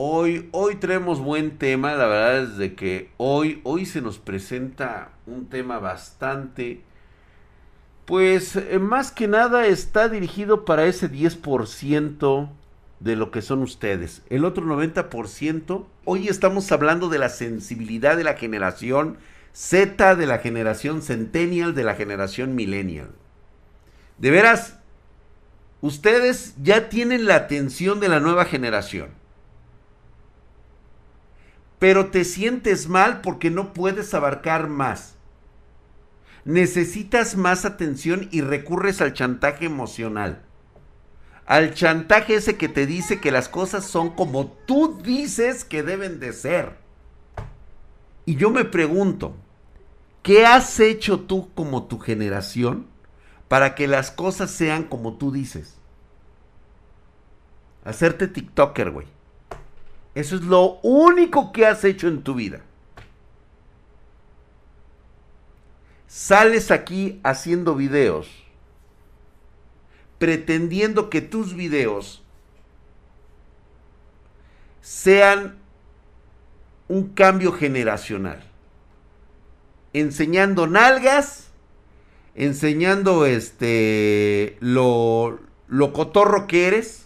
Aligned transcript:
Hoy, 0.00 0.48
hoy 0.52 0.76
traemos 0.76 1.18
buen 1.18 1.58
tema, 1.58 1.92
la 1.94 2.06
verdad 2.06 2.42
es 2.44 2.56
de 2.56 2.76
que 2.76 3.10
hoy, 3.16 3.60
hoy 3.64 3.84
se 3.84 4.00
nos 4.00 4.20
presenta 4.20 5.08
un 5.26 5.46
tema 5.46 5.80
bastante, 5.80 6.82
pues 8.04 8.54
eh, 8.54 8.78
más 8.78 9.10
que 9.10 9.26
nada 9.26 9.66
está 9.66 10.08
dirigido 10.08 10.64
para 10.64 10.86
ese 10.86 11.10
10% 11.10 12.48
de 13.00 13.16
lo 13.16 13.32
que 13.32 13.42
son 13.42 13.60
ustedes. 13.60 14.22
El 14.30 14.44
otro 14.44 14.64
90%, 14.64 15.84
hoy 16.04 16.28
estamos 16.28 16.70
hablando 16.70 17.08
de 17.08 17.18
la 17.18 17.28
sensibilidad 17.28 18.16
de 18.16 18.22
la 18.22 18.34
generación 18.34 19.18
Z, 19.52 20.14
de 20.14 20.26
la 20.26 20.38
generación 20.38 21.02
Centennial, 21.02 21.74
de 21.74 21.82
la 21.82 21.96
generación 21.96 22.54
Millennial. 22.54 23.10
De 24.18 24.30
veras, 24.30 24.78
ustedes 25.80 26.54
ya 26.62 26.88
tienen 26.88 27.26
la 27.26 27.34
atención 27.34 27.98
de 27.98 28.08
la 28.08 28.20
nueva 28.20 28.44
generación. 28.44 29.17
Pero 31.78 32.10
te 32.10 32.24
sientes 32.24 32.88
mal 32.88 33.20
porque 33.20 33.50
no 33.50 33.72
puedes 33.72 34.12
abarcar 34.14 34.68
más. 34.68 35.14
Necesitas 36.44 37.36
más 37.36 37.64
atención 37.64 38.28
y 38.30 38.40
recurres 38.40 39.00
al 39.00 39.12
chantaje 39.12 39.66
emocional. 39.66 40.42
Al 41.46 41.74
chantaje 41.74 42.34
ese 42.34 42.56
que 42.56 42.68
te 42.68 42.86
dice 42.86 43.20
que 43.20 43.30
las 43.30 43.48
cosas 43.48 43.84
son 43.86 44.10
como 44.10 44.48
tú 44.66 45.00
dices 45.02 45.64
que 45.64 45.82
deben 45.82 46.20
de 46.20 46.32
ser. 46.32 46.76
Y 48.26 48.36
yo 48.36 48.50
me 48.50 48.64
pregunto, 48.64 49.34
¿qué 50.22 50.44
has 50.44 50.78
hecho 50.80 51.20
tú 51.20 51.50
como 51.54 51.84
tu 51.84 51.98
generación 51.98 52.86
para 53.48 53.74
que 53.74 53.86
las 53.86 54.10
cosas 54.10 54.50
sean 54.50 54.84
como 54.84 55.14
tú 55.14 55.32
dices? 55.32 55.78
Hacerte 57.84 58.28
TikToker, 58.28 58.90
güey. 58.90 59.06
Eso 60.14 60.36
es 60.36 60.42
lo 60.42 60.80
único 60.82 61.52
que 61.52 61.66
has 61.66 61.84
hecho 61.84 62.08
en 62.08 62.22
tu 62.22 62.34
vida. 62.34 62.62
Sales 66.06 66.70
aquí 66.70 67.20
haciendo 67.22 67.74
videos, 67.74 68.28
pretendiendo 70.18 71.10
que 71.10 71.20
tus 71.20 71.54
videos 71.54 72.22
sean 74.80 75.58
un 76.88 77.08
cambio 77.10 77.52
generacional. 77.52 78.42
Enseñando 79.92 80.66
nalgas, 80.66 81.48
enseñando 82.34 83.26
este 83.26 84.56
lo, 84.60 85.40
lo 85.66 85.92
cotorro 85.92 86.46
que 86.46 86.68
eres. 86.68 87.04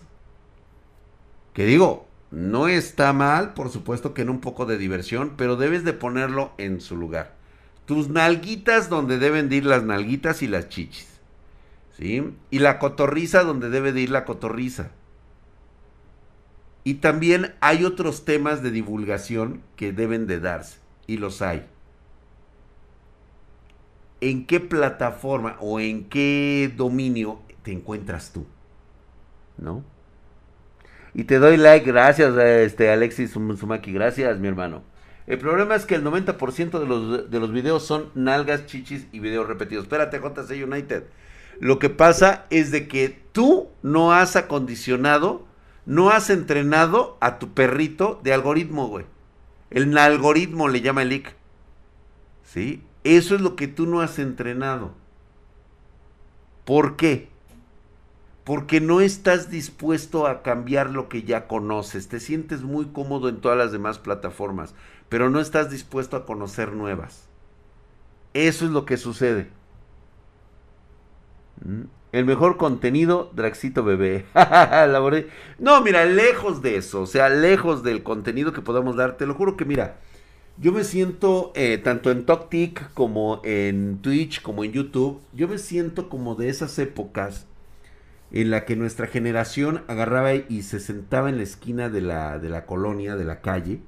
Que 1.55 1.66
digo, 1.66 2.06
no 2.33 2.66
está 2.66 3.12
mal, 3.12 3.52
por 3.52 3.69
supuesto 3.69 4.14
que 4.14 4.22
en 4.22 4.30
un 4.30 4.41
poco 4.41 4.64
de 4.64 4.78
diversión, 4.78 5.34
pero 5.36 5.56
debes 5.56 5.84
de 5.84 5.92
ponerlo 5.92 6.52
en 6.56 6.80
su 6.80 6.97
lugar. 6.97 7.34
Tus 7.84 8.08
nalguitas 8.08 8.88
donde 8.88 9.19
deben 9.19 9.50
de 9.50 9.56
ir 9.56 9.66
las 9.66 9.84
nalguitas 9.84 10.42
y 10.42 10.48
las 10.48 10.70
chichis. 10.70 11.20
¿Sí? 11.98 12.25
Y 12.50 12.60
la 12.60 12.78
cotorriza 12.78 13.44
donde 13.44 13.69
debe 13.69 13.92
de 13.92 14.00
ir 14.00 14.10
la 14.10 14.25
cotorriza. 14.25 14.92
Y 16.84 16.94
también 16.94 17.55
hay 17.60 17.84
otros 17.84 18.25
temas 18.25 18.62
de 18.62 18.70
divulgación 18.70 19.60
que 19.77 19.92
deben 19.92 20.27
de 20.27 20.41
darse. 20.41 20.78
Y 21.06 21.19
los 21.19 21.42
hay. 21.42 21.66
¿En 24.22 24.47
qué 24.47 24.58
plataforma 24.58 25.58
o 25.60 25.80
en 25.80 26.08
qué 26.08 26.72
dominio 26.75 27.41
te 27.62 27.72
encuentras 27.72 28.33
tú? 28.33 28.47
¿No? 29.58 29.84
Y 31.14 31.24
te 31.24 31.38
doy 31.38 31.56
like, 31.56 31.86
gracias, 31.86 32.36
este 32.36 32.91
Alexis 32.91 33.32
Sumaki, 33.32 33.92
gracias, 33.92 34.38
mi 34.38 34.48
hermano. 34.48 34.82
El 35.27 35.38
problema 35.38 35.74
es 35.74 35.84
que 35.84 35.94
el 35.94 36.04
90% 36.04 36.78
de 36.78 36.86
los, 36.86 37.30
de 37.30 37.41
los 37.41 37.52
videos 37.52 37.86
son 37.86 38.10
nalgas, 38.14 38.66
chichis 38.66 39.06
y 39.12 39.20
videos 39.20 39.46
repetidos. 39.46 39.84
Espérate, 39.84 40.19
JC 40.19 40.64
United. 40.64 41.04
Lo 41.60 41.78
que 41.78 41.91
pasa 41.91 42.47
es 42.50 42.70
de 42.70 42.88
que 42.88 43.20
tú 43.32 43.69
no 43.82 44.12
has 44.12 44.37
acondicionado, 44.37 45.47
no 45.87 46.10
has 46.10 46.31
entrenado 46.31 47.19
a 47.20 47.38
tu 47.38 47.53
perrito 47.53 48.20
de 48.25 48.32
algoritmo, 48.32 48.88
güey. 48.88 49.04
El 49.70 49.97
algoritmo 49.97 50.69
le 50.69 50.81
llama 50.81 51.03
el 51.03 51.12
IC. 51.12 51.34
¿Sí? 52.44 52.82
Eso 53.04 53.34
es 53.34 53.41
lo 53.41 53.56
que 53.56 53.69
tú 53.69 53.87
no 53.87 54.00
has 54.00 54.19
entrenado. 54.19 54.94
¿Por 56.64 56.97
qué? 56.97 57.31
Porque 58.44 58.80
no 58.80 59.00
estás 59.00 59.50
dispuesto 59.50 60.26
a 60.26 60.42
cambiar 60.42 60.91
lo 60.91 61.08
que 61.08 61.22
ya 61.22 61.47
conoces. 61.47 62.08
Te 62.08 62.20
sientes 62.20 62.62
muy 62.62 62.86
cómodo 62.86 63.28
en 63.28 63.41
todas 63.41 63.56
las 63.56 63.72
demás 63.72 63.98
plataformas, 63.98 64.75
pero 65.08 65.30
no 65.30 65.41
estás 65.41 65.70
dispuesto 65.70 66.16
a 66.16 66.26
conocer 66.26 66.72
nuevas. 66.72 67.28
Eso 68.34 68.64
es 68.64 68.72
lo 68.72 68.84
que 68.84 68.97
sucede. 68.97 69.48
¿Mm? 71.64 71.82
El 72.10 72.26
mejor 72.26 72.58
contenido, 72.58 73.31
Draxito 73.34 73.84
Bebé. 73.84 74.26
no, 75.58 75.81
mira, 75.81 76.04
lejos 76.04 76.60
de 76.60 76.76
eso, 76.76 77.02
o 77.02 77.06
sea, 77.06 77.31
lejos 77.31 77.82
del 77.82 78.02
contenido 78.02 78.52
que 78.52 78.60
podamos 78.60 78.97
dar, 78.97 79.16
te 79.16 79.25
lo 79.25 79.34
juro 79.34 79.56
que 79.56 79.64
mira, 79.64 79.97
yo 80.58 80.72
me 80.72 80.84
siento, 80.84 81.52
eh, 81.54 81.78
tanto 81.78 82.10
en 82.10 82.26
TokTik 82.26 82.92
como 82.92 83.41
en 83.44 83.98
Twitch, 84.02 84.42
como 84.42 84.62
en 84.62 84.72
YouTube, 84.72 85.22
yo 85.32 85.48
me 85.48 85.56
siento 85.56 86.10
como 86.10 86.34
de 86.34 86.50
esas 86.50 86.78
épocas 86.78 87.47
en 88.32 88.50
la 88.50 88.65
que 88.65 88.76
nuestra 88.76 89.06
generación 89.06 89.84
agarraba 89.88 90.34
y 90.34 90.62
se 90.62 90.81
sentaba 90.81 91.28
en 91.28 91.37
la 91.37 91.43
esquina 91.43 91.91
de 91.91 92.00
la, 92.00 92.38
de 92.38 92.48
la 92.48 92.65
colonia, 92.65 93.15
de 93.15 93.25
la 93.25 93.43
calle, 93.43 93.81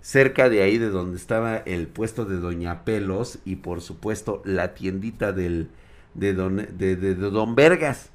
cerca 0.00 0.48
de 0.48 0.62
ahí 0.62 0.78
de 0.78 0.88
donde 0.88 1.18
estaba 1.18 1.58
el 1.58 1.88
puesto 1.88 2.24
de 2.24 2.36
Doña 2.36 2.84
Pelos 2.84 3.38
y 3.44 3.56
por 3.56 3.82
supuesto 3.82 4.42
la 4.46 4.72
tiendita 4.74 5.32
del, 5.32 5.68
de, 6.14 6.32
don, 6.32 6.56
de, 6.56 6.96
de, 6.96 7.14
Don 7.14 7.54
Vergas. 7.54 8.08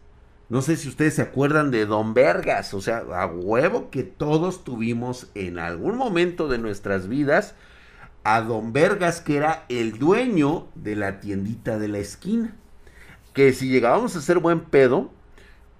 No 0.50 0.62
sé 0.62 0.78
si 0.78 0.88
ustedes 0.88 1.14
se 1.14 1.22
acuerdan 1.22 1.70
de 1.70 1.86
Don 1.86 2.14
Vergas, 2.16 2.74
o 2.74 2.82
sea, 2.82 3.04
a 3.14 3.28
huevo 3.28 3.90
que 3.92 4.04
todos 4.04 4.64
tuvimos 4.64 5.28
en 5.36 5.60
algún 5.60 5.96
momento 5.96 6.48
de 6.48 6.58
nuestras 6.58 7.08
vidas 7.08 7.54
a 8.24 8.42
Don 8.42 8.74
Vergas, 8.74 9.22
que 9.22 9.38
era 9.38 9.66
el 9.70 10.00
dueño 10.00 10.68
de 10.74 10.96
la 10.96 11.20
tiendita 11.20 11.78
de 11.78 11.88
la 11.88 12.00
esquina. 12.00 12.56
Que 13.34 13.54
si 13.54 13.70
llegábamos 13.70 14.16
a 14.16 14.22
ser 14.22 14.40
buen 14.40 14.62
pedo, 14.62 15.12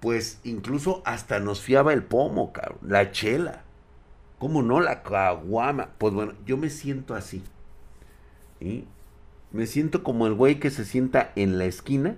pues 0.00 0.40
incluso 0.44 1.02
hasta 1.04 1.40
nos 1.40 1.60
fiaba 1.60 1.92
el 1.92 2.04
pomo, 2.04 2.52
cabrón, 2.52 2.78
la 2.82 3.10
chela. 3.10 3.64
¿Cómo 4.38 4.62
no? 4.62 4.80
La 4.80 5.02
caguama. 5.02 5.90
Pues 5.98 6.14
bueno, 6.14 6.34
yo 6.46 6.56
me 6.56 6.70
siento 6.70 7.14
así. 7.14 7.42
¿sí? 8.60 8.86
Me 9.50 9.66
siento 9.66 10.02
como 10.02 10.26
el 10.26 10.34
güey 10.34 10.60
que 10.60 10.70
se 10.70 10.84
sienta 10.84 11.32
en 11.36 11.58
la 11.58 11.64
esquina. 11.64 12.16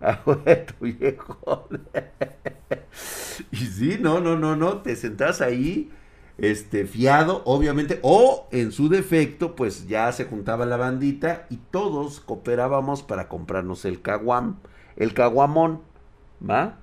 Tu 0.78 0.84
viejo. 0.84 1.68
y 3.50 3.56
sí, 3.56 3.98
no, 4.00 4.20
no, 4.20 4.38
no, 4.38 4.56
no. 4.56 4.82
Te 4.82 4.94
sentás 4.96 5.40
ahí, 5.40 5.90
este, 6.38 6.86
fiado, 6.86 7.42
obviamente. 7.44 7.98
O 8.02 8.48
en 8.52 8.70
su 8.70 8.88
defecto, 8.88 9.56
pues 9.56 9.88
ya 9.88 10.12
se 10.12 10.26
juntaba 10.26 10.66
la 10.66 10.76
bandita 10.76 11.46
y 11.50 11.56
todos 11.56 12.20
cooperábamos 12.20 13.02
para 13.02 13.28
comprarnos 13.28 13.84
el 13.84 14.02
caguam, 14.02 14.58
el 14.96 15.14
caguamón. 15.14 15.82
¿Va? 16.48 16.81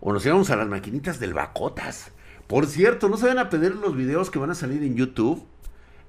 O 0.00 0.12
nos 0.12 0.24
íbamos 0.24 0.50
a 0.50 0.56
las 0.56 0.68
maquinitas 0.68 1.20
del 1.20 1.34
Bacotas. 1.34 2.12
Por 2.46 2.66
cierto, 2.66 3.08
no 3.08 3.16
se 3.16 3.26
van 3.26 3.38
a 3.38 3.50
pedir 3.50 3.76
los 3.76 3.94
videos 3.94 4.30
que 4.30 4.38
van 4.38 4.50
a 4.50 4.54
salir 4.54 4.82
en 4.82 4.96
YouTube. 4.96 5.42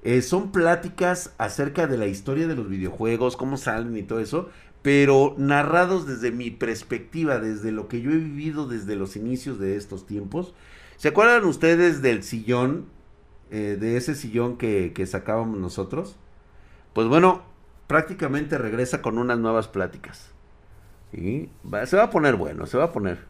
Eh, 0.04 0.22
son 0.22 0.52
pláticas 0.52 1.34
acerca 1.38 1.88
de 1.88 1.98
la 1.98 2.08
historia 2.08 2.48
de 2.48 2.56
los 2.56 2.70
videojuegos, 2.70 3.36
cómo 3.36 3.58
salen 3.58 3.98
y 3.98 4.04
todo 4.04 4.20
eso, 4.20 4.50
pero 4.82 5.36
narrados 5.38 6.08
desde 6.08 6.32
mi 6.32 6.52
perspectiva, 6.52 7.40
desde 7.40 7.74
lo 7.74 7.90
que 7.90 8.02
yo 8.02 8.12
he 8.12 8.18
vivido 8.18 8.68
desde 8.68 8.96
los 8.96 9.18
inicios 9.18 9.60
de 9.60 9.76
estos 9.76 10.06
tiempos. 10.06 10.54
¿Se 10.96 11.10
acuerdan 11.10 11.44
ustedes 11.44 12.02
del 12.02 12.24
sillón, 12.24 12.85
eh, 13.52 13.78
de 13.80 13.97
ese 13.97 14.16
sillón 14.16 14.58
que, 14.58 14.94
que 14.94 15.06
sacábamos 15.06 15.59
nosotros? 15.59 16.16
Pues 16.94 17.08
bueno, 17.08 17.44
prácticamente 17.88 18.58
regresa 18.58 19.02
con 19.02 19.18
unas 19.18 19.40
nuevas 19.40 19.68
pláticas. 19.68 20.32
y 21.12 21.50
se 21.85 21.97
va 21.97 22.03
a 22.03 22.09
poner 22.09 22.35
bueno, 22.35 22.66
se 22.66 22.78
va 22.78 22.85
a 22.85 22.92
poner. 22.94 23.26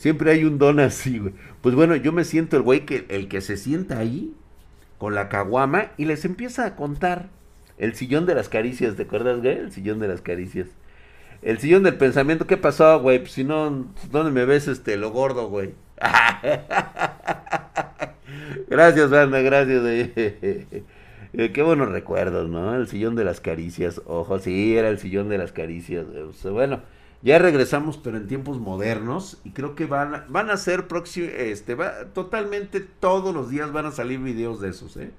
Siempre 0.00 0.30
hay 0.30 0.44
un 0.44 0.56
don 0.56 0.80
así, 0.80 1.18
güey. 1.18 1.34
Pues 1.60 1.74
bueno, 1.74 1.94
yo 1.94 2.10
me 2.10 2.24
siento 2.24 2.56
el 2.56 2.62
güey 2.62 2.86
que 2.86 3.04
el 3.10 3.28
que 3.28 3.42
se 3.42 3.58
sienta 3.58 3.98
ahí 3.98 4.32
con 4.96 5.14
la 5.14 5.28
caguama 5.28 5.88
y 5.98 6.06
les 6.06 6.24
empieza 6.24 6.64
a 6.64 6.74
contar 6.74 7.28
el 7.76 7.94
sillón 7.94 8.24
de 8.24 8.34
las 8.34 8.48
caricias, 8.48 8.96
¿te 8.96 9.02
acuerdas, 9.02 9.42
güey? 9.42 9.58
El 9.58 9.72
sillón 9.72 9.98
de 9.98 10.08
las 10.08 10.22
caricias. 10.22 10.68
El 11.42 11.58
sillón 11.58 11.82
del 11.82 11.98
pensamiento, 11.98 12.46
¿qué 12.46 12.56
pasó, 12.56 12.98
güey? 12.98 13.18
Pues 13.18 13.32
si 13.32 13.44
no, 13.44 13.88
¿dónde 14.10 14.32
me 14.32 14.46
ves 14.46 14.68
este 14.68 14.96
lo 14.96 15.10
gordo, 15.10 15.50
güey? 15.50 15.74
gracias, 18.70 19.10
banda, 19.10 19.42
gracias. 19.42 19.82
Eh, 19.84 20.82
qué 21.52 21.62
buenos 21.62 21.90
recuerdos, 21.90 22.48
¿no? 22.48 22.74
El 22.74 22.88
sillón 22.88 23.16
de 23.16 23.24
las 23.24 23.42
caricias. 23.42 24.00
Ojo, 24.06 24.38
sí, 24.38 24.78
era 24.78 24.88
el 24.88 24.98
sillón 24.98 25.28
de 25.28 25.36
las 25.36 25.52
caricias. 25.52 26.06
Bueno, 26.44 26.80
Ya 27.22 27.38
regresamos, 27.38 27.98
pero 27.98 28.16
en 28.16 28.26
tiempos 28.26 28.58
modernos. 28.58 29.38
Y 29.44 29.50
creo 29.50 29.74
que 29.74 29.86
van, 29.86 30.24
van 30.28 30.50
a 30.50 30.56
ser 30.56 30.88
próximo, 30.88 31.28
este, 31.28 31.74
va, 31.74 32.06
totalmente 32.14 32.80
todos 32.80 33.34
los 33.34 33.50
días 33.50 33.72
van 33.72 33.86
a 33.86 33.92
salir 33.92 34.20
videos 34.20 34.60
de 34.60 34.70
esos, 34.70 34.96
¿eh? 34.96 35.12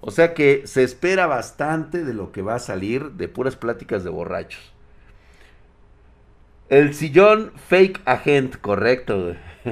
O 0.00 0.10
sea 0.10 0.34
que 0.34 0.66
se 0.66 0.82
espera 0.82 1.26
bastante 1.26 2.04
de 2.04 2.14
lo 2.14 2.32
que 2.32 2.42
va 2.42 2.54
a 2.56 2.58
salir 2.58 3.12
de 3.12 3.28
puras 3.28 3.56
pláticas 3.56 4.04
de 4.04 4.10
borrachos. 4.10 4.72
El 6.68 6.94
sillón 6.94 7.52
fake 7.68 8.00
agent, 8.04 8.56
correcto. 8.60 9.34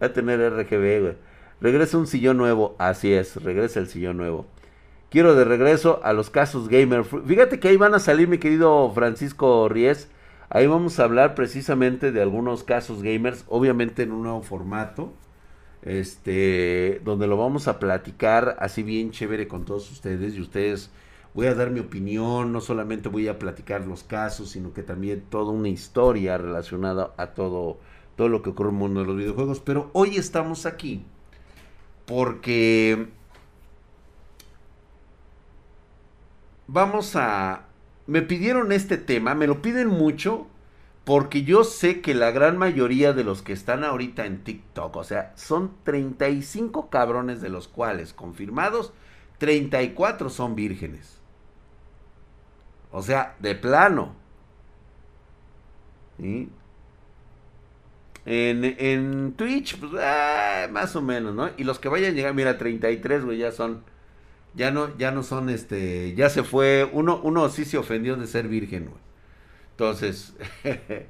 Va 0.00 0.06
a 0.06 0.12
tener 0.12 0.40
RGB, 0.40 1.00
güey. 1.00 1.16
Regresa 1.60 1.98
un 1.98 2.06
sillón 2.06 2.36
nuevo, 2.36 2.76
así 2.78 3.12
es, 3.12 3.36
regresa 3.42 3.80
el 3.80 3.88
sillón 3.88 4.16
nuevo. 4.16 4.46
Quiero 5.10 5.34
de 5.34 5.44
regreso 5.44 6.00
a 6.04 6.12
los 6.12 6.30
casos 6.30 6.68
gamer. 6.68 7.04
Fíjate 7.04 7.58
que 7.58 7.66
ahí 7.66 7.76
van 7.76 7.94
a 7.94 7.98
salir, 7.98 8.28
mi 8.28 8.38
querido 8.38 8.92
Francisco 8.94 9.68
Ries. 9.68 10.08
Ahí 10.48 10.68
vamos 10.68 11.00
a 11.00 11.04
hablar 11.04 11.34
precisamente 11.34 12.12
de 12.12 12.22
algunos 12.22 12.62
casos 12.62 13.02
gamers, 13.02 13.44
obviamente 13.48 14.04
en 14.04 14.12
un 14.12 14.22
nuevo 14.22 14.42
formato. 14.42 15.12
Este, 15.82 17.00
donde 17.04 17.26
lo 17.26 17.36
vamos 17.36 17.66
a 17.66 17.80
platicar 17.80 18.56
así 18.60 18.84
bien 18.84 19.10
chévere 19.10 19.48
con 19.48 19.64
todos 19.64 19.90
ustedes 19.90 20.36
y 20.36 20.40
ustedes 20.42 20.90
voy 21.32 21.46
a 21.46 21.54
dar 21.54 21.70
mi 21.70 21.80
opinión, 21.80 22.52
no 22.52 22.60
solamente 22.60 23.08
voy 23.08 23.28
a 23.28 23.38
platicar 23.38 23.86
los 23.86 24.04
casos, 24.04 24.50
sino 24.50 24.72
que 24.72 24.82
también 24.82 25.24
toda 25.28 25.50
una 25.50 25.70
historia 25.70 26.38
relacionada 26.38 27.14
a 27.16 27.28
todo, 27.28 27.78
todo 28.14 28.28
lo 28.28 28.42
que 28.42 28.50
ocurre 28.50 28.68
en 28.68 28.76
el 28.76 28.80
mundo 28.80 29.00
de 29.00 29.06
los 29.06 29.16
videojuegos. 29.16 29.58
Pero 29.58 29.90
hoy 29.92 30.16
estamos 30.16 30.66
aquí 30.66 31.02
porque 32.06 33.08
vamos 36.72 37.16
a... 37.16 37.66
Me 38.06 38.22
pidieron 38.22 38.72
este 38.72 38.96
tema, 38.96 39.34
me 39.34 39.46
lo 39.46 39.62
piden 39.62 39.88
mucho 39.88 40.48
porque 41.04 41.42
yo 41.44 41.64
sé 41.64 42.00
que 42.00 42.14
la 42.14 42.30
gran 42.30 42.58
mayoría 42.58 43.12
de 43.12 43.24
los 43.24 43.42
que 43.42 43.52
están 43.52 43.84
ahorita 43.84 44.26
en 44.26 44.42
TikTok, 44.44 44.96
o 44.96 45.04
sea, 45.04 45.32
son 45.36 45.72
35 45.84 46.90
cabrones 46.90 47.40
de 47.40 47.48
los 47.48 47.68
cuales 47.68 48.12
confirmados, 48.12 48.92
34 49.38 50.30
son 50.30 50.54
vírgenes. 50.54 51.20
O 52.92 53.02
sea, 53.02 53.36
de 53.38 53.54
plano. 53.54 54.14
En, 56.18 56.50
en 58.24 59.32
Twitch, 59.32 59.78
pues, 59.78 59.92
ah, 59.98 60.68
más 60.70 60.94
o 60.96 61.02
menos, 61.02 61.34
¿no? 61.34 61.50
Y 61.56 61.64
los 61.64 61.78
que 61.78 61.88
vayan 61.88 62.12
a 62.12 62.14
llegar, 62.14 62.34
mira, 62.34 62.58
33, 62.58 63.24
güey, 63.24 63.38
ya 63.38 63.52
son 63.52 63.82
ya 64.54 64.70
no, 64.70 64.96
ya 64.98 65.10
no 65.10 65.22
son 65.22 65.48
este, 65.48 66.14
ya 66.14 66.28
se 66.28 66.42
fue, 66.42 66.88
uno, 66.92 67.20
uno 67.22 67.48
sí 67.48 67.64
se 67.64 67.78
ofendió 67.78 68.16
de 68.16 68.26
ser 68.26 68.48
virgen, 68.48 68.86
güey. 68.86 69.00
Entonces, 69.72 70.34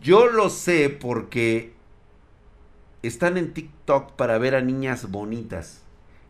yo 0.00 0.26
lo 0.26 0.50
sé 0.50 0.90
porque 0.90 1.72
están 3.02 3.36
en 3.36 3.54
TikTok 3.54 4.12
para 4.12 4.38
ver 4.38 4.54
a 4.54 4.60
niñas 4.60 5.10
bonitas, 5.10 5.82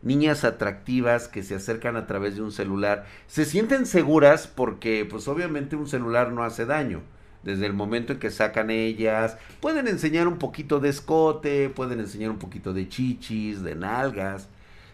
niñas 0.03 0.45
atractivas 0.45 1.29
que 1.29 1.43
se 1.43 1.57
acercan 1.57 1.97
a 1.97 2.07
través 2.07 2.37
de 2.37 2.43
un 2.43 2.53
celular. 2.53 3.07
Se 3.27 3.45
sienten 3.45 3.85
seguras 3.85 4.47
porque, 4.47 5.07
pues 5.09 5.29
obviamente 5.29 5.77
un 5.77 5.89
celular 5.89 6.33
no 6.33 6.45
hace 6.45 6.67
daño. 6.67 7.03
Desde 7.43 7.67
el 7.67 7.73
momento 7.73 8.13
en 8.13 8.19
que 8.19 8.31
sacan 8.31 8.71
ellas, 8.71 9.39
pueden 9.61 9.89
enseñar 9.89 10.27
un 10.27 10.39
poquito 10.39 10.81
de 10.81 10.89
escote, 10.89 11.71
pueden 11.71 12.01
enseñar 12.01 12.31
un 12.31 12.39
poquito 12.39 12.73
de 12.73 12.89
chichis, 12.89 13.63
de 13.63 13.75
nalgas 13.75 14.49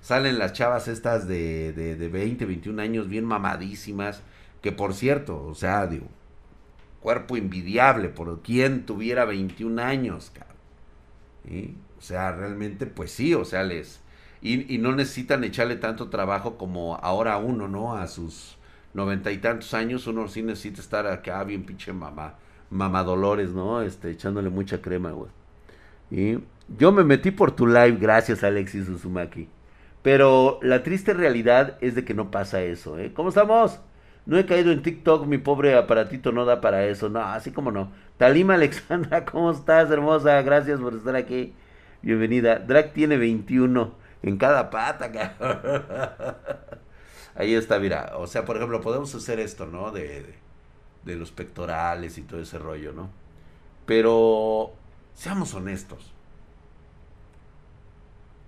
salen 0.05 0.39
las 0.39 0.53
chavas 0.53 0.87
estas 0.87 1.27
de, 1.27 1.73
de, 1.73 1.97
de 1.97 2.09
20, 2.11 2.45
21 2.45 2.83
años 2.83 3.09
bien 3.09 3.25
mamadísimas, 3.25 4.21
que 4.61 4.71
por 4.71 4.93
cierto, 4.93 5.43
o 5.47 5.55
sea, 5.55 5.87
digo, 5.87 6.09
cuerpo 7.01 7.39
envidiable 7.39 8.11
por 8.11 8.43
quien 8.43 8.85
tuviera 8.85 9.25
21 9.25 9.81
años, 9.81 10.31
cabrón. 10.31 11.79
O 11.97 12.03
sea, 12.03 12.33
realmente, 12.33 12.85
pues 12.85 13.13
sí, 13.13 13.33
o 13.33 13.47
sea, 13.47 13.63
les... 13.63 14.03
Y, 14.43 14.77
no 14.77 14.95
necesitan 14.95 15.43
echarle 15.43 15.77
tanto 15.77 16.11
trabajo 16.11 16.59
como 16.59 16.97
ahora 16.97 17.39
uno, 17.39 17.67
¿no? 17.67 17.97
A 17.97 18.07
sus 18.07 18.59
noventa 18.93 19.33
y 19.33 19.39
tantos 19.39 19.73
años, 19.73 20.07
uno 20.07 20.29
sí 20.29 20.43
necesita 20.43 20.83
estar 20.83 21.07
acá 21.07 21.43
bien 21.45 21.65
pinche 21.65 21.95
mamá, 21.95 22.35
mamadolores, 22.69 23.53
¿no? 23.53 23.81
Este, 23.81 24.11
echándole 24.11 24.51
mucha 24.51 24.83
crema, 24.83 25.13
güey. 25.13 25.31
Y 26.11 26.41
yo 26.79 26.93
me 26.93 27.05
metí 27.05 27.31
por 27.31 27.53
tu 27.53 27.67
live, 27.67 27.97
gracias 27.99 28.45
Alexis 28.45 28.87
Uzumaki. 28.87 29.49
Pero 30.05 30.59
la 30.61 30.83
triste 30.83 31.15
realidad 31.15 31.79
es 31.81 31.95
de 31.95 32.05
que 32.05 32.13
no 32.13 32.31
pasa 32.31 32.61
eso, 32.63 32.99
¿eh? 32.99 33.15
¿Cómo 33.15 33.31
estamos? 33.31 33.81
No 34.27 34.37
he 34.39 34.45
caído 34.45 34.71
en 34.71 34.83
TikTok, 34.83 35.25
mi 35.25 35.39
pobre 35.39 35.75
aparatito 35.79 36.31
no 36.31 36.45
da 36.45 36.61
para 36.61 36.85
eso. 36.85 37.09
No, 37.09 37.21
así 37.21 37.53
como 37.53 37.71
no. 37.71 37.91
Talima 38.19 38.53
Alexandra, 38.53 39.25
¿cómo 39.33 39.51
estás, 39.51 39.91
hermosa? 39.91 40.43
Gracias 40.43 40.79
por 40.79 40.93
estar 40.93 41.17
aquí. 41.17 41.55
Bienvenida. 42.03 42.59
Drag 42.59 42.93
tiene 42.93 43.17
21 43.17 43.95
en 44.23 44.37
cada 44.37 44.69
pata, 44.69 45.11
Ahí 47.35 47.55
está, 47.55 47.79
mira. 47.79 48.13
O 48.19 48.27
sea, 48.27 48.45
por 48.45 48.57
ejemplo, 48.57 48.83
podemos 48.83 49.15
hacer 49.15 49.41
esto, 49.41 49.65
¿no? 49.65 49.91
De, 49.91 50.23
de, 50.23 50.35
de 51.05 51.17
los 51.17 51.33
pectorales 51.33 52.19
y 52.19 52.23
todo 52.25 52.41
ese 52.41 52.59
rollo, 52.59 52.93
¿no? 52.93 53.09
Pero 53.87 54.75
seamos 55.15 55.55
honestos 55.55 56.14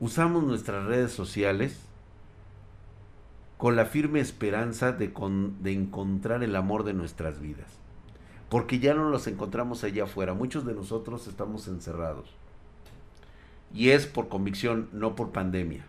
usamos 0.00 0.44
nuestras 0.44 0.84
redes 0.84 1.12
sociales 1.12 1.80
con 3.56 3.76
la 3.76 3.86
firme 3.86 4.20
esperanza 4.20 4.92
de, 4.92 5.12
encontrar 5.72 6.42
el 6.42 6.56
amor 6.56 6.84
de 6.84 6.92
nuestras 6.92 7.40
vidas. 7.40 7.70
Porque 8.50 8.78
ya 8.78 8.94
no 8.94 9.08
los 9.08 9.26
encontramos 9.26 9.82
allá 9.82 10.04
afuera. 10.04 10.34
Muchos 10.34 10.66
de 10.66 10.74
nosotros 10.74 11.26
estamos 11.26 11.66
encerrados. 11.66 12.30
Y 13.72 13.90
es 13.90 14.06
por 14.06 14.28
convicción, 14.28 14.88
no 14.92 15.16
por 15.16 15.32
pandemia. 15.32 15.86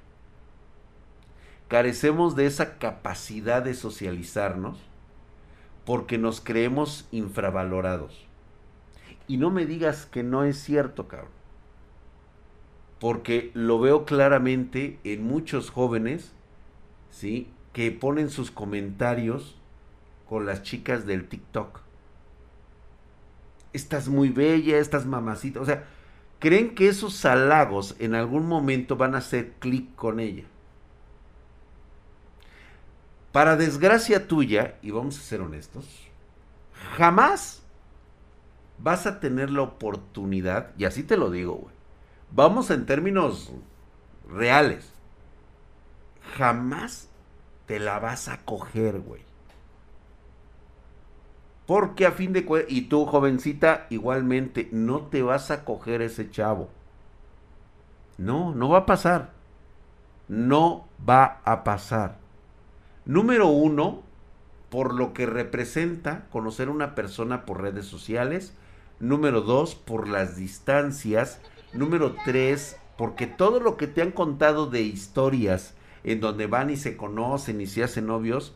Carecemos 1.68 2.36
de 2.36 2.45
esa 2.45 2.77
capacidad 2.77 3.62
de 3.62 3.74
socializarnos 3.74 4.80
porque 5.86 6.18
nos 6.18 6.42
creemos 6.42 7.07
infravalorados. 7.12 8.25
Y 9.27 9.38
no 9.38 9.51
me 9.51 9.65
digas 9.65 10.06
que 10.06 10.24
no 10.24 10.45
es 10.45 10.57
cierto, 10.57 11.07
cabrón 11.07 11.37
porque 12.99 13.51
lo 13.53 13.79
veo 13.79 14.05
claramente 14.05 14.99
en 15.03 15.23
muchos 15.23 15.69
jóvenes, 15.69 16.31
¿sí? 17.11 17.51
Que 17.73 17.91
ponen 17.91 18.29
sus 18.29 18.49
comentarios 18.49 19.55
con 20.27 20.45
las 20.45 20.63
chicas 20.63 21.05
del 21.05 21.27
TikTok. 21.27 21.81
Estás 23.73 24.07
muy 24.07 24.29
bella, 24.29 24.79
estás 24.79 25.05
mamacita. 25.05 25.61
O 25.61 25.65
sea, 25.65 25.85
creen 26.39 26.73
que 26.73 26.88
esos 26.88 27.23
halagos 27.25 27.95
en 27.99 28.15
algún 28.15 28.47
momento 28.47 28.95
van 28.95 29.13
a 29.13 29.19
hacer 29.19 29.53
clic 29.59 29.94
con 29.95 30.19
ella. 30.19 30.45
Para 33.31 33.56
desgracia 33.56 34.27
tuya, 34.27 34.77
y 34.81 34.89
vamos 34.89 35.19
a 35.19 35.21
ser 35.21 35.42
honestos, 35.42 35.85
jamás 36.95 37.61
vas 38.80 39.06
a 39.06 39.19
tener 39.19 39.51
la 39.51 39.61
oportunidad, 39.61 40.71
y 40.75 40.85
así 40.85 41.04
te 41.04 41.18
lo 41.18 41.30
digo, 41.30 41.54
güey 41.54 41.77
Vamos 42.31 42.69
en 42.72 42.86
términos 42.86 43.52
reales. 44.30 44.92
Jamás 46.38 47.10
te 47.66 47.80
la 47.80 48.00
vas 48.00 48.28
a 48.28 48.44
coger, 48.44 49.00
güey. 49.00 49.22
Porque 51.66 52.06
a 52.06 52.12
fin 52.12 52.31
de 52.31 52.46
cuentas, 52.46 52.72
y 52.72 52.84
tú 52.84 53.06
jovencita, 53.06 53.88
igualmente, 53.90 54.69
no 54.72 55.02
te 55.07 55.22
vas 55.22 55.52
a 55.52 55.66
coger 55.66 56.02
ese 56.02 56.30
chavo. 56.31 56.69
No, 58.18 58.56
no 58.56 58.69
va 58.69 58.80
a 58.80 58.86
pasar. 58.86 59.34
No 60.28 60.88
va 61.07 61.42
a 61.44 61.64
pasar. 61.64 62.18
Número 63.06 63.48
uno, 63.48 64.04
por 64.69 64.94
lo 64.94 65.14
que 65.14 65.26
representa 65.26 66.28
conocer 66.30 66.69
a 66.69 66.72
una 66.72 66.96
persona 66.96 67.46
por 67.46 67.62
redes 67.62 67.86
sociales. 67.86 68.54
Número 69.00 69.42
dos, 69.42 69.76
por 69.76 70.07
las 70.07 70.38
distancias 70.38 71.42
Número 71.74 72.16
tres, 72.26 72.78
porque 72.97 73.28
todo 73.28 73.59
lo 73.59 73.78
que 73.78 73.88
te 73.88 74.02
han 74.02 74.12
contado 74.12 74.68
de 74.68 74.81
historias 74.81 75.76
en 76.04 76.21
donde 76.21 76.47
van 76.47 76.69
y 76.69 76.78
se 76.78 76.95
conocen 76.95 77.59
y 77.62 77.68
se 77.68 77.83
hacen 77.83 78.07
novios, 78.07 78.56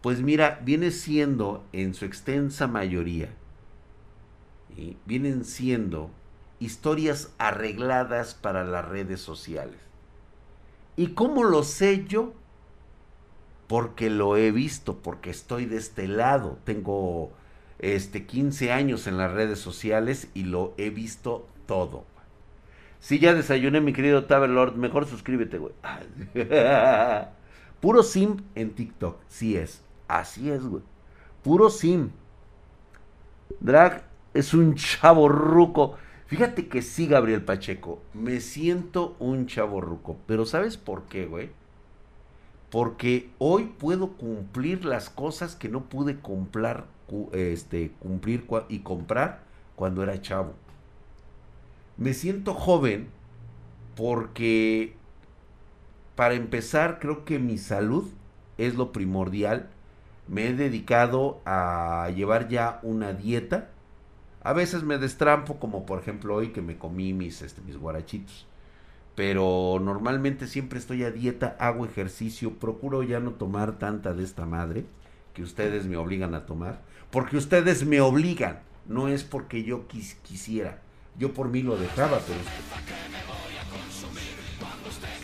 pues 0.00 0.22
mira, 0.22 0.60
viene 0.64 0.90
siendo 0.90 1.64
en 1.72 1.94
su 1.94 2.04
extensa 2.04 2.66
mayoría, 2.66 3.34
y 4.76 4.96
vienen 5.06 5.44
siendo 5.44 6.10
historias 6.60 7.32
arregladas 7.38 8.34
para 8.34 8.64
las 8.64 8.88
redes 8.88 9.20
sociales. 9.20 9.78
¿Y 10.96 11.08
cómo 11.08 11.44
lo 11.44 11.62
sé 11.62 12.04
yo? 12.06 12.34
Porque 13.66 14.10
lo 14.10 14.36
he 14.36 14.50
visto, 14.50 14.98
porque 14.98 15.30
estoy 15.30 15.66
de 15.66 15.78
este 15.78 16.06
lado. 16.06 16.58
Tengo 16.64 17.32
este 17.78 18.26
15 18.26 18.72
años 18.72 19.06
en 19.06 19.16
las 19.16 19.32
redes 19.32 19.58
sociales 19.58 20.28
y 20.34 20.44
lo 20.44 20.74
he 20.76 20.90
visto 20.90 21.48
todo. 21.66 22.04
Si 23.02 23.18
ya 23.18 23.34
desayuné, 23.34 23.80
mi 23.80 23.92
querido 23.92 24.26
Taverlord, 24.26 24.76
mejor 24.76 25.06
suscríbete, 25.06 25.58
güey. 25.58 25.74
Puro 27.80 28.04
sim 28.04 28.36
en 28.54 28.70
TikTok, 28.70 29.18
sí 29.26 29.56
es. 29.56 29.82
Así 30.06 30.48
es, 30.52 30.62
güey. 30.64 30.84
Puro 31.42 31.68
sim. 31.68 32.10
Drag 33.58 34.04
es 34.34 34.54
un 34.54 34.76
chavo 34.76 35.28
ruco. 35.28 35.96
Fíjate 36.26 36.68
que 36.68 36.80
sí, 36.80 37.08
Gabriel 37.08 37.42
Pacheco. 37.42 38.00
Me 38.14 38.38
siento 38.38 39.16
un 39.18 39.48
chavo 39.48 39.80
ruco. 39.80 40.16
Pero 40.28 40.46
¿sabes 40.46 40.76
por 40.76 41.02
qué, 41.06 41.26
güey? 41.26 41.50
Porque 42.70 43.30
hoy 43.38 43.64
puedo 43.80 44.12
cumplir 44.12 44.84
las 44.84 45.10
cosas 45.10 45.56
que 45.56 45.68
no 45.68 45.88
pude 45.88 46.20
comprar, 46.20 46.84
este, 47.32 47.90
cumplir 47.98 48.46
y 48.68 48.78
comprar 48.78 49.42
cuando 49.74 50.04
era 50.04 50.20
chavo. 50.20 50.54
Me 51.96 52.14
siento 52.14 52.54
joven 52.54 53.08
porque, 53.96 54.94
para 56.16 56.34
empezar, 56.34 56.98
creo 56.98 57.24
que 57.24 57.38
mi 57.38 57.58
salud 57.58 58.08
es 58.58 58.74
lo 58.74 58.92
primordial. 58.92 59.68
Me 60.28 60.48
he 60.48 60.54
dedicado 60.54 61.40
a 61.44 62.10
llevar 62.14 62.48
ya 62.48 62.80
una 62.82 63.12
dieta. 63.12 63.70
A 64.42 64.52
veces 64.52 64.82
me 64.82 64.98
destrampo, 64.98 65.58
como 65.58 65.86
por 65.86 66.00
ejemplo 66.00 66.34
hoy 66.34 66.48
que 66.48 66.62
me 66.62 66.78
comí 66.78 67.12
mis, 67.12 67.42
este, 67.42 67.60
mis 67.62 67.76
guarachitos. 67.76 68.46
Pero 69.14 69.78
normalmente 69.80 70.46
siempre 70.46 70.78
estoy 70.78 71.04
a 71.04 71.10
dieta, 71.10 71.56
hago 71.60 71.84
ejercicio, 71.84 72.54
procuro 72.58 73.02
ya 73.02 73.20
no 73.20 73.32
tomar 73.32 73.78
tanta 73.78 74.14
de 74.14 74.24
esta 74.24 74.46
madre 74.46 74.86
que 75.34 75.42
ustedes 75.42 75.86
me 75.86 75.96
obligan 75.96 76.34
a 76.34 76.46
tomar. 76.46 76.80
Porque 77.10 77.36
ustedes 77.36 77.84
me 77.84 78.00
obligan, 78.00 78.60
no 78.86 79.08
es 79.08 79.22
porque 79.22 79.64
yo 79.64 79.86
quisiera. 79.86 80.80
Yo 81.18 81.32
por 81.32 81.48
mí 81.48 81.62
lo 81.62 81.76
dejaba, 81.76 82.18
pero... 82.20 82.40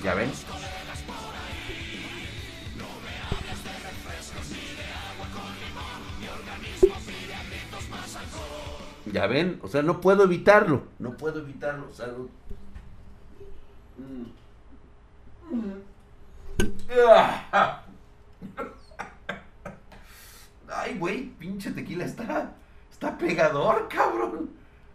¿Ya 0.02 0.14
ven? 0.14 0.30
Ya 9.12 9.26
ven, 9.26 9.58
o 9.62 9.68
sea, 9.68 9.82
no 9.82 10.00
puedo 10.00 10.24
evitarlo, 10.24 10.82
no 10.98 11.16
puedo 11.16 11.40
evitarlo, 11.40 11.92
salud. 11.92 12.28
Ay, 20.68 20.98
güey, 20.98 21.30
pinche 21.38 21.70
tequila 21.70 22.04
está, 22.04 22.52
está 22.90 23.16
pegador, 23.16 23.88
cabrón. 23.88 24.50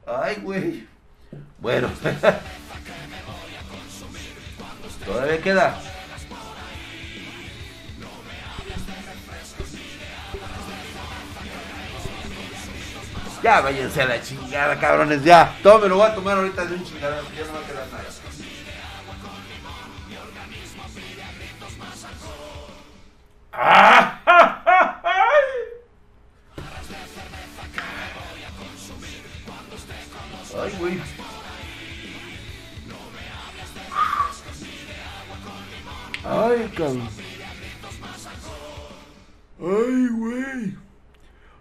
Ay, 0.06 0.36
güey. 0.42 0.88
Bueno. 1.60 1.90
Todavía 5.06 5.42
queda. 5.42 5.80
Ya 13.42 13.60
váyanse 13.60 14.02
a 14.02 14.06
la 14.06 14.22
chingada, 14.22 14.80
cabrones, 14.80 15.24
ya. 15.24 15.58
Todo 15.62 15.80
me 15.80 15.90
lo 15.90 15.98
voy 15.98 16.08
a 16.08 16.16
tomar 16.16 16.38
ahorita 16.38 16.66
de 16.66 16.76
un 16.76 16.86
chingada, 16.86 17.22
ya 17.38 17.46
no 17.46 17.54
va 17.54 17.60
a 17.60 17.68
quedar 17.68 17.88
nada. 17.92 18.04
Ay, 30.64 30.72
güey. 30.80 31.02
Ay, 36.24 36.72
cabrón. 36.78 37.10
Ay, 39.60 40.08
güey. 40.08 40.78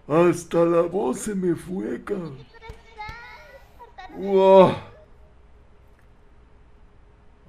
Hasta 0.07 0.65
la 0.65 0.83
voz 0.83 1.19
se 1.19 1.35
me 1.35 1.57
fue, 1.57 2.05
cabrón. 2.05 2.39
Wow. 4.15 4.77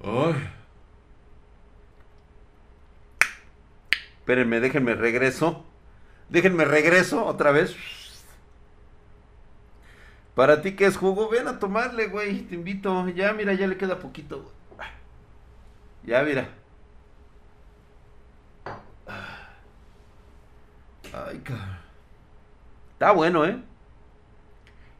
Ay. 0.03 0.49
Espérenme, 4.17 4.59
déjenme 4.59 4.95
regreso. 4.95 5.63
Déjenme 6.29 6.65
regreso 6.65 7.23
otra 7.23 7.51
vez. 7.51 7.75
Para 10.35 10.61
ti 10.61 10.75
que 10.75 10.85
es 10.85 10.97
jugo, 10.97 11.29
ven 11.29 11.47
a 11.47 11.59
tomarle, 11.59 12.07
güey. 12.07 12.41
Te 12.41 12.55
invito. 12.55 13.07
Ya, 13.09 13.33
mira, 13.33 13.53
ya 13.53 13.67
le 13.67 13.77
queda 13.77 13.99
poquito. 13.99 14.51
Ya, 16.03 16.21
mira. 16.23 16.49
Ay, 21.13 21.39
cabrón. 21.39 21.77
Está 22.93 23.11
bueno, 23.11 23.45
¿eh? 23.45 23.61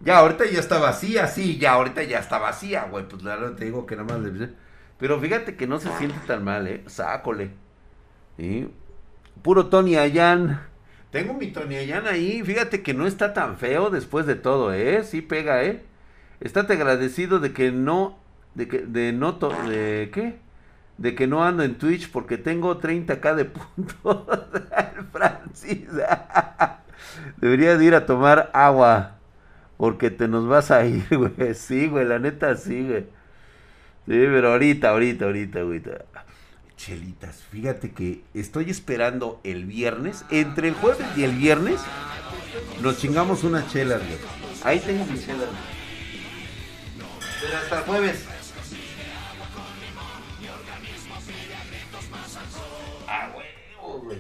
Ya, 0.02 0.18
ahorita 0.20 0.46
ya 0.46 0.60
está 0.60 0.80
vacía, 0.80 1.28
sí, 1.28 1.58
ya, 1.58 1.74
ahorita 1.74 2.04
ya 2.04 2.20
está 2.20 2.38
vacía, 2.38 2.86
güey. 2.86 3.08
Pues 3.08 3.24
la 3.24 3.36
verdad 3.36 3.56
te 3.56 3.66
digo 3.66 3.86
que 3.86 3.96
nada 3.96 4.18
más 4.18 4.22
le... 4.22 4.50
Pero 4.98 5.20
fíjate 5.20 5.56
que 5.56 5.68
no 5.68 5.80
se 5.80 5.90
siente 5.98 6.20
tan 6.28 6.44
mal, 6.44 6.68
¿eh? 6.68 6.84
Sácole. 6.88 7.52
Puro 9.42 9.68
Tony 9.68 9.96
Ayan. 9.96 10.73
Tengo 11.14 11.36
mi 11.36 11.52
Tony 11.52 11.76
Ayan 11.76 12.08
ahí. 12.08 12.42
Fíjate 12.44 12.82
que 12.82 12.96
no 12.96 13.06
está 13.06 13.34
tan 13.36 13.58
feo 13.58 13.92
después 13.92 14.26
de 14.26 14.34
todo, 14.34 14.74
¿eh? 14.74 15.04
Sí 15.04 15.22
pega, 15.22 15.64
¿eh? 15.64 15.84
Estate 16.40 16.74
agradecido 16.74 17.40
de 17.40 17.54
que 17.54 17.72
no... 17.72 18.18
De 18.56 18.68
que... 18.68 18.80
De 18.80 19.14
no... 19.14 19.34
de 19.34 20.10
¿Qué? 20.12 20.40
De 20.98 21.14
que 21.14 21.28
no 21.28 21.44
ando 21.44 21.62
en 21.62 21.76
Twitch 21.76 22.12
porque 22.12 22.40
tengo 22.40 22.82
30k 22.82 23.36
de 23.36 23.46
puntos. 23.46 24.24
Francis. 25.12 25.88
Deberías 27.38 27.80
ir 27.80 27.94
a 27.94 28.08
tomar 28.08 28.50
agua. 28.52 29.18
Porque 29.78 30.10
te 30.10 30.28
nos 30.28 30.48
vas 30.48 30.72
a 30.72 30.84
ir, 30.84 31.06
güey. 31.12 31.54
Sí, 31.54 31.90
güey, 31.90 32.06
la 32.06 32.18
neta 32.18 32.56
sí, 32.56 32.88
güey. 32.88 33.04
Sí, 33.04 33.08
pero 34.08 34.54
ahorita, 34.54 34.90
ahorita, 34.90 35.26
ahorita, 35.26 35.60
ahorita. 35.62 35.92
Chelitas, 36.78 37.44
fíjate 37.52 37.92
que 37.92 38.24
estoy 38.34 38.70
esperando 38.70 39.40
el 39.44 39.66
viernes. 39.66 40.26
Entre 40.30 40.68
el 40.68 40.74
jueves 40.74 41.06
y 41.16 41.24
el 41.24 41.32
viernes 41.32 41.80
nos 42.82 42.98
chingamos 42.98 43.44
una 43.44 43.68
chela, 43.68 43.98
güey. 43.98 44.18
Ahí 44.64 44.80
tengo 44.80 45.06
mi 45.06 45.20
chela. 45.20 45.46
Pero 47.42 47.58
hasta 47.58 47.78
el 47.80 47.84
jueves. 47.84 48.26
Ah, 53.08 53.30
güey. 53.34 54.18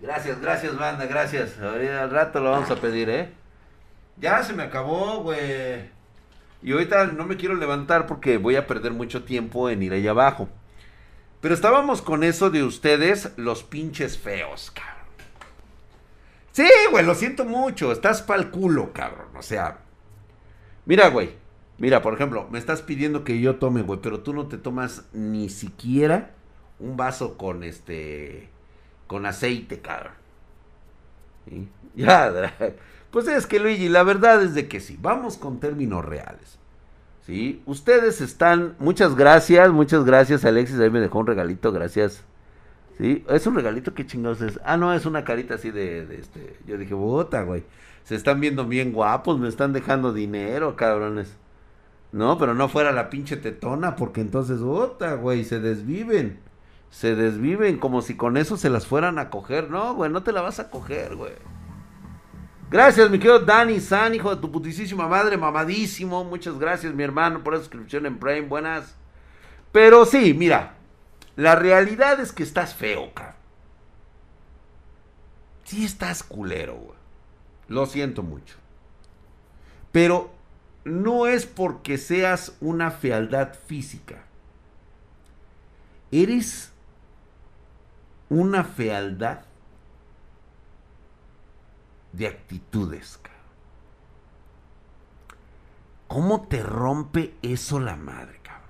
Gracias, 0.00 0.40
gracias, 0.40 0.76
banda, 0.76 1.06
gracias. 1.06 1.58
Ahorita 1.60 2.02
al 2.02 2.10
rato 2.10 2.40
lo 2.40 2.50
vamos 2.50 2.70
a 2.70 2.76
pedir, 2.76 3.08
¿eh? 3.08 3.32
Ya 4.16 4.42
se 4.42 4.52
me 4.52 4.64
acabó, 4.64 5.22
güey. 5.22 5.90
Y 6.62 6.72
ahorita 6.72 7.06
no 7.06 7.24
me 7.24 7.36
quiero 7.36 7.54
levantar 7.54 8.06
porque 8.06 8.36
voy 8.36 8.56
a 8.56 8.66
perder 8.66 8.92
mucho 8.92 9.24
tiempo 9.24 9.70
en 9.70 9.82
ir 9.82 9.92
allá 9.92 10.10
abajo. 10.10 10.48
Pero 11.42 11.54
estábamos 11.54 12.02
con 12.02 12.22
eso 12.22 12.50
de 12.50 12.62
ustedes, 12.62 13.32
los 13.36 13.64
pinches 13.64 14.16
feos, 14.16 14.70
cabrón. 14.70 14.92
Sí, 16.52 16.68
güey, 16.92 17.04
lo 17.04 17.16
siento 17.16 17.44
mucho. 17.44 17.90
Estás 17.90 18.22
pa'l 18.22 18.52
culo, 18.52 18.92
cabrón. 18.92 19.26
O 19.36 19.42
sea, 19.42 19.78
mira, 20.86 21.08
güey. 21.08 21.34
Mira, 21.78 22.00
por 22.00 22.14
ejemplo, 22.14 22.46
me 22.52 22.60
estás 22.60 22.80
pidiendo 22.82 23.24
que 23.24 23.40
yo 23.40 23.56
tome, 23.56 23.82
güey, 23.82 23.98
pero 24.00 24.20
tú 24.20 24.32
no 24.32 24.46
te 24.46 24.56
tomas 24.56 25.06
ni 25.12 25.48
siquiera 25.48 26.30
un 26.78 26.96
vaso 26.96 27.36
con 27.36 27.64
este. 27.64 28.48
con 29.08 29.26
aceite, 29.26 29.80
cabrón. 29.80 30.14
¿Sí? 31.48 31.68
Ya, 31.94 32.54
pues 33.10 33.28
es 33.28 33.46
que 33.46 33.58
Luigi, 33.58 33.90
la 33.90 34.02
verdad 34.02 34.42
es 34.42 34.54
de 34.54 34.66
que 34.68 34.80
sí. 34.80 34.96
Vamos 34.98 35.36
con 35.36 35.60
términos 35.60 36.02
reales. 36.02 36.58
¿Sí? 37.26 37.62
Ustedes 37.66 38.20
están, 38.20 38.74
muchas 38.78 39.14
gracias, 39.16 39.70
muchas 39.70 40.04
gracias 40.04 40.44
Alexis, 40.44 40.78
ahí 40.78 40.90
me 40.90 41.00
dejó 41.00 41.20
un 41.20 41.26
regalito, 41.26 41.72
gracias. 41.72 42.24
¿Sí? 42.98 43.24
Es 43.28 43.46
un 43.46 43.54
regalito, 43.54 43.94
qué 43.94 44.06
chingados 44.06 44.42
es. 44.42 44.60
Ah, 44.64 44.76
no, 44.76 44.92
es 44.92 45.06
una 45.06 45.24
carita 45.24 45.54
así 45.54 45.70
de, 45.70 46.06
de 46.06 46.16
este. 46.16 46.56
Yo 46.66 46.76
dije, 46.76 46.94
bota, 46.94 47.42
güey. 47.42 47.64
Se 48.04 48.14
están 48.14 48.40
viendo 48.40 48.66
bien 48.66 48.92
guapos, 48.92 49.38
me 49.38 49.48
están 49.48 49.72
dejando 49.72 50.12
dinero, 50.12 50.76
cabrones. 50.76 51.36
No, 52.12 52.36
pero 52.38 52.54
no 52.54 52.68
fuera 52.68 52.92
la 52.92 53.08
pinche 53.08 53.36
tetona, 53.38 53.96
porque 53.96 54.20
entonces, 54.20 54.60
bota, 54.60 55.14
güey, 55.14 55.44
se 55.44 55.60
desviven. 55.60 56.38
Se 56.90 57.14
desviven 57.14 57.78
como 57.78 58.02
si 58.02 58.16
con 58.16 58.36
eso 58.36 58.58
se 58.58 58.68
las 58.68 58.86
fueran 58.86 59.18
a 59.18 59.30
coger. 59.30 59.70
No, 59.70 59.94
güey, 59.94 60.10
no 60.10 60.22
te 60.22 60.32
la 60.32 60.42
vas 60.42 60.60
a 60.60 60.70
coger, 60.70 61.16
güey. 61.16 61.32
Gracias, 62.72 63.10
mi 63.10 63.18
querido 63.18 63.40
Dani 63.40 63.80
San, 63.80 64.14
hijo 64.14 64.34
de 64.34 64.40
tu 64.40 64.50
putísima 64.50 65.06
madre, 65.06 65.36
mamadísimo. 65.36 66.24
Muchas 66.24 66.58
gracias, 66.58 66.94
mi 66.94 67.02
hermano, 67.02 67.44
por 67.44 67.52
la 67.52 67.58
suscripción 67.58 68.06
en 68.06 68.18
Prime. 68.18 68.48
Buenas. 68.48 68.94
Pero 69.72 70.06
sí, 70.06 70.32
mira, 70.32 70.72
la 71.36 71.54
realidad 71.54 72.18
es 72.18 72.32
que 72.32 72.42
estás 72.42 72.74
feo, 72.74 73.12
cabrón. 73.12 73.34
Sí 75.64 75.84
estás 75.84 76.22
culero, 76.22 76.76
güey. 76.76 76.96
Lo 77.68 77.84
siento 77.84 78.22
mucho. 78.22 78.56
Pero 79.92 80.30
no 80.84 81.26
es 81.26 81.44
porque 81.44 81.98
seas 81.98 82.56
una 82.62 82.90
fealdad 82.90 83.52
física. 83.66 84.24
Eres 86.10 86.72
una 88.30 88.64
fealdad 88.64 89.40
de 92.12 92.26
actitudes. 92.26 93.18
¿Cómo 96.08 96.42
te 96.42 96.62
rompe 96.62 97.34
eso 97.40 97.80
la 97.80 97.96
madre, 97.96 98.38
cabrón? 98.42 98.68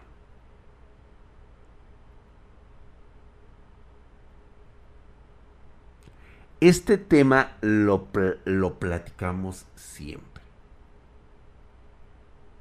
Este 6.61 6.99
tema 6.99 7.57
lo, 7.61 8.09
lo 8.45 8.79
platicamos 8.79 9.67
siempre. 9.75 10.43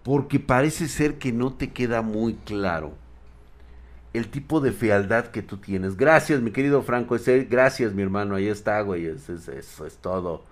Porque 0.01 0.39
parece 0.39 0.88
ser 0.88 1.19
que 1.19 1.31
no 1.31 1.53
te 1.53 1.71
queda 1.71 2.01
muy 2.01 2.33
claro 2.33 2.95
el 4.13 4.27
tipo 4.29 4.59
de 4.59 4.71
fealdad 4.71 5.27
que 5.27 5.41
tú 5.41 5.57
tienes. 5.57 5.95
Gracias, 5.95 6.41
mi 6.41 6.51
querido 6.51 6.81
Franco. 6.81 7.15
gracias, 7.50 7.93
mi 7.93 8.01
hermano. 8.01 8.35
Ahí 8.35 8.47
está, 8.47 8.81
güey. 8.81 9.05
Eso 9.05 9.33
es, 9.85 9.97
todo. 10.01 10.43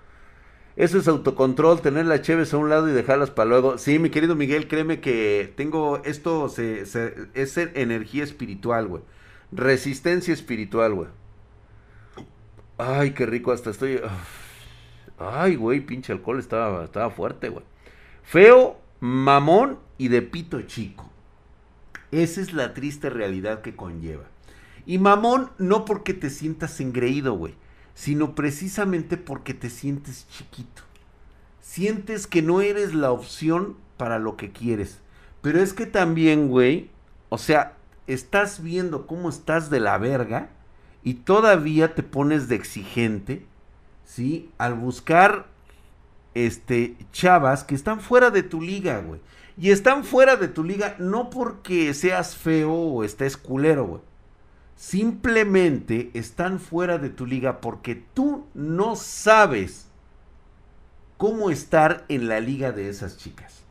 Eso 0.80 0.98
es 0.98 1.10
autocontrol, 1.10 1.82
tener 1.82 2.06
las 2.06 2.22
cheves 2.22 2.54
a 2.54 2.58
un 2.58 2.70
lado 2.70 2.88
y 2.88 2.94
dejarlas 2.94 3.32
para 3.32 3.50
luego. 3.50 3.78
Sí, 3.78 4.00
mi 4.00 4.10
querido 4.10 4.34
Miguel, 4.34 4.70
créeme 4.70 5.02
que 5.02 5.54
tengo 5.58 6.02
esto, 6.06 6.48
es 6.48 7.58
energía 7.58 8.24
espiritual, 8.24 8.88
güey. 8.88 9.04
Resistencia 9.52 10.34
espiritual, 10.34 10.94
güey. 10.94 11.10
Ay, 12.78 13.12
qué 13.12 13.26
rico, 13.26 13.52
hasta 13.52 13.72
estoy... 13.72 14.00
Ay, 15.18 15.58
güey, 15.58 15.82
pinche 15.82 16.14
alcohol 16.14 16.40
estaba, 16.40 16.86
estaba 16.86 17.10
fuerte, 17.10 17.50
güey. 17.50 17.66
Feo, 18.24 18.80
mamón 19.02 19.80
y 19.98 20.08
de 20.08 20.22
pito 20.22 20.62
chico. 20.62 21.10
Esa 22.12 22.40
es 22.40 22.54
la 22.54 22.74
triste 22.74 23.10
realidad 23.10 23.62
que 23.62 23.76
conlleva. 23.76 24.24
Y 24.86 24.98
mamón 24.98 25.52
no 25.58 25.84
porque 25.84 26.14
te 26.14 26.30
sientas 26.30 26.80
engreído, 26.80 27.34
güey, 27.34 27.56
sino 28.00 28.34
precisamente 28.34 29.18
porque 29.18 29.54
te 29.54 29.70
sientes 29.70 30.26
chiquito. 30.30 30.84
Sientes 31.60 32.28
que 32.28 32.42
no 32.42 32.62
eres 32.62 32.96
la 32.96 33.12
opción 33.12 33.76
para 33.98 34.20
lo 34.20 34.38
que 34.38 34.54
quieres. 34.54 35.00
Pero 35.42 35.62
es 35.62 35.74
que 35.74 35.86
también, 35.86 36.48
güey, 36.48 36.92
o 37.28 37.38
sea, 37.38 37.76
estás 38.08 38.64
viendo 38.64 39.06
cómo 39.06 39.28
estás 39.28 39.70
de 39.70 39.82
la 39.82 39.98
verga 39.98 40.50
y 41.04 41.16
todavía 41.16 41.94
te 41.94 42.02
pones 42.02 42.48
de 42.48 42.56
exigente, 42.56 43.46
¿sí? 44.06 44.50
Al 44.58 44.76
buscar 44.76 45.48
este 46.36 46.96
chavas 47.12 47.66
que 47.66 47.76
están 47.76 48.00
fuera 48.00 48.32
de 48.32 48.44
tu 48.44 48.62
liga, 48.62 49.02
güey. 49.02 49.20
Y 49.58 49.72
están 49.72 50.06
fuera 50.06 50.38
de 50.38 50.48
tu 50.48 50.64
liga 50.64 50.96
no 51.00 51.30
porque 51.30 51.94
seas 51.94 52.38
feo 52.38 52.72
o 52.72 53.04
estés 53.04 53.36
culero, 53.36 53.86
güey. 53.86 54.02
Simplemente 54.80 56.10
están 56.14 56.58
fuera 56.58 56.98
de 57.00 57.10
tu 57.10 57.26
liga 57.26 57.60
porque 57.60 57.96
tú 57.96 58.46
no 58.54 58.96
sabes 58.96 59.90
cómo 61.18 61.50
estar 61.50 62.06
en 62.08 62.30
la 62.30 62.40
liga 62.40 62.72
de 62.72 62.88
esas 62.88 63.18
chicas. 63.18 63.66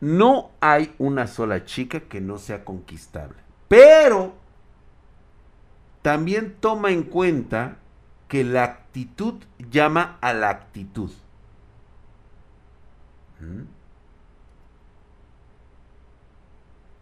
No 0.00 0.50
hay 0.60 0.94
una 0.98 1.26
sola 1.26 1.64
chica 1.64 2.00
que 2.00 2.20
no 2.20 2.36
sea 2.36 2.62
conquistable. 2.62 3.38
Pero 3.68 4.34
también 6.02 6.54
toma 6.60 6.90
en 6.90 7.04
cuenta 7.04 7.78
que 8.28 8.44
la 8.44 8.64
actitud 8.64 9.42
llama 9.70 10.18
a 10.20 10.34
la 10.34 10.50
actitud. 10.50 11.10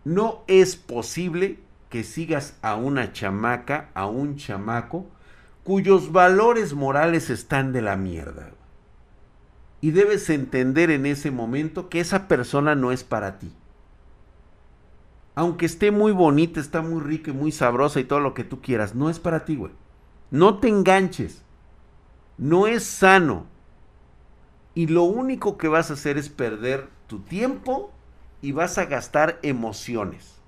No 0.05 0.43
es 0.47 0.77
posible 0.77 1.59
que 1.89 2.05
sigas 2.05 2.57
a 2.63 2.77
una 2.77 3.13
chamaca, 3.13 3.91
a 3.95 4.07
un 4.07 4.37
chamaco, 4.37 5.07
cuyos 5.65 6.13
valores 6.13 6.75
morales 6.75 7.31
están 7.31 7.73
de 7.73 7.83
la 7.83 7.97
mierda. 7.97 8.51
Y 9.81 9.91
debes 9.93 10.29
entender 10.31 10.91
en 10.91 11.07
ese 11.07 11.31
momento 11.31 11.89
que 11.89 12.01
esa 12.01 12.29
persona 12.29 12.75
no 12.75 12.93
es 12.93 13.05
para 13.05 13.39
ti. 13.39 13.53
Aunque 15.35 15.67
esté 15.67 15.91
muy 15.91 16.13
bonita, 16.13 16.61
está 16.61 16.83
muy 16.83 17.01
rica 17.01 17.31
y 17.31 17.35
muy 17.35 17.53
sabrosa 17.53 18.01
y 18.01 18.05
todo 18.05 18.21
lo 18.21 18.35
que 18.35 18.45
tú 18.45 18.61
quieras, 18.61 18.95
no 18.95 19.11
es 19.11 19.19
para 19.19 19.45
ti, 19.45 19.57
güey. 19.57 19.73
No 20.31 20.59
te 20.59 20.69
enganches. 20.69 21.43
No 22.37 22.67
es 22.67 22.85
sano 22.85 23.47
y 24.75 24.87
lo 24.87 25.03
único 25.03 25.59
que 25.59 25.69
vas 25.69 25.91
a 25.91 25.95
hacer 25.95 26.17
es 26.17 26.29
perder 26.29 26.89
tu 27.07 27.21
tiempo 27.21 27.93
y 28.43 28.53
vas 28.53 28.79
a 28.79 28.87
gastar 28.87 29.39
emociones. 29.43 30.41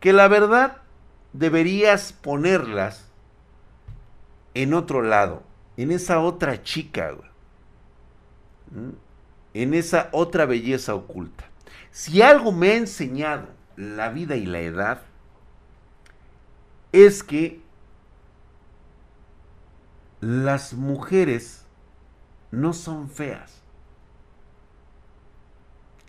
Que 0.00 0.12
la 0.12 0.28
verdad 0.28 0.78
deberías 1.32 2.12
ponerlas 2.12 3.08
en 4.54 4.74
otro 4.74 5.02
lado, 5.02 5.42
en 5.76 5.92
esa 5.92 6.20
otra 6.20 6.62
chica, 6.62 7.14
en 9.54 9.74
esa 9.74 10.08
otra 10.12 10.46
belleza 10.46 10.94
oculta. 10.94 11.44
Si 11.90 12.22
algo 12.22 12.52
me 12.52 12.70
ha 12.70 12.76
enseñado 12.76 13.46
la 13.76 14.10
vida 14.10 14.36
y 14.36 14.46
la 14.46 14.60
edad, 14.60 15.02
es 16.92 17.22
que 17.22 17.60
las 20.20 20.74
mujeres 20.74 21.64
no 22.50 22.72
son 22.72 23.08
feas. 23.08 23.61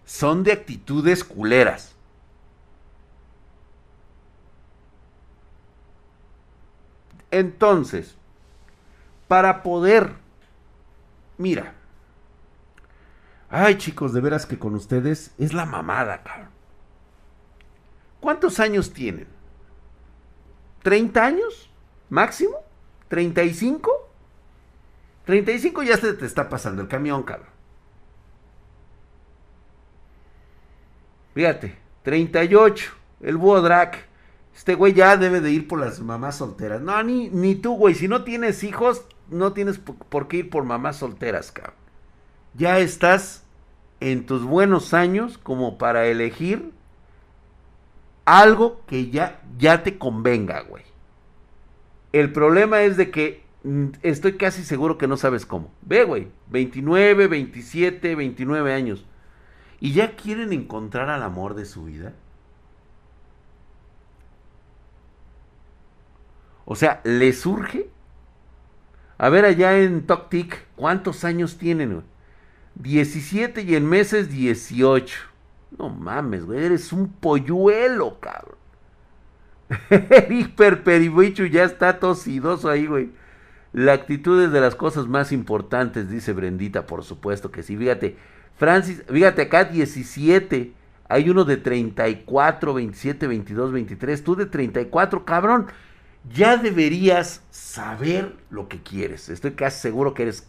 Son 0.05 0.43
de 0.43 0.51
actitudes 0.51 1.23
culeras. 1.23 1.95
Entonces, 7.31 8.15
para 9.27 9.63
poder, 9.63 10.13
mira, 11.39 11.73
ay 13.49 13.77
chicos, 13.79 14.13
de 14.13 14.21
veras 14.21 14.45
que 14.45 14.59
con 14.59 14.75
ustedes 14.75 15.33
es 15.39 15.53
la 15.53 15.65
mamada, 15.65 16.21
cabrón. 16.21 16.49
¿Cuántos 18.19 18.59
años 18.59 18.93
tienen? 18.93 19.27
¿30 20.83 21.17
años? 21.17 21.69
¿Máximo? 22.09 22.57
¿35? 23.09 23.89
35 25.25 25.83
ya 25.83 25.97
se 25.97 26.13
te 26.13 26.25
está 26.25 26.49
pasando 26.49 26.81
el 26.81 26.87
camión, 26.87 27.23
cabrón. 27.23 27.52
Fíjate, 31.33 31.77
38, 32.03 32.91
el 33.21 33.37
búho 33.37 33.61
Este 34.55 34.75
güey 34.75 34.93
ya 34.93 35.17
debe 35.17 35.41
de 35.41 35.51
ir 35.51 35.67
por 35.67 35.79
las 35.79 35.99
mamás 35.99 36.37
solteras. 36.37 36.81
No, 36.81 37.01
ni, 37.03 37.29
ni 37.29 37.55
tú, 37.55 37.75
güey. 37.75 37.95
Si 37.95 38.07
no 38.07 38.23
tienes 38.23 38.63
hijos, 38.63 39.05
no 39.29 39.53
tienes 39.53 39.79
por 39.79 40.27
qué 40.27 40.37
ir 40.37 40.49
por 40.49 40.63
mamás 40.63 40.97
solteras, 40.97 41.51
cabrón. 41.51 41.75
Ya 42.53 42.79
estás 42.79 43.43
en 43.99 44.25
tus 44.25 44.43
buenos 44.43 44.93
años 44.93 45.37
como 45.37 45.77
para 45.77 46.05
elegir 46.05 46.71
algo 48.25 48.81
que 48.85 49.09
ya, 49.09 49.41
ya 49.57 49.83
te 49.83 49.97
convenga, 49.97 50.61
güey. 50.61 50.83
El 52.11 52.31
problema 52.31 52.81
es 52.83 52.95
de 52.95 53.09
que 53.09 53.43
Mm, 53.63 53.87
estoy 54.01 54.33
casi 54.33 54.63
seguro 54.63 54.97
que 54.97 55.07
no 55.07 55.17
sabes 55.17 55.45
cómo. 55.45 55.71
Ve, 55.81 56.03
güey, 56.03 56.27
29, 56.49 57.27
27, 57.27 58.15
29 58.15 58.73
años. 58.73 59.05
¿Y 59.83 59.91
ya 59.91 60.15
quieren 60.15 60.53
encontrar 60.53 61.09
al 61.09 61.21
amor 61.23 61.55
de 61.55 61.65
su 61.65 61.83
vida? 61.83 62.13
O 66.63 66.77
sea, 66.77 67.01
¿le 67.03 67.33
surge? 67.33 67.89
A 69.17 69.27
ver, 69.27 69.43
allá 69.43 69.77
en 69.77 70.07
Toctic, 70.07 70.67
¿cuántos 70.77 71.25
años 71.25 71.57
tienen? 71.57 71.95
Güey? 71.95 72.05
17 72.75 73.63
y 73.63 73.75
en 73.75 73.85
meses 73.85 74.29
18. 74.29 75.19
No 75.77 75.89
mames, 75.89 76.45
güey, 76.45 76.63
eres 76.63 76.93
un 76.93 77.11
polluelo, 77.11 78.21
cabrón. 78.21 78.55
El 79.89 80.31
hiperperibicho 80.31 81.45
ya 81.45 81.65
está 81.65 81.99
tosidoso 81.99 82.69
ahí, 82.69 82.85
güey. 82.85 83.09
La 83.73 83.91
actitud 83.91 84.41
es 84.41 84.53
de 84.53 84.61
las 84.61 84.75
cosas 84.75 85.07
más 85.07 85.33
importantes, 85.33 86.09
dice 86.09 86.31
Brendita, 86.31 86.87
por 86.87 87.03
supuesto 87.03 87.51
que 87.51 87.63
sí. 87.63 87.75
Fíjate, 87.75 88.15
Francis, 88.57 89.03
fíjate 89.09 89.43
acá 89.43 89.65
17, 89.65 90.73
hay 91.09 91.29
uno 91.29 91.43
de 91.45 91.57
34, 91.57 92.73
27, 92.73 93.27
22, 93.27 93.71
23, 93.71 94.23
tú 94.23 94.35
de 94.35 94.45
34, 94.45 95.25
cabrón. 95.25 95.67
Ya 96.33 96.55
deberías 96.55 97.43
saber 97.49 98.35
lo 98.49 98.69
que 98.69 98.81
quieres. 98.81 99.27
Estoy 99.27 99.51
casi 99.51 99.81
seguro 99.81 100.13
que 100.13 100.23
eres 100.23 100.47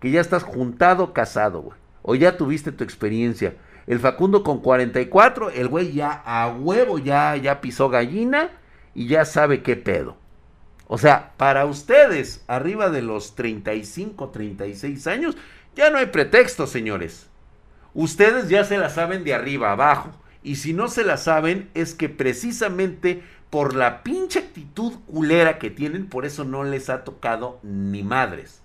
que 0.00 0.10
ya 0.10 0.20
estás 0.20 0.44
juntado, 0.44 1.12
casado, 1.12 1.60
güey. 1.62 1.78
O 2.02 2.14
ya 2.14 2.36
tuviste 2.36 2.70
tu 2.70 2.84
experiencia. 2.84 3.56
El 3.86 3.98
Facundo 3.98 4.44
con 4.44 4.60
44, 4.60 5.50
el 5.50 5.68
güey 5.68 5.92
ya 5.92 6.22
a 6.24 6.48
huevo 6.48 6.98
ya 6.98 7.34
ya 7.36 7.60
pisó 7.60 7.88
gallina 7.88 8.50
y 8.94 9.08
ya 9.08 9.24
sabe 9.24 9.62
qué 9.62 9.76
pedo. 9.76 10.16
O 10.86 10.98
sea, 10.98 11.34
para 11.36 11.66
ustedes, 11.66 12.44
arriba 12.46 12.90
de 12.90 13.02
los 13.02 13.34
35, 13.34 14.30
36 14.30 15.06
años, 15.06 15.36
ya 15.74 15.90
no 15.90 15.98
hay 15.98 16.06
pretexto, 16.06 16.66
señores. 16.66 17.27
Ustedes 17.98 18.48
ya 18.48 18.62
se 18.62 18.78
la 18.78 18.90
saben 18.90 19.24
de 19.24 19.34
arriba 19.34 19.72
abajo. 19.72 20.10
Y 20.44 20.54
si 20.54 20.72
no 20.72 20.86
se 20.86 21.02
la 21.02 21.16
saben, 21.16 21.68
es 21.74 21.94
que 21.94 22.08
precisamente 22.08 23.24
por 23.50 23.74
la 23.74 24.04
pinche 24.04 24.38
actitud 24.38 24.92
culera 25.08 25.58
que 25.58 25.68
tienen, 25.68 26.08
por 26.08 26.24
eso 26.24 26.44
no 26.44 26.62
les 26.62 26.90
ha 26.90 27.02
tocado 27.02 27.58
ni 27.64 28.04
madres. 28.04 28.62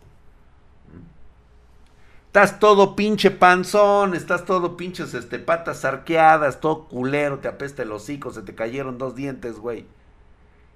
Estás 2.28 2.60
todo 2.60 2.96
pinche 2.96 3.32
panzón, 3.32 4.13
estás 4.13 4.46
todo 4.46 4.78
pinches 4.78 5.15
este, 5.15 5.39
patas 5.39 5.84
arqueadas, 5.84 6.60
todo 6.60 6.84
culero, 6.86 7.39
te 7.39 7.48
apesta 7.48 7.82
el 7.82 7.91
hocico, 7.91 8.32
se 8.32 8.43
te 8.43 8.54
cayeron 8.54 9.00
dos 9.00 9.15
dientes, 9.15 9.56
güey. 9.56 9.88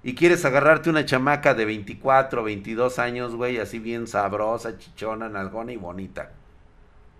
Y 0.02 0.16
quieres 0.16 0.44
agarrarte 0.44 0.90
una 0.90 1.04
chamaca 1.04 1.54
de 1.54 1.64
24, 1.64 2.42
22 2.42 2.98
años, 2.98 3.36
güey, 3.36 3.58
así 3.58 3.78
bien 3.78 4.08
sabrosa, 4.08 4.78
chichona, 4.78 5.28
nalgona 5.28 5.70
y 5.72 5.76
bonita. 5.76 6.32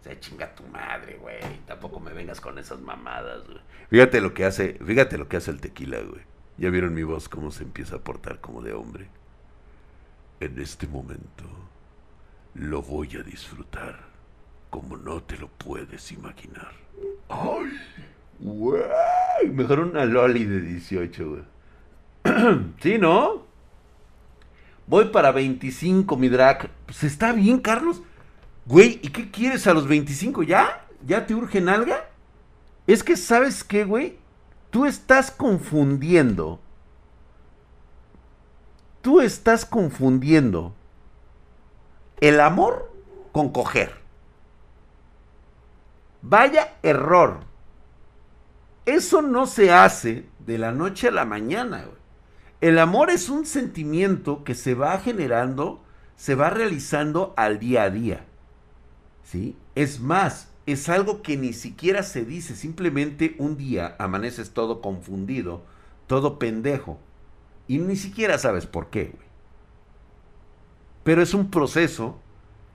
Sea, 0.08 0.20
chinga 0.20 0.54
tu 0.54 0.62
madre, 0.64 1.18
güey. 1.20 1.38
Tampoco 1.66 2.00
me 2.00 2.12
vengas 2.12 2.40
con 2.40 2.58
esas 2.58 2.80
mamadas, 2.80 3.44
güey. 3.44 3.58
Fíjate 3.90 4.20
lo 4.20 4.32
que 4.32 4.46
hace, 4.46 4.78
fíjate 4.84 5.18
lo 5.18 5.28
que 5.28 5.36
hace 5.36 5.50
el 5.50 5.60
tequila, 5.60 5.98
güey. 6.00 6.22
Ya 6.56 6.70
vieron 6.70 6.94
mi 6.94 7.02
voz 7.02 7.28
cómo 7.28 7.50
se 7.50 7.62
empieza 7.62 7.96
a 7.96 7.98
portar 7.98 8.40
como 8.40 8.62
de 8.62 8.72
hombre. 8.72 9.08
En 10.40 10.58
este 10.58 10.86
momento 10.86 11.44
lo 12.54 12.80
voy 12.80 13.16
a 13.16 13.22
disfrutar 13.22 14.00
como 14.70 14.96
no 14.96 15.22
te 15.22 15.36
lo 15.36 15.48
puedes 15.48 16.10
imaginar. 16.10 16.72
¡Ay! 17.28 17.70
¡Güey! 18.40 19.50
Mejor 19.52 19.80
una 19.80 20.04
loli 20.04 20.44
de 20.44 20.60
18, 20.60 21.28
güey. 21.28 21.42
¿Sí, 22.80 22.98
no? 22.98 23.46
Voy 24.86 25.06
para 25.06 25.32
25, 25.32 26.16
mi 26.16 26.28
drag. 26.28 26.70
Pues 26.86 27.04
está 27.04 27.32
bien, 27.32 27.58
Carlos. 27.60 28.02
Güey, 28.68 29.00
¿y 29.02 29.08
qué 29.08 29.30
quieres 29.30 29.66
a 29.66 29.72
los 29.72 29.88
25? 29.88 30.42
¿Ya? 30.42 30.84
¿Ya 31.06 31.26
te 31.26 31.34
urge 31.34 31.58
nalga? 31.58 32.04
Es 32.86 33.02
que, 33.02 33.16
¿sabes 33.16 33.64
qué, 33.64 33.84
güey? 33.84 34.18
Tú 34.68 34.84
estás 34.84 35.30
confundiendo. 35.30 36.60
Tú 39.00 39.22
estás 39.22 39.64
confundiendo 39.64 40.74
el 42.20 42.40
amor 42.40 42.92
con 43.32 43.52
coger. 43.52 43.94
Vaya 46.20 46.76
error. 46.82 47.40
Eso 48.84 49.22
no 49.22 49.46
se 49.46 49.72
hace 49.72 50.28
de 50.40 50.58
la 50.58 50.72
noche 50.72 51.08
a 51.08 51.12
la 51.12 51.24
mañana. 51.24 51.86
El 52.60 52.78
amor 52.78 53.08
es 53.08 53.30
un 53.30 53.46
sentimiento 53.46 54.44
que 54.44 54.54
se 54.54 54.74
va 54.74 54.98
generando, 54.98 55.82
se 56.16 56.34
va 56.34 56.50
realizando 56.50 57.32
al 57.34 57.58
día 57.58 57.84
a 57.84 57.90
día. 57.90 58.27
Es 59.74 60.00
más, 60.00 60.50
es 60.66 60.88
algo 60.88 61.22
que 61.22 61.36
ni 61.36 61.52
siquiera 61.52 62.02
se 62.02 62.24
dice, 62.24 62.54
simplemente 62.54 63.34
un 63.38 63.56
día 63.56 63.94
amaneces 63.98 64.50
todo 64.50 64.80
confundido, 64.80 65.62
todo 66.06 66.38
pendejo, 66.38 66.98
y 67.66 67.78
ni 67.78 67.96
siquiera 67.96 68.38
sabes 68.38 68.66
por 68.66 68.88
qué, 68.88 69.14
Pero 71.04 71.22
es 71.22 71.34
un 71.34 71.50
proceso 71.50 72.18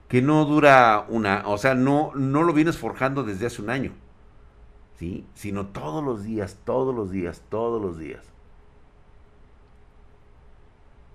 que 0.08 0.22
no 0.22 0.44
dura 0.44 1.06
una, 1.08 1.42
o 1.46 1.58
sea, 1.58 1.74
no, 1.74 2.12
no 2.14 2.42
lo 2.42 2.52
vienes 2.52 2.78
forjando 2.78 3.24
desde 3.24 3.46
hace 3.46 3.62
un 3.62 3.70
año, 3.70 3.92
¿sí? 4.98 5.26
Sino 5.34 5.66
todos 5.66 6.04
los 6.04 6.24
días, 6.24 6.58
todos 6.64 6.94
los 6.94 7.10
días, 7.10 7.42
todos 7.48 7.80
los 7.82 7.98
días. 7.98 8.24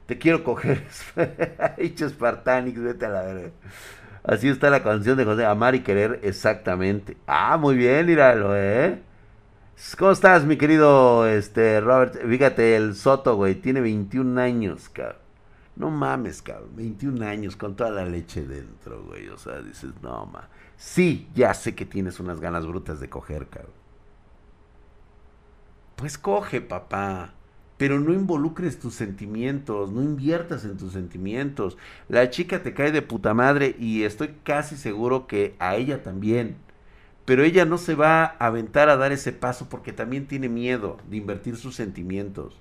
Te 0.05 0.17
quiero 0.17 0.43
coger, 0.43 0.87
dicho 1.77 2.09
Spartanix, 2.09 2.79
vete 2.81 3.05
a 3.05 3.09
la 3.09 3.21
verga. 3.21 3.51
Así 4.23 4.49
está 4.49 4.69
la 4.69 4.83
canción 4.83 5.17
de 5.17 5.25
José, 5.25 5.45
amar 5.45 5.75
y 5.75 5.81
querer 5.81 6.19
exactamente. 6.23 7.17
Ah, 7.25 7.57
muy 7.57 7.75
bien, 7.75 8.05
míralo, 8.05 8.55
¿eh? 8.55 9.01
¿Cómo 9.97 10.11
estás, 10.11 10.43
mi 10.45 10.57
querido 10.57 11.25
este, 11.25 11.79
Robert? 11.79 12.15
Fíjate, 12.27 12.75
el 12.75 12.95
Soto, 12.95 13.35
güey, 13.35 13.55
tiene 13.55 13.79
21 13.81 14.39
años, 14.39 14.89
cabrón. 14.89 15.29
No 15.77 15.89
mames, 15.89 16.41
cabrón. 16.41 16.75
21 16.75 17.25
años 17.25 17.55
con 17.55 17.75
toda 17.75 17.89
la 17.89 18.05
leche 18.05 18.45
dentro, 18.45 19.01
güey. 19.03 19.29
O 19.29 19.37
sea, 19.37 19.61
dices, 19.61 19.91
no, 20.01 20.25
ma. 20.25 20.49
Sí, 20.75 21.29
ya 21.33 21.53
sé 21.53 21.73
que 21.73 21.85
tienes 21.85 22.19
unas 22.19 22.41
ganas 22.41 22.67
brutas 22.67 22.99
de 22.99 23.09
coger, 23.09 23.47
cabrón. 23.47 23.71
Pues 25.95 26.17
coge, 26.17 26.59
papá. 26.59 27.33
Pero 27.79 27.99
no 27.99 28.13
involucres 28.13 28.77
tus 28.77 28.93
sentimientos, 28.93 29.91
no 29.91 30.03
inviertas 30.03 30.65
en 30.65 30.77
tus 30.77 30.93
sentimientos. 30.93 31.79
La 32.09 32.29
chica 32.29 32.61
te 32.61 32.75
cae 32.75 32.91
de 32.91 33.01
puta 33.01 33.33
madre 33.33 33.75
y 33.79 34.03
estoy 34.03 34.35
casi 34.43 34.77
seguro 34.77 35.25
que 35.25 35.55
a 35.57 35.75
ella 35.77 36.03
también. 36.03 36.57
Pero 37.25 37.43
ella 37.43 37.65
no 37.65 37.79
se 37.79 37.95
va 37.95 38.23
a 38.25 38.47
aventar 38.47 38.89
a 38.89 38.97
dar 38.97 39.11
ese 39.11 39.31
paso 39.31 39.69
porque 39.69 39.93
también 39.93 40.27
tiene 40.27 40.49
miedo 40.49 40.97
de 41.09 41.17
invertir 41.17 41.55
sus 41.57 41.75
sentimientos. 41.75 42.59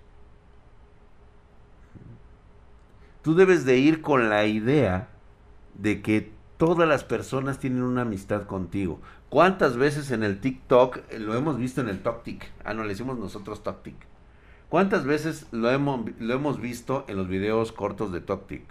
tú 3.29 3.35
debes 3.35 3.67
de 3.67 3.77
ir 3.77 4.01
con 4.01 4.31
la 4.31 4.47
idea 4.47 5.11
de 5.75 6.01
que 6.01 6.33
todas 6.57 6.89
las 6.89 7.05
personas 7.05 7.59
tienen 7.59 7.83
una 7.83 8.01
amistad 8.01 8.47
contigo. 8.47 9.03
¿Cuántas 9.29 9.77
veces 9.77 10.11
en 10.13 10.23
el 10.23 10.41
TikTok 10.41 11.01
lo 11.19 11.35
hemos 11.35 11.59
visto 11.59 11.83
en 11.83 11.91
el 11.91 12.03
TokTik? 12.03 12.51
Ah, 12.65 12.73
no, 12.73 12.85
le 12.85 12.89
decimos 12.89 13.19
nosotros 13.19 13.63
TokTik. 13.63 13.97
¿Cuántas 14.69 15.05
veces 15.05 15.47
lo 15.51 15.71
hemos, 15.71 16.61
visto 16.61 17.05
en 17.09 17.17
los 17.17 17.29
videos 17.29 17.73
cortos 17.73 18.13
de 18.13 18.21
TokTik? 18.21 18.65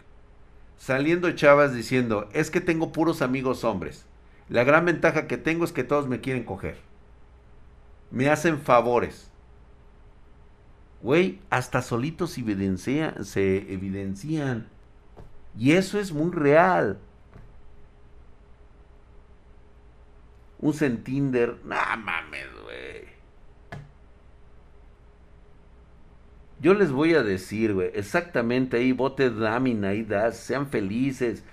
Saliendo 0.77 1.31
chavas 1.31 1.73
diciendo, 1.73 2.29
es 2.33 2.51
que 2.51 2.61
tengo 2.61 2.91
puros 2.91 3.23
amigos 3.23 3.63
hombres. 3.63 4.05
La 4.47 4.63
gran 4.63 4.85
ventaja 4.85 5.27
que 5.27 5.37
tengo 5.37 5.65
es 5.65 5.71
que 5.71 5.83
todos 5.83 6.07
me 6.07 6.21
quieren 6.21 6.43
coger. 6.43 6.77
Me 8.11 8.29
hacen 8.29 8.61
favores. 8.61 9.31
Güey, 11.01 11.39
hasta 11.49 11.81
solitos 11.81 12.31
se 12.31 13.73
evidencian. 13.73 14.67
Y 15.57 15.71
eso 15.71 15.99
es 15.99 16.11
muy 16.11 16.31
real. 16.31 16.99
Un 20.59 20.73
Tinder, 21.03 21.57
no 21.63 21.75
mames, 21.97 22.47
güey. 22.63 23.17
Yo 26.59 26.73
les 26.73 26.91
voy 26.91 27.13
a 27.13 27.23
decir, 27.23 27.73
güey, 27.73 27.91
exactamente 27.93 28.77
ahí, 28.77 28.91
bote 28.91 29.29
dámina, 29.29 29.89
ahí 29.89 30.03
das, 30.03 30.37
sean 30.37 30.67
felices, 30.67 31.43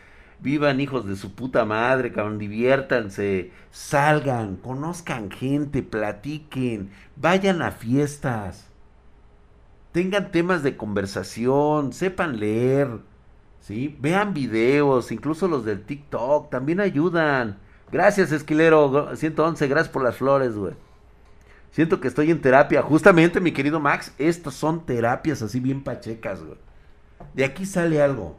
vivan 0.41 0.81
hijos 0.81 1.07
de 1.07 1.17
su 1.17 1.35
puta 1.35 1.65
madre, 1.65 2.13
cabrón, 2.13 2.39
diviértanse, 2.39 3.51
salgan, 3.71 4.57
conozcan 4.57 5.31
gente, 5.31 5.83
platiquen, 5.83 6.91
vayan 7.17 7.63
a 7.63 7.71
fiestas 7.71 8.71
tengan 9.95 10.33
temas 10.33 10.65
de 10.65 10.77
conversación, 10.77 11.93
sepan 11.93 12.41
leer, 12.41 12.89
¿sí? 13.61 13.97
Vean 14.01 14.35
videos, 14.35 15.13
incluso 15.13 15.47
los 15.47 15.65
del 15.65 15.85
TikTok, 15.85 16.51
también 16.51 16.81
ayudan. 16.81 17.59
Gracias, 17.93 18.33
Esquilero 18.33 19.15
111, 19.15 19.69
gracias 19.69 19.93
por 19.93 20.03
las 20.03 20.17
flores, 20.17 20.57
güey. 20.57 20.75
Siento 21.75 22.01
que 22.01 22.07
estoy 22.07 22.31
en 22.31 22.41
terapia. 22.41 22.83
Justamente, 22.83 23.41
mi 23.41 23.51
querido 23.51 23.81
Max, 23.81 24.15
estas 24.17 24.55
son 24.55 24.87
terapias 24.87 25.43
así 25.43 25.59
bien 25.59 25.83
pachecas, 25.83 26.41
güey. 26.41 26.57
De 27.35 27.45
aquí 27.45 27.67
sale 27.67 28.01
algo. 28.01 28.37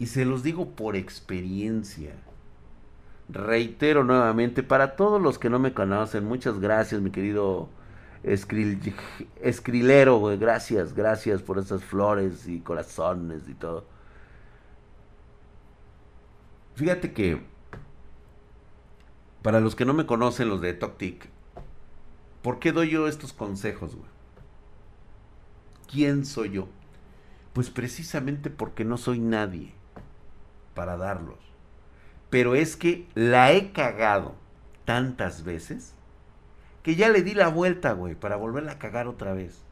Y 0.00 0.06
se 0.06 0.24
los 0.24 0.42
digo 0.42 0.72
por 0.72 0.96
experiencia. 0.96 2.10
Reitero 3.28 4.02
nuevamente, 4.02 4.64
para 4.64 4.96
todos 4.96 5.22
los 5.22 5.38
que 5.38 5.48
no 5.48 5.60
me 5.60 5.74
conocen, 5.74 6.24
muchas 6.24 6.58
gracias, 6.58 7.00
mi 7.00 7.12
querido 7.12 7.68
escrilero, 9.40 10.18
güey. 10.18 10.38
Gracias, 10.38 10.92
gracias 10.92 11.40
por 11.40 11.60
esas 11.60 11.84
flores 11.84 12.48
y 12.48 12.58
corazones 12.58 13.48
y 13.48 13.54
todo. 13.54 13.84
Fíjate 16.74 17.12
que, 17.12 17.48
para 19.42 19.60
los 19.60 19.74
que 19.74 19.84
no 19.84 19.94
me 19.94 20.06
conocen, 20.06 20.48
los 20.48 20.60
de 20.60 20.74
TokTik, 20.74 21.28
¿por 22.42 22.58
qué 22.58 22.72
doy 22.72 22.90
yo 22.90 23.08
estos 23.08 23.32
consejos, 23.32 23.96
güey? 23.96 24.08
¿Quién 25.90 26.24
soy 26.24 26.50
yo? 26.50 26.68
Pues 27.52 27.70
precisamente 27.70 28.50
porque 28.50 28.84
no 28.84 28.96
soy 28.96 29.18
nadie 29.18 29.72
para 30.74 30.96
darlos. 30.96 31.38
Pero 32.28 32.54
es 32.54 32.76
que 32.76 33.08
la 33.14 33.52
he 33.52 33.72
cagado 33.72 34.36
tantas 34.84 35.42
veces 35.42 35.94
que 36.82 36.94
ya 36.94 37.08
le 37.08 37.22
di 37.22 37.34
la 37.34 37.48
vuelta, 37.48 37.92
güey, 37.92 38.14
para 38.14 38.36
volverla 38.36 38.72
a 38.72 38.78
cagar 38.78 39.08
otra 39.08 39.32
vez. 39.32 39.62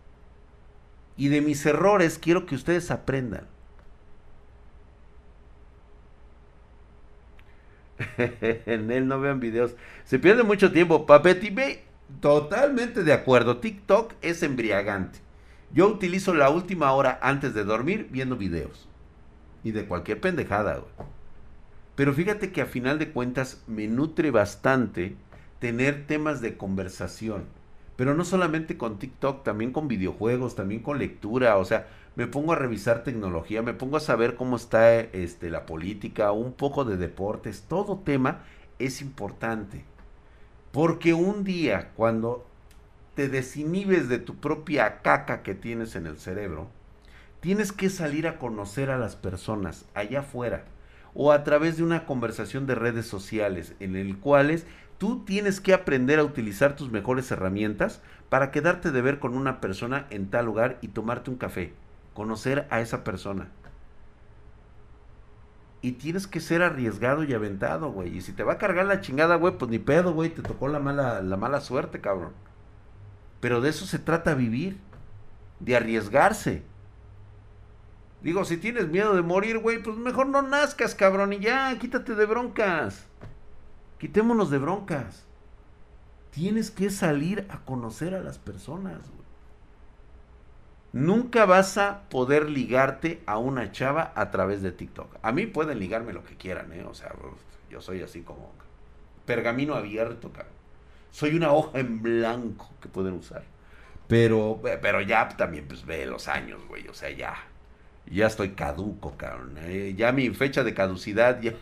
Y 1.17 1.29
de 1.29 1.41
mis 1.41 1.65
errores 1.67 2.19
quiero 2.19 2.47
que 2.47 2.55
ustedes 2.55 2.91
aprendan. 2.91 3.47
en 8.19 8.91
él 8.91 9.07
no 9.09 9.21
vean 9.21 9.41
videos. 9.41 9.75
Se 10.05 10.19
pierde 10.19 10.43
mucho 10.43 10.73
tiempo. 10.73 11.07
Papeti, 11.07 11.55
totalmente 12.21 13.03
de 13.03 13.13
acuerdo. 13.13 13.59
TikTok 13.59 14.15
es 14.23 14.43
embriagante. 14.43 15.19
Yo 15.73 15.89
utilizo 15.89 16.35
la 16.35 16.51
última 16.51 16.93
hora 16.93 17.19
antes 17.23 17.55
de 17.55 17.65
dormir 17.65 18.09
viendo 18.11 18.37
videos. 18.37 18.89
Y 19.65 19.73
de 19.73 19.87
cualquier 19.87 20.21
pendejada, 20.21 20.77
güey. 20.77 21.09
Pero 21.95 22.13
fíjate 22.13 22.53
que 22.53 22.63
a 22.63 22.67
final 22.67 22.99
de 23.01 23.11
cuentas 23.11 23.63
me 23.67 23.89
nutre 23.89 24.31
bastante 24.31 25.17
tener 25.59 26.07
temas 26.07 26.41
de 26.41 26.57
conversación. 26.57 27.47
Pero 27.97 28.15
no 28.15 28.25
solamente 28.25 28.79
con 28.79 29.01
TikTok, 29.01 29.43
también 29.43 29.73
con 29.73 29.89
videojuegos, 29.89 30.55
también 30.55 30.81
con 30.81 31.01
lectura. 31.01 31.57
O 31.57 31.65
sea, 31.65 31.89
me 32.19 32.27
pongo 32.27 32.53
a 32.53 32.57
revisar 32.57 33.05
tecnología, 33.05 33.63
me 33.63 33.75
pongo 33.75 33.97
a 33.97 34.01
saber 34.01 34.35
cómo 34.35 34.57
está 34.57 34.99
este, 34.99 35.51
la 35.51 35.67
política, 35.67 36.33
un 36.33 36.53
poco 36.53 36.85
de 36.85 36.97
deportes, 36.97 37.67
todo 37.69 38.01
tema 38.01 38.41
es 38.81 39.01
importante. 39.01 39.85
Porque 40.73 41.15
un 41.15 41.45
día, 41.45 41.93
cuando 41.95 42.45
te 43.15 43.29
desinhibes 43.29 44.09
de 44.09 44.19
tu 44.19 44.35
propia 44.35 45.01
caca 45.01 45.45
que 45.45 45.55
tienes 45.55 45.95
en 45.95 46.07
el 46.07 46.19
cerebro, 46.19 46.67
tienes 47.39 47.71
que 47.71 47.89
salir 47.89 48.27
a 48.27 48.39
conocer 48.39 48.91
a 48.91 48.99
las 48.99 49.15
personas 49.15 49.85
allá 49.95 50.19
afuera 50.19 50.65
o 51.15 51.31
a 51.31 51.45
través 51.45 51.77
de 51.77 51.85
una 51.85 52.05
conversación 52.05 52.67
de 52.67 52.75
redes 52.75 53.07
sociales 53.07 53.75
en 53.79 53.95
el 53.95 54.19
cuales 54.19 54.67
tú 54.99 55.25
tienes 55.25 55.61
que 55.61 55.73
aprender 55.73 56.19
a 56.19 56.25
utilizar 56.25 56.75
tus 56.75 56.91
mejores 56.91 57.31
herramientas 57.31 58.03
para 58.29 58.51
quedarte 58.51 58.91
de 58.91 59.03
ver 59.03 59.21
con 59.21 59.37
una 59.37 59.61
persona 59.61 60.09
en 60.11 60.31
tal 60.31 60.47
lugar 60.47 60.79
y 60.83 60.89
tomarte 60.89 61.31
un 61.31 61.37
café, 61.37 61.75
conocer 62.19 62.67
a 62.71 62.81
esa 62.81 63.05
persona. 63.05 63.47
Y 65.83 65.93
tienes 65.93 66.27
que 66.27 66.41
ser 66.41 66.63
arriesgado 66.63 67.23
y 67.23 67.33
aventado, 67.33 67.93
güey. 67.93 68.17
Y 68.17 68.23
si 68.23 68.33
te 68.33 68.43
va 68.43 68.55
a 68.55 68.59
cargar 68.59 68.87
la 68.87 69.01
chingada, 69.01 69.37
güey, 69.37 69.57
pues 69.57 69.71
ni 69.71 69.79
pedo, 69.79 70.13
güey. 70.13 70.29
Te 70.29 70.43
tocó 70.43 70.67
la 70.67 70.81
mala, 70.81 71.23
la 71.23 71.37
mala 71.37 71.61
suerte, 71.61 72.01
cabrón. 72.01 72.33
Pero 73.39 73.61
de 73.61 73.71
eso 73.71 73.87
se 73.87 74.01
trata 74.01 74.35
vivir. 74.35 74.81
De 75.61 75.77
arriesgarse. 75.77 76.65
Digo, 78.21 78.45
si 78.45 78.57
tienes 78.57 78.89
miedo 78.89 79.15
de 79.15 79.23
morir, 79.23 79.59
güey, 79.59 79.81
pues 79.81 79.97
mejor 79.97 80.27
no 80.27 80.43
nazcas, 80.43 80.97
cabrón. 80.97 81.35
Y 81.35 81.39
ya, 81.39 81.79
quítate 81.79 82.17
de 82.17 82.27
broncas. 82.27 83.07
Quitémonos 83.99 84.51
de 84.51 84.59
broncas. 84.59 85.25
Tienes 86.33 86.73
que 86.73 86.91
salir 86.91 87.47
a 87.49 87.65
conocer 87.65 88.17
a 88.17 88.21
las 88.21 88.39
personas, 88.39 89.09
güey. 89.09 89.18
Nunca 90.93 91.45
vas 91.45 91.77
a 91.77 92.09
poder 92.09 92.49
ligarte 92.49 93.21
a 93.27 93.39
una 93.39 93.73
chava 93.73 94.13
a 94.15 94.31
través 94.31 94.63
de 94.63 94.73
TikTok. 94.73 95.17
A 95.23 95.33
mí 95.33 95.47
pueden 95.47 95.79
ligarme 95.79 96.13
lo 96.13 96.25
que 96.25 96.37
quieran, 96.37 96.73
¿eh? 96.73 96.85
O 96.85 96.95
sea, 96.95 97.13
yo 97.71 97.81
soy 97.81 98.03
así 98.03 98.23
como 98.23 98.53
pergamino 99.27 99.75
abierto, 99.75 100.33
cabrón. 100.33 100.55
Soy 101.11 101.37
una 101.37 101.53
hoja 101.53 101.79
en 101.79 102.03
blanco 102.03 102.71
que 102.81 102.89
pueden 102.89 103.15
usar. 103.15 103.43
Pero, 104.09 104.61
pero 104.81 105.03
ya 105.03 105.29
también, 105.29 105.67
pues 105.69 105.85
ve 105.85 106.07
los 106.07 106.29
años, 106.29 106.61
güey. 106.67 106.89
O 106.89 106.95
sea, 106.95 107.11
ya. 107.11 107.35
Ya 108.07 108.27
estoy 108.27 108.51
caduco, 108.51 109.17
cabrón. 109.19 109.57
¿eh? 109.59 109.95
Ya 109.97 110.13
mi 110.13 110.31
fecha 110.31 110.65
de 110.65 110.73
caducidad 110.73 111.41
ya. 111.43 111.53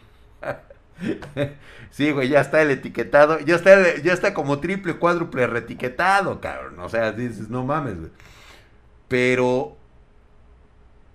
sí, 1.90 2.12
güey, 2.12 2.28
ya 2.28 2.40
está 2.40 2.62
el 2.62 2.70
etiquetado. 2.70 3.40
Ya 3.40 3.56
está, 3.56 3.96
ya 3.96 4.12
está 4.12 4.32
como 4.32 4.60
triple, 4.60 4.94
cuádruple 4.94 5.48
retiquetado, 5.48 6.40
cabrón. 6.40 6.78
O 6.78 6.88
sea, 6.88 7.10
dices, 7.10 7.48
no 7.48 7.64
mames, 7.64 7.98
güey. 7.98 8.10
Pero 9.08 9.76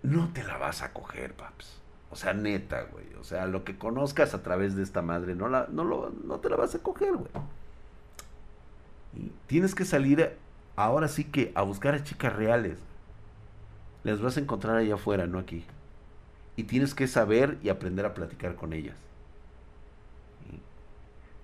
no 0.04 0.30
te 0.34 0.44
la 0.44 0.58
vas 0.58 0.82
a 0.82 0.94
coger, 0.94 1.34
paps. 1.34 1.82
O 2.10 2.16
sea, 2.16 2.34
neta, 2.34 2.84
güey. 2.92 3.06
O 3.20 3.24
sea, 3.24 3.46
lo 3.46 3.64
que 3.64 3.78
conozcas 3.78 4.34
a 4.34 4.44
través 4.44 4.76
de 4.76 4.84
esta 4.84 5.02
madre, 5.02 5.36
no, 5.36 5.48
la, 5.48 5.68
no, 5.72 5.84
lo, 5.84 6.12
no 6.26 6.40
te 6.40 6.50
la 6.50 6.58
vas 6.58 6.76
a 6.76 6.80
coger, 6.80 7.14
güey. 7.14 7.30
tienes 9.48 9.76
que 9.76 9.86
salir 9.86 10.38
ahora 10.76 11.08
sí 11.08 11.26
que 11.26 11.52
a 11.56 11.62
buscar 11.62 11.96
a 11.96 12.04
chicas 12.04 12.36
reales. 12.36 12.78
Las 14.04 14.22
vas 14.22 14.38
a 14.38 14.40
encontrar 14.40 14.78
allá 14.78 14.96
afuera, 14.96 15.28
no 15.28 15.40
aquí. 15.40 15.66
Y 16.56 16.64
tienes 16.64 16.94
que 16.96 17.08
saber 17.08 17.58
y 17.64 17.70
aprender 17.70 18.06
a 18.06 18.14
platicar 18.14 18.56
con 18.56 18.74
ellas. 18.74 18.96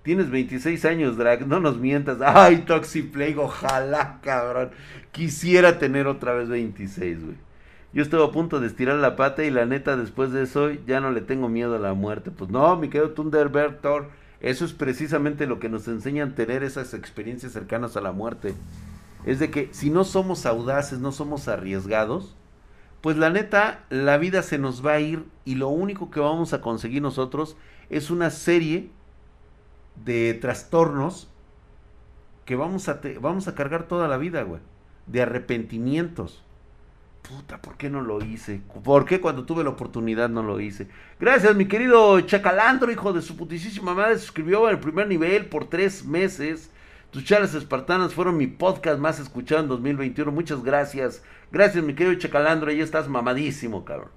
Tienes 0.02 0.30
26 0.30 0.84
años, 0.84 1.16
Drag, 1.16 1.46
no 1.46 1.60
nos 1.60 1.78
mientas. 1.78 2.18
Ay, 2.20 2.58
Toxiplay, 2.58 3.34
ojalá, 3.36 4.20
cabrón. 4.22 4.70
Quisiera 5.12 5.78
tener 5.78 6.06
otra 6.06 6.32
vez 6.34 6.48
26, 6.48 7.24
güey. 7.24 7.36
Yo 7.92 8.02
estuve 8.02 8.24
a 8.24 8.30
punto 8.30 8.60
de 8.60 8.66
estirar 8.66 8.96
la 8.96 9.16
pata 9.16 9.44
y 9.44 9.50
la 9.50 9.64
neta, 9.64 9.96
después 9.96 10.30
de 10.30 10.42
eso, 10.42 10.70
ya 10.86 11.00
no 11.00 11.10
le 11.10 11.20
tengo 11.20 11.48
miedo 11.48 11.74
a 11.74 11.78
la 11.78 11.94
muerte. 11.94 12.30
Pues 12.30 12.50
no, 12.50 12.76
mi 12.76 12.88
querido 12.88 13.10
Thunderbird 13.12 13.80
Thor. 13.80 14.08
Eso 14.40 14.64
es 14.64 14.72
precisamente 14.72 15.46
lo 15.46 15.58
que 15.58 15.68
nos 15.68 15.88
enseñan 15.88 16.34
tener 16.34 16.62
esas 16.62 16.94
experiencias 16.94 17.52
cercanas 17.52 17.96
a 17.96 18.00
la 18.00 18.12
muerte. 18.12 18.54
Es 19.24 19.38
de 19.40 19.50
que 19.50 19.68
si 19.72 19.90
no 19.90 20.04
somos 20.04 20.46
audaces, 20.46 21.00
no 21.00 21.12
somos 21.12 21.48
arriesgados, 21.48 22.36
pues 23.00 23.16
la 23.16 23.30
neta, 23.30 23.84
la 23.90 24.16
vida 24.18 24.42
se 24.42 24.58
nos 24.58 24.84
va 24.84 24.92
a 24.92 25.00
ir 25.00 25.24
y 25.44 25.54
lo 25.54 25.68
único 25.68 26.10
que 26.10 26.20
vamos 26.20 26.52
a 26.52 26.60
conseguir 26.60 27.02
nosotros 27.02 27.56
es 27.90 28.10
una 28.10 28.30
serie 28.30 28.90
de 30.04 30.34
trastornos 30.34 31.28
que 32.44 32.56
vamos 32.56 32.88
a, 32.88 33.00
vamos 33.20 33.46
a 33.46 33.54
cargar 33.54 33.88
toda 33.88 34.08
la 34.08 34.16
vida, 34.16 34.42
güey. 34.42 34.60
De 35.06 35.22
arrepentimientos. 35.22 36.42
Puta, 37.22 37.60
¿por 37.60 37.76
qué 37.76 37.90
no 37.90 38.00
lo 38.00 38.24
hice? 38.24 38.62
¿Por 38.82 39.04
qué 39.04 39.20
cuando 39.20 39.44
tuve 39.44 39.62
la 39.62 39.70
oportunidad 39.70 40.30
no 40.30 40.42
lo 40.42 40.58
hice? 40.60 40.88
Gracias, 41.20 41.54
mi 41.54 41.66
querido 41.66 42.18
Chacalandro, 42.22 42.90
hijo 42.90 43.12
de 43.12 43.20
su 43.20 43.36
putísima 43.36 43.92
madre. 43.92 44.16
Suscribió 44.16 44.66
al 44.66 44.80
primer 44.80 45.08
nivel 45.08 45.44
por 45.44 45.66
tres 45.68 46.06
meses. 46.06 46.70
Tus 47.10 47.24
charlas 47.24 47.54
espartanas 47.54 48.14
fueron 48.14 48.38
mi 48.38 48.46
podcast 48.46 48.98
más 48.98 49.18
escuchado 49.20 49.60
en 49.62 49.68
2021. 49.68 50.32
Muchas 50.32 50.62
gracias. 50.62 51.22
Gracias, 51.52 51.84
mi 51.84 51.94
querido 51.94 52.18
Chacalandro. 52.18 52.70
Ahí 52.70 52.80
estás 52.80 53.08
mamadísimo, 53.08 53.84
cabrón. 53.84 54.08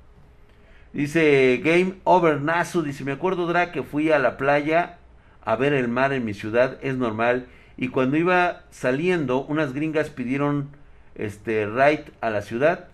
Dice 0.93 1.61
Game 1.65 1.95
Over 2.05 2.39
Nasu. 2.39 2.81
Dice: 2.81 3.03
Me 3.03 3.11
acuerdo, 3.11 3.45
Dra, 3.45 3.73
que 3.73 3.83
fui 3.83 4.09
a 4.09 4.19
la 4.19 4.37
playa 4.37 4.99
a 5.43 5.55
ver 5.55 5.73
el 5.73 5.87
mar 5.87 6.13
en 6.13 6.25
mi 6.25 6.33
ciudad, 6.33 6.77
es 6.81 6.97
normal. 6.97 7.47
Y 7.77 7.89
cuando 7.89 8.17
iba 8.17 8.63
saliendo, 8.69 9.43
unas 9.45 9.73
gringas 9.73 10.09
pidieron 10.09 10.69
este 11.15 11.65
ride 11.65 12.05
a 12.21 12.29
la 12.29 12.41
ciudad. 12.41 12.87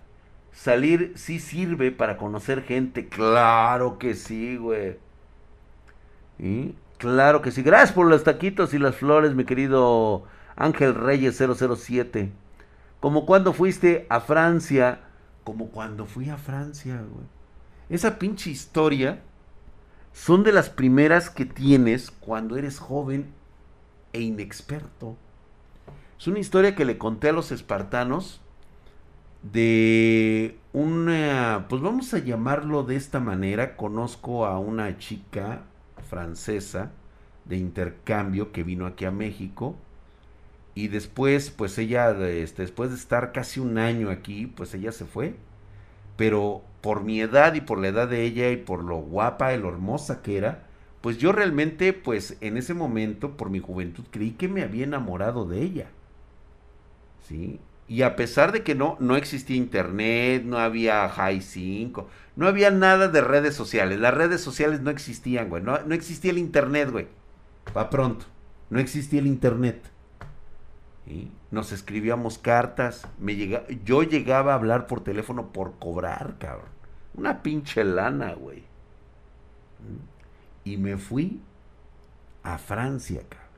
Salir 0.52 1.12
sí 1.16 1.40
sirve 1.40 1.90
para 1.92 2.16
conocer 2.16 2.62
gente. 2.62 3.08
Claro 3.08 3.98
que 3.98 4.14
sí, 4.14 4.56
güey. 4.56 4.96
¿Y? 6.38 6.74
Claro 6.98 7.42
que 7.42 7.50
sí. 7.50 7.62
Gracias 7.62 7.92
por 7.92 8.06
los 8.06 8.24
taquitos 8.24 8.74
y 8.74 8.78
las 8.78 8.96
flores, 8.96 9.34
mi 9.34 9.44
querido 9.44 10.24
Ángel 10.56 10.94
Reyes 10.94 11.36
007. 11.38 12.32
Como 13.00 13.26
cuando 13.26 13.52
fuiste 13.52 14.06
a 14.08 14.20
Francia. 14.20 15.00
Como 15.44 15.68
cuando 15.68 16.06
fui 16.06 16.28
a 16.28 16.36
Francia, 16.36 16.96
güey. 16.96 17.26
Esa 17.88 18.18
pinche 18.18 18.50
historia 18.50 19.20
son 20.18 20.42
de 20.42 20.50
las 20.50 20.68
primeras 20.68 21.30
que 21.30 21.44
tienes 21.44 22.10
cuando 22.10 22.56
eres 22.56 22.80
joven 22.80 23.26
e 24.12 24.20
inexperto. 24.20 25.16
Es 26.18 26.26
una 26.26 26.40
historia 26.40 26.74
que 26.74 26.84
le 26.84 26.98
conté 26.98 27.28
a 27.28 27.32
los 27.32 27.52
espartanos 27.52 28.40
de 29.44 30.58
una, 30.72 31.66
pues 31.68 31.80
vamos 31.80 32.12
a 32.14 32.18
llamarlo 32.18 32.82
de 32.82 32.96
esta 32.96 33.20
manera, 33.20 33.76
conozco 33.76 34.44
a 34.44 34.58
una 34.58 34.98
chica 34.98 35.62
francesa 36.10 36.90
de 37.44 37.56
intercambio 37.56 38.50
que 38.50 38.64
vino 38.64 38.86
aquí 38.86 39.04
a 39.04 39.12
México 39.12 39.76
y 40.74 40.88
después, 40.88 41.50
pues 41.50 41.78
ella, 41.78 42.10
este, 42.28 42.62
después 42.62 42.90
de 42.90 42.96
estar 42.96 43.30
casi 43.30 43.60
un 43.60 43.78
año 43.78 44.10
aquí, 44.10 44.48
pues 44.48 44.74
ella 44.74 44.90
se 44.90 45.04
fue, 45.04 45.36
pero 46.16 46.64
por 46.80 47.02
mi 47.02 47.20
edad 47.20 47.54
y 47.54 47.60
por 47.60 47.78
la 47.78 47.88
edad 47.88 48.08
de 48.08 48.22
ella 48.24 48.50
y 48.50 48.56
por 48.56 48.84
lo 48.84 48.96
guapa 48.96 49.54
y 49.54 49.58
lo 49.58 49.68
hermosa 49.68 50.22
que 50.22 50.36
era, 50.36 50.66
pues 51.00 51.18
yo 51.18 51.32
realmente, 51.32 51.92
pues 51.92 52.36
en 52.40 52.56
ese 52.56 52.74
momento, 52.74 53.36
por 53.36 53.50
mi 53.50 53.60
juventud, 53.60 54.04
creí 54.10 54.32
que 54.32 54.48
me 54.48 54.62
había 54.62 54.84
enamorado 54.84 55.44
de 55.46 55.62
ella. 55.62 55.90
¿Sí? 57.26 57.60
Y 57.86 58.02
a 58.02 58.16
pesar 58.16 58.52
de 58.52 58.62
que 58.62 58.74
no, 58.74 58.96
no 59.00 59.16
existía 59.16 59.56
internet, 59.56 60.44
no 60.44 60.58
había 60.58 61.08
High 61.08 61.40
5, 61.40 62.08
no 62.36 62.46
había 62.46 62.70
nada 62.70 63.08
de 63.08 63.22
redes 63.22 63.54
sociales. 63.54 63.98
Las 63.98 64.14
redes 64.14 64.40
sociales 64.42 64.80
no 64.82 64.90
existían, 64.90 65.48
güey. 65.48 65.62
No, 65.62 65.78
no 65.80 65.94
existía 65.94 66.30
el 66.30 66.38
internet, 66.38 66.90
güey. 66.90 67.08
Va 67.76 67.88
pronto. 67.88 68.26
No 68.70 68.78
existía 68.78 69.20
el 69.20 69.26
internet. 69.26 69.82
Nos 71.50 71.72
escribíamos 71.72 72.38
cartas. 72.38 73.06
Me 73.18 73.36
yo 73.84 74.02
llegaba 74.02 74.52
a 74.52 74.56
hablar 74.56 74.86
por 74.86 75.02
teléfono 75.02 75.52
por 75.52 75.78
cobrar, 75.78 76.36
cabrón. 76.38 76.68
Una 77.14 77.42
pinche 77.42 77.84
lana, 77.84 78.34
güey. 78.34 78.64
Y 80.64 80.76
me 80.76 80.98
fui 80.98 81.40
a 82.42 82.58
Francia, 82.58 83.22
cabrón. 83.28 83.48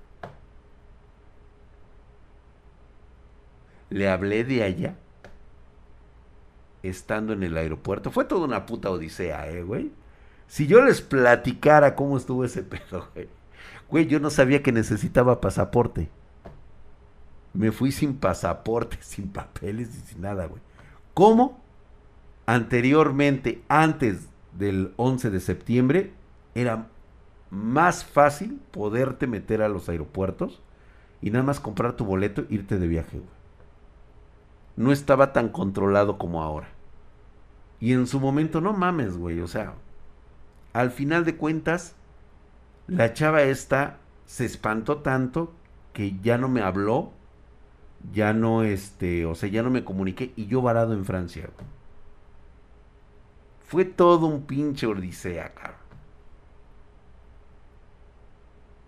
Le 3.91 4.09
hablé 4.09 4.45
de 4.45 4.63
allá. 4.63 4.97
Estando 6.83 7.33
en 7.33 7.43
el 7.43 7.57
aeropuerto. 7.57 8.11
Fue 8.11 8.25
toda 8.25 8.47
una 8.47 8.65
puta 8.65 8.91
odisea, 8.91 9.49
eh, 9.51 9.63
güey. 9.63 9.91
Si 10.47 10.67
yo 10.67 10.83
les 10.83 11.03
platicara 11.03 11.95
cómo 11.95 12.17
estuvo 12.17 12.45
ese 12.45 12.63
pedo, 12.65 13.09
güey. 13.15 13.29
Güey, 13.89 14.07
yo 14.07 14.21
no 14.21 14.31
sabía 14.31 14.63
que 14.63 14.71
necesitaba 14.71 15.41
pasaporte. 15.41 16.09
Me 17.53 17.73
fui 17.73 17.93
sin 17.93 18.15
pasaporte, 18.17 18.99
sin 19.01 19.29
papeles 19.29 19.89
y 19.97 20.01
sin 20.01 20.23
nada, 20.23 20.47
güey. 20.47 20.63
¿Cómo? 21.15 21.61
Anteriormente, 22.47 23.63
antes 23.69 24.29
del 24.59 24.93
11 24.97 25.31
de 25.31 25.41
septiembre, 25.41 26.13
era 26.55 26.89
más 27.51 28.05
fácil 28.05 28.61
poderte 28.71 29.27
meter 29.27 29.63
a 29.63 29.69
los 29.69 29.89
aeropuertos 29.89 30.63
y 31.21 31.31
nada 31.31 31.45
más 31.45 31.61
comprar 31.61 31.95
tu 31.95 32.05
boleto 32.05 32.43
e 32.43 32.47
irte 32.51 32.79
de 32.79 32.89
viaje, 32.89 33.19
güey. 33.19 33.31
No 34.77 34.93
estaba 34.93 35.33
tan 35.33 35.49
controlado 35.49 36.17
como 36.17 36.43
ahora. 36.43 36.69
Y 37.81 37.93
en 37.93 38.07
su 38.07 38.21
momento, 38.21 38.61
no 38.61 38.73
mames, 38.73 39.17
güey, 39.17 39.41
o 39.41 39.47
sea, 39.47 39.75
al 40.73 40.91
final 40.91 41.25
de 41.25 41.37
cuentas, 41.37 41.95
la 42.87 43.13
chava 43.13 43.43
esta 43.43 43.99
se 44.27 44.45
espantó 44.45 44.99
tanto 44.99 45.53
que 45.93 46.17
ya 46.23 46.39
no 46.39 46.49
me 46.49 46.63
habló, 46.63 47.13
ya 48.13 48.33
no, 48.33 48.63
este, 48.63 49.27
o 49.27 49.35
sea, 49.35 49.49
ya 49.49 49.63
no 49.63 49.71
me 49.71 49.85
comuniqué 49.85 50.33
y 50.37 50.47
yo 50.47 50.63
varado 50.63 50.93
en 50.93 51.05
Francia. 51.05 51.49
Fue 53.67 53.85
todo 53.85 54.27
un 54.27 54.47
pinche 54.47 54.87
odisea, 54.87 55.55
cabrón. 55.55 55.81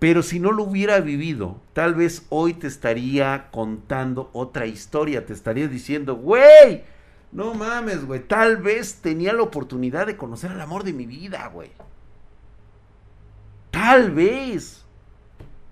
Pero 0.02 0.24
si 0.24 0.40
no 0.40 0.50
lo 0.50 0.64
hubiera 0.64 0.98
vivido, 0.98 1.60
tal 1.74 1.94
vez 1.94 2.26
hoy 2.28 2.54
te 2.54 2.66
estaría 2.66 3.50
contando 3.52 4.30
otra 4.32 4.66
historia, 4.66 5.24
te 5.24 5.32
estaría 5.32 5.68
diciendo, 5.68 6.16
güey, 6.16 6.82
no 7.30 7.54
mames, 7.54 8.04
güey, 8.04 8.26
tal 8.26 8.56
vez 8.56 8.96
tenía 8.96 9.32
la 9.32 9.42
oportunidad 9.42 10.08
de 10.08 10.16
conocer 10.16 10.50
al 10.50 10.60
amor 10.60 10.82
de 10.82 10.92
mi 10.92 11.06
vida, 11.06 11.48
güey. 11.54 11.70
Tal 13.70 14.10
vez. 14.10 14.81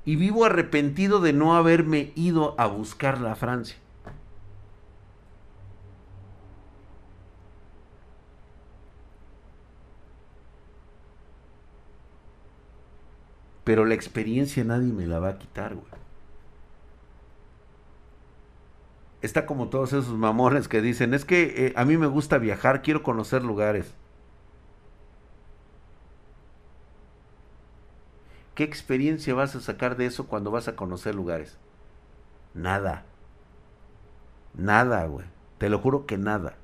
Y 0.05 0.17
vivo 0.17 0.45
arrepentido 0.45 1.21
de 1.21 1.33
no 1.33 1.55
haberme 1.55 2.13
ido 2.15 2.55
a 2.59 2.67
buscar 2.67 3.21
la 3.21 3.35
Francia. 3.35 3.77
Pero 13.65 13.85
la 13.85 13.95
experiencia 13.95 14.65
nadie 14.65 14.93
me 14.93 15.07
la 15.07 15.21
va 15.21 15.29
a 15.29 15.39
quitar, 15.39 15.75
güey. 15.75 15.87
Está 19.23 19.45
como 19.45 19.69
todos 19.69 19.93
esos 19.93 20.17
mamones 20.17 20.67
que 20.67 20.81
dicen, 20.81 21.13
es 21.13 21.25
que 21.25 21.67
eh, 21.67 21.73
a 21.77 21.85
mí 21.85 21.97
me 21.99 22.07
gusta 22.07 22.39
viajar, 22.39 22.83
quiero 22.83 23.03
conocer 23.03 23.45
lugares. 23.45 23.95
¿Qué 28.55 28.65
experiencia 28.65 29.35
vas 29.35 29.55
a 29.57 29.61
sacar 29.61 29.97
de 29.97 30.07
eso 30.07 30.27
cuando 30.27 30.51
vas 30.51 30.69
a 30.69 30.77
conocer 30.77 31.15
lugares? 31.15 31.57
Nada. 32.55 33.05
Nada, 34.55 35.07
güey. 35.07 35.27
Te 35.59 35.69
lo 35.69 35.79
juro 35.79 36.07
que 36.07 36.19
nada. 36.19 36.55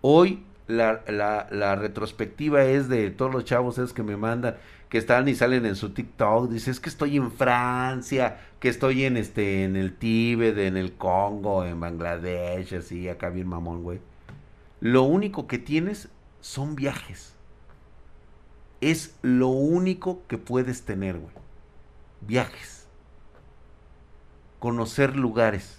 Hoy 0.00 0.44
la, 0.66 1.04
la, 1.08 1.76
retrospectiva 1.76 2.64
es 2.64 2.88
de 2.88 3.10
todos 3.10 3.32
los 3.32 3.44
chavos 3.44 3.78
esos 3.78 3.92
que 3.92 4.02
me 4.02 4.16
mandan 4.16 4.56
que 4.88 4.98
están 4.98 5.26
y 5.28 5.34
salen 5.34 5.66
en 5.66 5.74
su 5.74 5.90
TikTok, 5.90 6.48
dice, 6.50 6.70
es 6.70 6.78
que 6.78 6.88
estoy 6.88 7.16
en 7.16 7.32
Francia, 7.32 8.38
que 8.60 8.68
estoy 8.68 9.04
en 9.04 9.16
este, 9.16 9.64
en 9.64 9.74
el 9.74 9.96
Tíbet, 9.96 10.56
en 10.56 10.76
el 10.76 10.92
Congo, 10.92 11.64
en 11.64 11.80
Bangladesh, 11.80 12.76
así, 12.76 13.08
acá 13.08 13.28
bien 13.28 13.48
mamón, 13.48 13.82
güey. 13.82 13.98
Lo 14.80 15.02
único 15.02 15.48
que 15.48 15.58
tienes 15.58 16.10
son 16.40 16.76
viajes. 16.76 17.33
Es 18.84 19.16
lo 19.22 19.48
único 19.48 20.20
que 20.28 20.36
puedes 20.36 20.82
tener, 20.82 21.16
güey. 21.16 21.32
Viajes. 22.20 22.86
Conocer 24.58 25.16
lugares. 25.16 25.78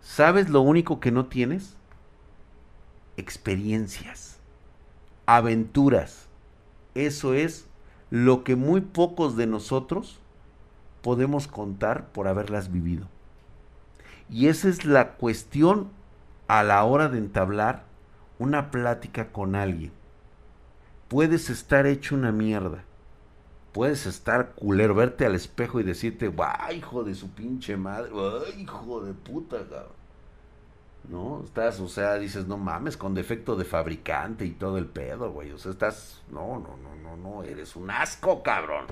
¿Sabes 0.00 0.48
lo 0.48 0.60
único 0.60 0.98
que 0.98 1.12
no 1.12 1.26
tienes? 1.26 1.76
Experiencias. 3.16 4.40
Aventuras. 5.26 6.26
Eso 6.96 7.32
es 7.32 7.68
lo 8.10 8.42
que 8.42 8.56
muy 8.56 8.80
pocos 8.80 9.36
de 9.36 9.46
nosotros 9.46 10.18
podemos 11.00 11.46
contar 11.46 12.08
por 12.08 12.26
haberlas 12.26 12.72
vivido. 12.72 13.06
Y 14.28 14.48
esa 14.48 14.68
es 14.68 14.84
la 14.84 15.12
cuestión 15.12 15.90
a 16.48 16.64
la 16.64 16.82
hora 16.82 17.08
de 17.08 17.18
entablar 17.18 17.84
una 18.40 18.72
plática 18.72 19.30
con 19.30 19.54
alguien. 19.54 19.92
Puedes 21.14 21.48
estar 21.48 21.86
hecho 21.86 22.16
una 22.16 22.32
mierda. 22.32 22.82
Puedes 23.72 24.04
estar 24.04 24.50
culero, 24.56 24.96
verte 24.96 25.24
al 25.24 25.36
espejo 25.36 25.78
y 25.78 25.84
decirte, 25.84 26.26
¡guay, 26.26 26.78
hijo 26.78 27.04
de 27.04 27.14
su 27.14 27.30
pinche 27.30 27.76
madre! 27.76 28.10
¡Ay, 28.12 28.62
hijo 28.62 29.00
de 29.00 29.12
puta, 29.12 29.58
cabrón! 29.58 29.92
¿no? 31.08 31.44
Estás, 31.44 31.78
o 31.78 31.86
sea, 31.86 32.16
dices, 32.16 32.48
no 32.48 32.58
mames, 32.58 32.96
con 32.96 33.14
defecto 33.14 33.54
de 33.54 33.64
fabricante 33.64 34.44
y 34.44 34.50
todo 34.50 34.76
el 34.76 34.86
pedo, 34.86 35.30
güey. 35.30 35.52
O 35.52 35.58
sea, 35.58 35.70
estás, 35.70 36.20
no, 36.32 36.58
no, 36.58 36.76
no, 36.78 36.96
no, 36.96 37.16
no, 37.16 37.44
eres 37.44 37.76
un 37.76 37.92
asco, 37.92 38.42
cabrón. 38.42 38.86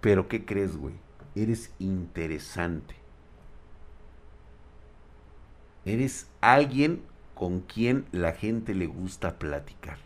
Pero 0.00 0.28
¿qué 0.28 0.44
crees, 0.44 0.76
güey? 0.76 0.94
Eres 1.34 1.74
interesante. 1.80 2.94
Eres 5.84 6.28
alguien 6.40 7.10
con 7.40 7.60
quien 7.60 8.04
la 8.12 8.32
gente 8.32 8.74
le 8.74 8.86
gusta 8.86 9.38
platicar. 9.38 9.96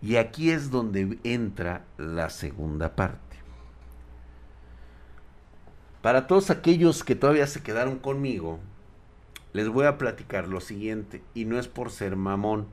Y 0.00 0.14
aquí 0.14 0.52
es 0.52 0.70
donde 0.70 1.18
entra 1.24 1.84
la 1.98 2.30
segunda 2.30 2.94
parte. 2.94 3.36
Para 6.02 6.28
todos 6.28 6.50
aquellos 6.50 7.02
que 7.02 7.16
todavía 7.16 7.48
se 7.48 7.64
quedaron 7.64 7.98
conmigo, 7.98 8.60
les 9.54 9.68
voy 9.68 9.86
a 9.86 9.98
platicar 9.98 10.46
lo 10.46 10.60
siguiente, 10.60 11.20
y 11.34 11.46
no 11.46 11.58
es 11.58 11.66
por 11.66 11.90
ser 11.90 12.14
mamón, 12.14 12.68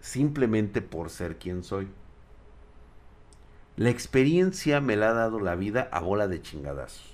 simplemente 0.00 0.80
por 0.80 1.10
ser 1.10 1.36
quien 1.36 1.64
soy. 1.64 1.88
La 3.76 3.90
experiencia 3.90 4.80
me 4.80 4.96
la 4.96 5.10
ha 5.10 5.12
dado 5.12 5.38
la 5.38 5.54
vida 5.54 5.90
a 5.92 6.00
bola 6.00 6.28
de 6.28 6.40
chingadazos. 6.40 7.13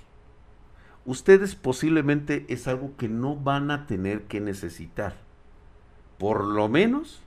Ustedes 1.05 1.55
posiblemente 1.55 2.45
es 2.47 2.67
algo 2.67 2.95
que 2.97 3.07
no 3.07 3.35
van 3.35 3.71
a 3.71 3.87
tener 3.87 4.23
que 4.23 4.39
necesitar. 4.39 5.15
Por 6.17 6.43
lo 6.43 6.67
menos 6.67 7.21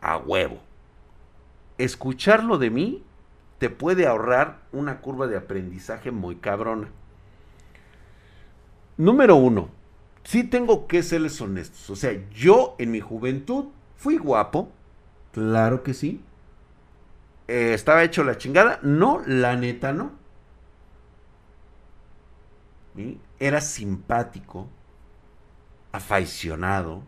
a 0.00 0.18
huevo 0.18 0.60
escucharlo 1.84 2.58
de 2.58 2.70
mí 2.70 3.02
te 3.58 3.70
puede 3.70 4.06
ahorrar 4.06 4.60
una 4.72 5.00
curva 5.00 5.26
de 5.26 5.36
aprendizaje 5.36 6.10
muy 6.10 6.36
cabrona. 6.36 6.88
Número 8.96 9.36
uno, 9.36 9.68
sí 10.24 10.44
tengo 10.44 10.86
que 10.86 11.02
serles 11.02 11.40
honestos. 11.40 11.88
O 11.90 11.96
sea, 11.96 12.12
yo 12.30 12.74
en 12.78 12.90
mi 12.90 13.00
juventud 13.00 13.66
fui 13.96 14.16
guapo, 14.18 14.70
claro 15.32 15.82
que 15.82 15.94
sí. 15.94 16.22
Eh, 17.48 17.72
¿Estaba 17.74 18.04
hecho 18.04 18.24
la 18.24 18.38
chingada? 18.38 18.78
No, 18.82 19.22
la 19.26 19.56
neta 19.56 19.92
no. 19.92 20.12
Era 23.38 23.60
simpático, 23.60 24.68
afaicionado, 25.92 27.02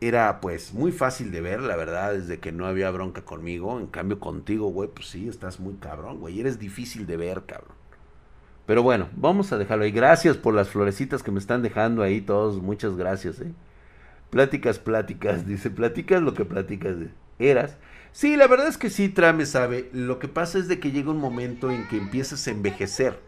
era 0.00 0.40
pues 0.40 0.72
muy 0.72 0.92
fácil 0.92 1.30
de 1.30 1.42
ver, 1.42 1.60
la 1.60 1.76
verdad, 1.76 2.14
desde 2.14 2.38
que 2.38 2.52
no 2.52 2.66
había 2.66 2.90
bronca 2.90 3.22
conmigo. 3.22 3.78
En 3.78 3.86
cambio 3.86 4.18
contigo, 4.18 4.68
güey, 4.68 4.88
pues 4.88 5.08
sí, 5.08 5.28
estás 5.28 5.60
muy 5.60 5.74
cabrón, 5.74 6.20
güey. 6.20 6.40
Eres 6.40 6.58
difícil 6.58 7.06
de 7.06 7.16
ver, 7.16 7.44
cabrón. 7.44 7.74
Pero 8.66 8.82
bueno, 8.82 9.08
vamos 9.14 9.52
a 9.52 9.58
dejarlo 9.58 9.84
ahí. 9.84 9.90
Gracias 9.90 10.36
por 10.36 10.54
las 10.54 10.70
florecitas 10.70 11.22
que 11.22 11.30
me 11.30 11.38
están 11.38 11.60
dejando 11.60 12.02
ahí 12.02 12.20
todos. 12.20 12.62
Muchas 12.62 12.96
gracias, 12.96 13.40
eh. 13.40 13.52
Pláticas, 14.30 14.78
pláticas. 14.78 15.46
Dice, 15.46 15.70
platicas 15.70 16.22
lo 16.22 16.32
que 16.34 16.44
platicas. 16.44 16.96
Eras. 17.38 17.76
Sí, 18.12 18.36
la 18.36 18.46
verdad 18.46 18.68
es 18.68 18.78
que 18.78 18.88
sí, 18.88 19.08
Trame 19.08 19.44
sabe. 19.44 19.90
Lo 19.92 20.18
que 20.18 20.28
pasa 20.28 20.58
es 20.58 20.68
de 20.68 20.80
que 20.80 20.92
llega 20.92 21.10
un 21.10 21.18
momento 21.18 21.70
en 21.70 21.86
que 21.88 21.98
empiezas 21.98 22.46
a 22.46 22.52
envejecer. 22.52 23.18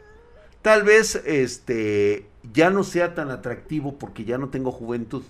Tal 0.62 0.84
vez, 0.84 1.16
este, 1.26 2.26
ya 2.52 2.70
no 2.70 2.84
sea 2.84 3.14
tan 3.14 3.30
atractivo 3.30 3.98
porque 3.98 4.24
ya 4.24 4.38
no 4.38 4.48
tengo 4.48 4.70
juventud 4.70 5.24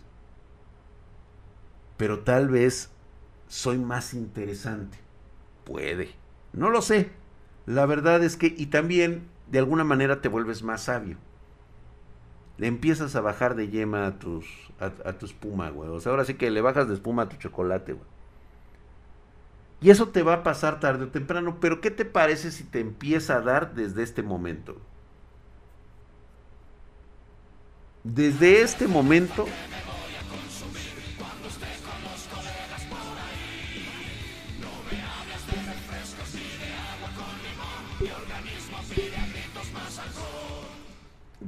pero 2.03 2.18
tal 2.18 2.49
vez 2.49 2.90
soy 3.47 3.79
más 3.79 4.12
interesante. 4.12 4.99
Puede. 5.62 6.11
No 6.53 6.68
lo 6.68 6.83
sé. 6.83 7.12
La 7.64 7.87
verdad 7.87 8.25
es 8.25 8.37
que, 8.37 8.53
y 8.57 8.66
también 8.66 9.28
de 9.53 9.61
alguna 9.61 9.85
manera 9.85 10.20
te 10.20 10.28
vuelves 10.28 10.64
más 10.64 10.83
sabio. 10.83 11.16
Le 12.59 12.66
empiezas 12.66 13.14
a 13.14 13.20
bajar 13.20 13.55
de 13.55 13.68
yema 13.68 14.05
a 14.05 14.18
tus, 14.18 14.47
a, 14.80 15.12
tu 15.12 15.26
espuma, 15.26 15.70
güey. 15.70 15.91
O 15.91 16.01
sea, 16.01 16.11
ahora 16.11 16.24
sí 16.24 16.35
que 16.35 16.51
le 16.51 16.61
bajas 16.61 16.89
de 16.89 16.95
espuma 16.95 17.22
a 17.22 17.28
tu 17.28 17.37
chocolate, 17.37 17.93
güey. 17.93 18.07
Y 19.80 19.91
eso 19.91 20.09
te 20.09 20.24
va 20.24 20.35
a 20.35 20.43
pasar 20.43 20.80
tarde 20.80 21.05
o 21.05 21.09
temprano, 21.11 21.59
pero 21.61 21.80
¿qué 21.80 21.93
te 21.93 22.05
parece 22.05 22.51
si 22.51 22.64
te 22.64 22.80
empieza 22.80 23.37
a 23.37 23.43
dar 23.43 23.74
desde 23.74 24.03
este 24.03 24.24
momento? 24.24 24.80
Desde 28.05 28.62
este 28.62 28.88
momento 28.88 29.46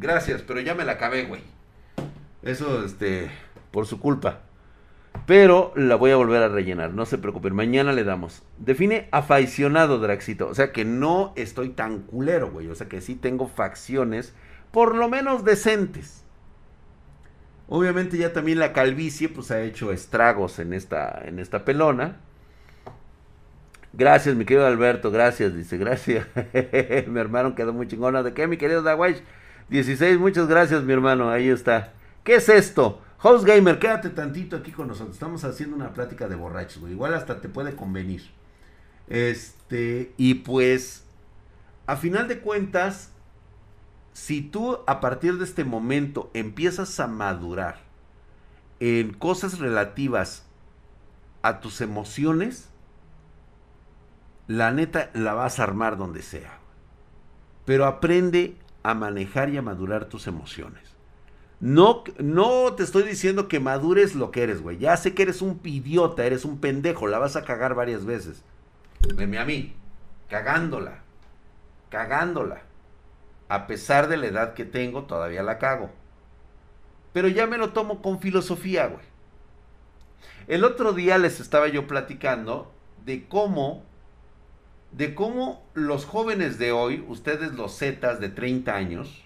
Gracias, 0.05 0.43
pero 0.43 0.61
ya 0.61 0.75
me 0.75 0.85
la 0.85 0.93
acabé, 0.93 1.25
güey. 1.25 1.41
Eso, 2.43 2.85
este, 2.85 3.31
por 3.71 3.87
su 3.87 4.01
culpa. 4.01 4.41
Pero 5.27 5.73
la 5.77 5.95
voy 5.95 6.11
a 6.11 6.17
volver 6.17 6.43
a 6.43 6.49
rellenar, 6.49 6.93
no 6.93 7.07
se 7.07 7.17
preocupen, 7.17 7.55
mañana 7.55 7.93
le 7.93 8.05
damos. 8.05 8.43
Define 8.59 9.09
aficionado, 9.13 9.99
Draxito. 9.99 10.49
O 10.49 10.55
sea 10.55 10.73
que 10.73 10.85
no 10.85 11.33
estoy 11.37 11.71
tan 11.71 12.01
culero, 12.01 12.51
güey. 12.51 12.69
O 12.69 12.75
sea 12.75 12.89
que 12.89 13.01
sí 13.01 13.15
tengo 13.15 13.47
facciones, 13.49 14.35
por 14.73 14.95
lo 14.95 15.09
menos 15.09 15.45
decentes. 15.45 16.24
Obviamente 17.69 18.19
ya 18.19 18.33
también 18.33 18.59
la 18.59 18.73
calvicie 18.73 19.29
pues 19.29 19.51
ha 19.51 19.61
hecho 19.63 19.91
estragos 19.93 20.59
en 20.59 20.75
esta, 20.75 21.23
en 21.25 21.39
esta 21.39 21.65
pelona. 21.65 22.17
Gracias, 23.93 24.35
mi 24.35 24.45
querido 24.45 24.67
Alberto, 24.67 25.11
gracias, 25.11 25.55
dice, 25.55 25.79
gracias. 25.79 26.27
mi 27.07 27.21
hermano 27.21 27.55
quedó 27.55 27.73
muy 27.73 27.87
chingona. 27.87 28.23
¿De 28.23 28.35
qué, 28.35 28.47
mi 28.47 28.57
querido 28.57 28.83
Dawaish? 28.83 29.23
16, 29.69 30.19
muchas 30.19 30.49
gracias, 30.49 30.83
mi 30.83 30.93
hermano, 30.93 31.31
ahí 31.31 31.49
está. 31.49 31.93
¿Qué 32.23 32.37
es 32.37 32.49
esto? 32.49 33.01
House 33.19 33.45
Gamer, 33.45 33.79
quédate 33.79 34.11
tantito 34.11 34.57
aquí 34.57 34.71
con 34.71 34.89
nosotros. 34.89 35.15
Estamos 35.15 35.45
haciendo 35.45 35.77
una 35.77 35.95
plática 35.95 36.29
de 36.29 36.37
borrachos, 36.37 36.81
güey. 36.81 36.93
Igual 36.93 37.15
hasta 37.15 37.41
te 37.41 37.49
puede 37.49 37.75
convenir. 37.75 38.23
Este, 39.09 40.13
y 40.19 40.35
pues, 40.35 41.05
a 41.87 41.97
final 41.97 42.29
de 42.29 42.41
cuentas, 42.41 43.14
si 44.15 44.43
tú 44.43 44.79
a 44.87 45.01
partir 45.01 45.39
de 45.39 45.45
este 45.45 45.65
momento 45.65 46.31
empiezas 46.35 46.99
a 47.01 47.09
madurar 47.09 47.81
en 48.79 49.13
cosas 49.13 49.59
relativas 49.59 50.47
a 51.43 51.61
tus 51.61 51.81
emociones, 51.81 52.71
la 54.47 54.71
neta 54.71 55.11
la 55.15 55.35
vas 55.35 55.59
a 55.59 55.65
armar 55.65 55.99
donde 55.99 56.23
sea. 56.23 56.59
Pero 57.65 57.87
aprende 57.87 58.57
a 58.85 58.95
manejar 58.95 59.51
y 59.51 59.57
a 59.57 59.63
madurar 59.63 60.05
tus 60.05 60.29
emociones. 60.29 60.95
No, 61.59 62.05
no 62.19 62.75
te 62.75 62.85
estoy 62.85 63.03
diciendo 63.03 63.49
que 63.49 63.59
madures 63.59 64.15
lo 64.15 64.31
que 64.31 64.45
eres, 64.45 64.63
güey. 64.63 64.79
Ya 64.79 64.97
sé 64.97 65.15
que 65.15 65.25
eres 65.25 65.43
un 65.43 65.61
idiota, 65.65 66.25
eres 66.25 66.45
un 66.45 66.59
pendejo, 66.59 67.09
la 67.09 67.19
vas 67.19 67.35
a 67.35 67.43
cagar 67.43 67.75
varias 67.75 68.05
veces. 68.05 68.45
Veme 69.17 69.39
a 69.39 69.45
mí, 69.45 69.75
cagándola, 70.29 71.01
cagándola 71.91 72.63
a 73.49 73.67
pesar 73.67 74.09
de 74.09 74.17
la 74.17 74.27
edad 74.27 74.55
que 74.55 74.65
tengo, 74.65 75.05
todavía 75.05 75.43
la 75.43 75.59
cago. 75.59 75.91
Pero 77.13 77.29
ya 77.29 77.47
me 77.47 77.59
lo 77.59 77.73
tomo 77.73 78.03
con 78.03 78.21
filosofía, 78.21 78.87
güey. 78.87 79.05
El 80.47 80.65
otro 80.65 80.93
día 80.93 81.17
les 81.19 81.41
estaba 81.41 81.69
yo 81.69 81.87
platicando 81.87 82.73
de 83.05 83.27
cómo, 83.29 83.85
de 84.93 85.15
cómo 85.15 85.65
los 85.75 86.05
jóvenes 86.05 86.59
de 86.59 86.73
hoy, 86.73 87.05
ustedes 87.09 87.55
los 87.55 87.79
zetas 87.79 88.21
de 88.21 88.29
30 88.29 88.75
años, 88.75 89.25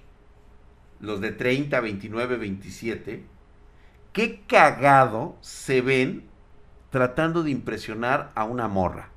los 1.01 1.21
de 1.21 1.33
30, 1.33 1.81
29, 1.81 2.37
27, 2.37 3.25
qué 4.13 4.43
cagado 4.47 5.37
se 5.41 5.81
ven 5.81 6.29
tratando 6.91 7.43
de 7.43 7.51
impresionar 7.51 8.33
a 8.35 8.45
una 8.45 8.69
morra. 8.69 9.11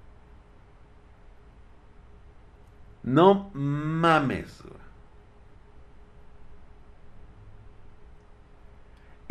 No 3.03 3.49
mames. 3.53 4.61
Güey. 4.61 4.81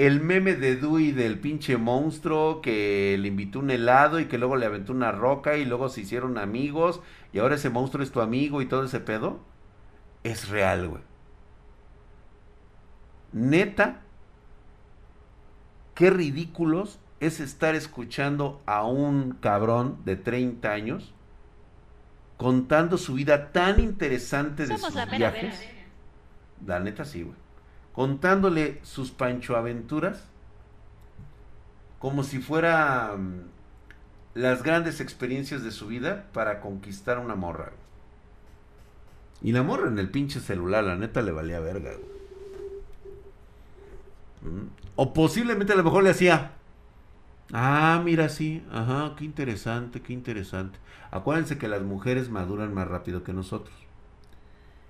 El 0.06 0.22
meme 0.22 0.54
de 0.54 0.76
Dewey 0.76 1.12
del 1.12 1.38
pinche 1.38 1.76
monstruo 1.76 2.62
que 2.62 3.18
le 3.20 3.28
invitó 3.28 3.58
un 3.58 3.70
helado 3.70 4.18
y 4.18 4.28
que 4.28 4.38
luego 4.38 4.56
le 4.56 4.64
aventó 4.64 4.94
una 4.94 5.12
roca 5.12 5.58
y 5.58 5.66
luego 5.66 5.90
se 5.90 6.00
hicieron 6.00 6.38
amigos 6.38 7.02
y 7.34 7.38
ahora 7.38 7.56
ese 7.56 7.68
monstruo 7.68 8.02
es 8.02 8.10
tu 8.10 8.22
amigo 8.22 8.62
y 8.62 8.66
todo 8.66 8.84
ese 8.84 9.00
pedo, 9.00 9.40
es 10.24 10.48
real, 10.48 10.88
güey. 10.88 11.02
Neta, 13.34 14.00
qué 15.94 16.08
ridículos 16.08 16.98
es 17.20 17.38
estar 17.38 17.74
escuchando 17.74 18.62
a 18.64 18.86
un 18.86 19.32
cabrón 19.32 19.98
de 20.06 20.16
30 20.16 20.72
años 20.72 21.12
contando 22.38 22.96
su 22.96 23.12
vida 23.12 23.52
tan 23.52 23.78
interesante 23.78 24.66
de 24.66 24.78
sus 24.78 24.94
viajes. 25.10 25.62
La 26.64 26.80
neta 26.80 27.04
sí, 27.04 27.22
güey 27.22 27.49
contándole 28.00 28.80
sus 28.82 29.10
Pancho 29.10 29.58
Aventuras 29.58 30.24
como 31.98 32.24
si 32.24 32.38
fuera 32.38 33.14
mm, 33.14 33.42
las 34.32 34.62
grandes 34.62 35.02
experiencias 35.02 35.62
de 35.62 35.70
su 35.70 35.88
vida 35.88 36.24
para 36.32 36.62
conquistar 36.62 37.18
una 37.18 37.34
morra. 37.34 37.72
Y 39.42 39.52
la 39.52 39.62
morra 39.62 39.88
en 39.88 39.98
el 39.98 40.08
pinche 40.08 40.40
celular, 40.40 40.82
la 40.82 40.96
neta 40.96 41.20
le 41.20 41.30
valía 41.30 41.60
verga. 41.60 41.90
Mm. 44.40 44.68
O 44.96 45.12
posiblemente 45.12 45.74
a 45.74 45.76
lo 45.76 45.84
mejor 45.84 46.02
le 46.02 46.08
hacía. 46.08 46.52
Ah, 47.52 48.00
mira, 48.02 48.30
sí. 48.30 48.64
Ajá, 48.72 49.14
qué 49.18 49.26
interesante, 49.26 50.00
qué 50.00 50.14
interesante. 50.14 50.78
Acuérdense 51.10 51.58
que 51.58 51.68
las 51.68 51.82
mujeres 51.82 52.30
maduran 52.30 52.72
más 52.72 52.88
rápido 52.88 53.24
que 53.24 53.34
nosotros. 53.34 53.76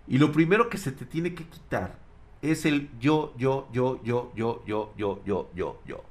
Y 0.06 0.18
lo 0.18 0.30
primero 0.30 0.70
que 0.70 0.78
se 0.78 0.92
te 0.92 1.04
tiene 1.04 1.34
que 1.34 1.48
quitar 1.48 2.08
es 2.42 2.64
el 2.64 2.90
yo, 2.98 3.34
yo, 3.36 3.68
yo, 3.72 4.00
yo, 4.02 4.32
yo, 4.34 4.62
yo, 4.66 4.92
yo, 4.96 5.22
yo, 5.24 5.50
yo, 5.54 5.80
yo. 5.86 6.04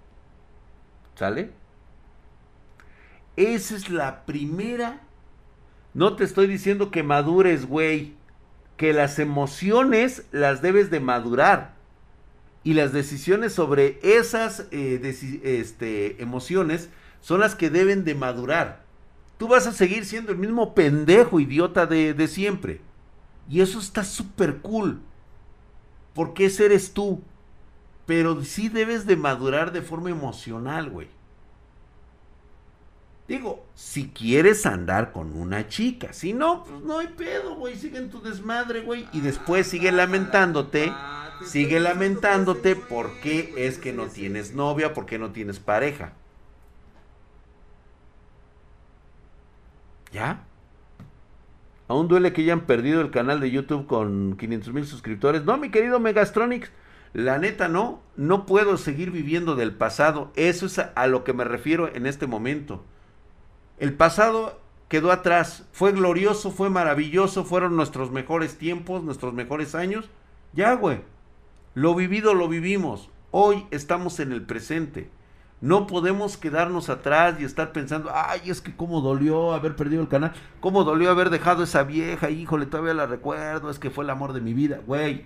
¿Sale? 1.15 1.51
Esa 3.35 3.75
es 3.75 3.89
la 3.89 4.25
primera. 4.25 5.01
No 5.93 6.15
te 6.15 6.23
estoy 6.23 6.47
diciendo 6.47 6.91
que 6.91 7.03
madures, 7.03 7.65
güey. 7.65 8.13
Que 8.77 8.93
las 8.93 9.19
emociones 9.19 10.25
las 10.31 10.61
debes 10.61 10.91
de 10.91 10.99
madurar. 10.99 11.73
Y 12.63 12.73
las 12.73 12.93
decisiones 12.93 13.53
sobre 13.53 13.99
esas 14.03 14.67
eh, 14.71 14.99
este, 15.43 16.21
emociones 16.21 16.89
son 17.21 17.39
las 17.39 17.55
que 17.55 17.69
deben 17.69 18.03
de 18.03 18.15
madurar. 18.15 18.83
Tú 19.37 19.47
vas 19.47 19.65
a 19.65 19.71
seguir 19.71 20.05
siendo 20.05 20.31
el 20.31 20.37
mismo 20.37 20.75
pendejo 20.75 21.39
idiota 21.39 21.85
de, 21.85 22.13
de 22.13 22.27
siempre. 22.27 22.81
Y 23.49 23.61
eso 23.61 23.79
está 23.79 24.03
súper 24.03 24.57
cool 24.57 25.01
porque 26.19 26.47
ese 26.47 26.65
eres 26.65 26.91
tú. 26.91 27.21
Pero 28.05 28.43
sí 28.43 28.67
debes 28.67 29.05
de 29.05 29.15
madurar 29.15 29.71
de 29.71 29.81
forma 29.81 30.09
emocional, 30.09 30.89
güey. 30.89 31.07
Digo, 33.25 33.65
si 33.73 34.09
quieres 34.09 34.65
andar 34.65 35.13
con 35.13 35.33
una 35.33 35.69
chica, 35.69 36.11
si 36.11 36.33
no, 36.33 36.65
pues 36.65 36.81
no 36.81 36.99
hay 36.99 37.07
pedo, 37.07 37.55
güey, 37.55 37.77
sigue 37.77 37.99
en 37.99 38.09
tu 38.09 38.21
desmadre, 38.21 38.81
güey. 38.81 39.07
Y 39.13 39.21
después 39.21 39.67
sigue 39.67 39.93
lamentándote, 39.93 40.91
sigue 41.45 41.79
lamentándote 41.79 42.75
porque 42.75 43.53
es 43.55 43.77
que 43.77 43.93
no 43.93 44.07
tienes 44.07 44.53
novia, 44.53 44.93
porque 44.93 45.17
no 45.17 45.31
tienes 45.31 45.61
pareja. 45.61 46.11
¿Ya? 50.11 50.48
Aún 51.89 52.07
duele 52.07 52.33
que 52.33 52.43
hayan 52.43 52.67
perdido 52.67 53.01
el 53.01 53.09
canal 53.09 53.39
de 53.39 53.49
YouTube 53.49 53.87
con 53.87 54.37
500 54.37 54.73
mil 54.73 54.85
suscriptores. 54.85 55.43
No, 55.43 55.57
mi 55.57 55.71
querido 55.71 55.99
Megastronics, 55.99 56.71
la 57.13 57.39
neta 57.39 57.67
no, 57.67 57.99
no 58.15 58.45
puedo 58.45 58.77
seguir 58.77 59.09
viviendo 59.09 59.55
del 59.55 59.73
pasado. 59.73 60.31
Eso 60.35 60.67
es 60.67 60.77
a, 60.77 61.07
lo 61.07 61.23
que 61.23 61.33
me 61.33 61.45
refiero 61.45 61.93
en 61.93 62.05
este 62.05 62.27
momento. 62.27 62.85
El 63.79 63.93
pasado 63.93 64.61
quedó 64.87 65.11
atrás. 65.11 65.67
Fue 65.71 65.91
glorioso, 65.91 66.51
fue 66.51 66.69
maravilloso, 66.69 67.43
fueron 67.43 67.75
nuestros 67.75 68.11
mejores 68.11 68.59
tiempos, 68.59 69.03
nuestros 69.03 69.33
mejores 69.33 69.73
años. 69.73 70.11
Ya, 70.53 70.75
güey. 70.75 71.01
Lo 71.73 71.95
vivido 71.95 72.35
lo 72.35 72.47
vivimos. 72.47 73.09
Hoy 73.31 73.65
estamos 73.71 74.19
en 74.19 74.31
el 74.31 74.43
presente. 74.43 75.09
No 75.61 75.87
podemos 75.87 76.37
quedarnos 76.37 76.89
atrás 76.89 77.35
y 77.39 77.43
estar 77.43 77.73
pensando, 77.73 78.09
ay, 78.13 78.49
es 78.49 78.61
que 78.61 78.75
cómo 78.75 79.01
dolió 79.01 79.53
haber 79.53 79.75
perdido 79.75 80.01
el 80.01 80.07
canal, 80.07 80.31
cómo 80.61 80.85
dolió 80.85 81.11
haber 81.11 81.29
dejado 81.29 81.63
esa 81.63 81.83
vieja, 81.83 82.29
híjole, 82.29 82.65
todavía 82.65 82.93
la 82.93 83.07
recuerdo, 83.07 83.69
es 83.69 83.77
que 83.77 83.89
fue 83.89 84.05
el 84.05 84.09
amor 84.09 84.31
de 84.31 84.39
mi 84.39 84.53
vida, 84.53 84.79
güey. 84.87 85.25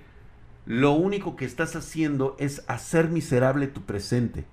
Lo 0.66 0.94
único 0.94 1.36
que 1.36 1.46
estás 1.46 1.76
haciendo 1.76 2.36
es 2.40 2.64
hacer 2.68 3.10
miserable 3.10 3.68
tu 3.68 3.82
presente 3.82 4.46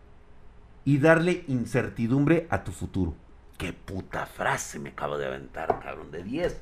y 0.85 0.99
darle 0.99 1.45
incertidumbre 1.49 2.47
a 2.51 2.63
tu 2.63 2.73
futuro. 2.73 3.15
Qué 3.57 3.73
puta 3.73 4.27
frase 4.27 4.79
me 4.79 4.91
acabo 4.91 5.17
de 5.17 5.27
aventar, 5.27 5.81
cabrón, 5.81 6.11
de 6.11 6.25
10. 6.25 6.61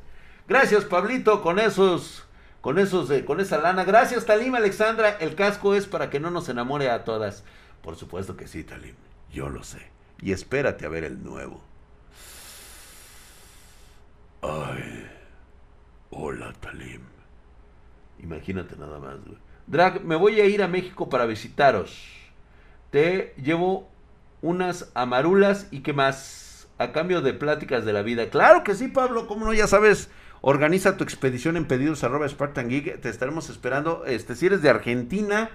Gracias, 0.49 0.85
Pablito, 0.85 1.43
con 1.43 1.59
esos, 1.59 2.25
con 2.61 2.79
esos, 2.79 3.11
con 3.23 3.41
esa 3.41 3.59
lana. 3.59 3.85
Gracias, 3.85 4.27
Talim, 4.27 4.55
Alexandra. 4.55 5.11
El 5.19 5.35
casco 5.35 5.75
es 5.75 5.87
para 5.87 6.09
que 6.11 6.21
no 6.21 6.31
nos 6.31 6.49
enamore 6.49 6.91
a 6.91 7.05
todas. 7.05 7.45
Por 7.83 7.97
supuesto 7.97 8.37
que 8.37 8.47
sí, 8.47 8.65
Talim. 8.65 8.95
Yo 9.33 9.49
lo 9.49 9.63
sé. 9.63 9.91
Y 10.21 10.33
espérate 10.33 10.87
a 10.87 10.89
ver 10.89 11.05
el 11.05 11.23
nuevo. 11.23 11.63
Ay. 14.43 15.07
Hola, 16.11 16.53
Talim. 16.61 17.03
Imagínate 18.21 18.77
nada 18.77 18.99
más, 18.99 19.25
güey. 19.25 19.39
Drag, 19.67 20.05
me 20.05 20.17
voy 20.17 20.41
a 20.41 20.47
ir 20.47 20.63
a 20.63 20.69
México 20.69 21.09
para 21.09 21.27
visitaros. 21.27 22.15
Te 22.91 23.35
llevo 23.37 23.91
unas 24.41 24.91
amarulas 24.95 25.69
y 25.71 25.81
qué 25.81 25.93
más. 25.93 26.69
A 26.79 26.93
cambio 26.93 27.21
de 27.23 27.35
pláticas 27.35 27.85
de 27.85 27.93
la 27.93 28.03
vida. 28.03 28.31
Claro 28.31 28.63
que 28.63 28.75
sí, 28.75 28.89
Pablo. 28.89 29.27
¿Cómo 29.27 29.45
no? 29.45 29.53
Ya 29.53 29.67
sabes. 29.67 30.11
Organiza 30.41 30.97
tu 30.97 31.03
expedición 31.03 31.57
en 31.57 31.67
pedidos 31.67 32.05
arroba 32.05 32.29
Spartan 32.29 32.69
Geek. 32.69 33.01
Te 33.01 33.09
estaremos 33.09 33.51
esperando. 33.51 34.05
Este, 34.07 34.37
si 34.37 34.47
eres 34.47 34.63
de 34.63 34.71
Argentina, 34.71 35.51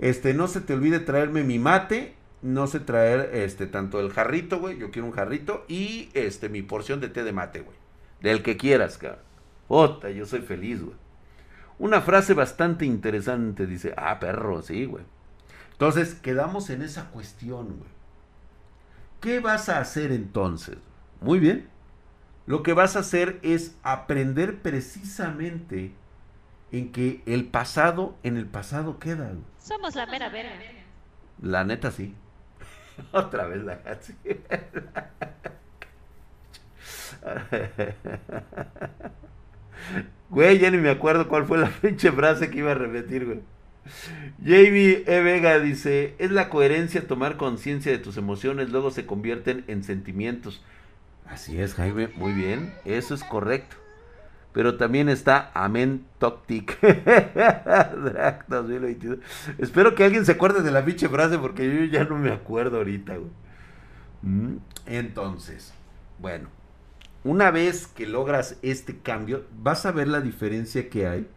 este, 0.00 0.34
no 0.34 0.48
se 0.48 0.60
te 0.60 0.74
olvide 0.74 0.98
traerme 0.98 1.44
mi 1.44 1.60
mate 1.60 2.16
no 2.46 2.68
sé 2.68 2.78
traer 2.78 3.30
este 3.34 3.66
tanto 3.66 3.98
el 3.98 4.12
jarrito, 4.12 4.60
güey, 4.60 4.78
yo 4.78 4.92
quiero 4.92 5.08
un 5.08 5.12
jarrito 5.12 5.64
y 5.66 6.10
este 6.14 6.48
mi 6.48 6.62
porción 6.62 7.00
de 7.00 7.08
té 7.08 7.24
de 7.24 7.32
mate, 7.32 7.60
güey. 7.60 7.76
Del 8.20 8.42
que 8.42 8.56
quieras, 8.56 8.98
cabrón. 8.98 9.20
Ota, 9.68 10.10
yo 10.10 10.26
soy 10.26 10.40
feliz, 10.40 10.80
güey. 10.80 10.96
Una 11.78 12.00
frase 12.00 12.34
bastante 12.34 12.86
interesante 12.86 13.66
dice, 13.66 13.94
"Ah, 13.96 14.20
perro, 14.20 14.62
sí, 14.62 14.84
güey." 14.84 15.04
Entonces, 15.72 16.14
quedamos 16.14 16.70
en 16.70 16.82
esa 16.82 17.10
cuestión, 17.10 17.78
güey. 17.78 17.90
¿Qué 19.20 19.40
vas 19.40 19.68
a 19.68 19.80
hacer 19.80 20.12
entonces? 20.12 20.78
Muy 21.20 21.40
bien. 21.40 21.68
Lo 22.46 22.62
que 22.62 22.74
vas 22.74 22.94
a 22.94 23.00
hacer 23.00 23.40
es 23.42 23.76
aprender 23.82 24.62
precisamente 24.62 25.92
en 26.70 26.92
que 26.92 27.22
el 27.26 27.46
pasado 27.46 28.16
en 28.22 28.36
el 28.36 28.46
pasado 28.46 29.00
queda. 29.00 29.32
Somos 29.58 29.96
la 29.96 30.06
mera 30.06 30.28
verga. 30.28 30.54
La 31.42 31.64
neta 31.64 31.90
sí. 31.90 32.14
Otra 33.12 33.46
vez 33.46 33.62
la 33.62 33.80
sí. 34.00 34.14
Güey, 40.30 40.58
ya 40.58 40.70
ni 40.70 40.78
me 40.78 40.90
acuerdo 40.90 41.28
cuál 41.28 41.44
fue 41.44 41.58
la 41.58 41.68
pinche 41.68 42.10
frase 42.12 42.50
que 42.50 42.58
iba 42.58 42.72
a 42.72 42.74
repetir, 42.74 43.24
güey. 43.26 43.40
Jamie 44.44 45.04
E. 45.06 45.20
Vega 45.20 45.60
dice, 45.60 46.16
es 46.18 46.32
la 46.32 46.48
coherencia 46.48 47.06
tomar 47.06 47.36
conciencia 47.36 47.92
de 47.92 47.98
tus 47.98 48.16
emociones, 48.16 48.70
luego 48.70 48.90
se 48.90 49.06
convierten 49.06 49.64
en 49.68 49.84
sentimientos. 49.84 50.64
Así 51.24 51.60
es, 51.60 51.74
Jaime, 51.74 52.08
muy 52.16 52.32
bien, 52.32 52.72
eso 52.84 53.14
es 53.14 53.22
correcto. 53.22 53.76
Pero 54.56 54.76
también 54.78 55.10
está 55.10 55.50
Amen 55.52 56.06
Toctic. 56.18 56.78
Espero 59.58 59.94
que 59.94 60.02
alguien 60.02 60.24
se 60.24 60.32
acuerde 60.32 60.62
de 60.62 60.70
la 60.70 60.82
pinche 60.82 61.10
frase 61.10 61.36
porque 61.36 61.66
yo 61.66 61.84
ya 61.84 62.04
no 62.04 62.16
me 62.16 62.32
acuerdo 62.32 62.78
ahorita. 62.78 63.18
Mm, 64.22 64.54
entonces, 64.86 65.74
bueno, 66.18 66.48
una 67.22 67.50
vez 67.50 67.86
que 67.86 68.06
logras 68.06 68.56
este 68.62 68.96
cambio, 68.96 69.44
vas 69.58 69.84
a 69.84 69.92
ver 69.92 70.08
la 70.08 70.22
diferencia 70.22 70.88
que 70.88 71.06
hay 71.06 71.28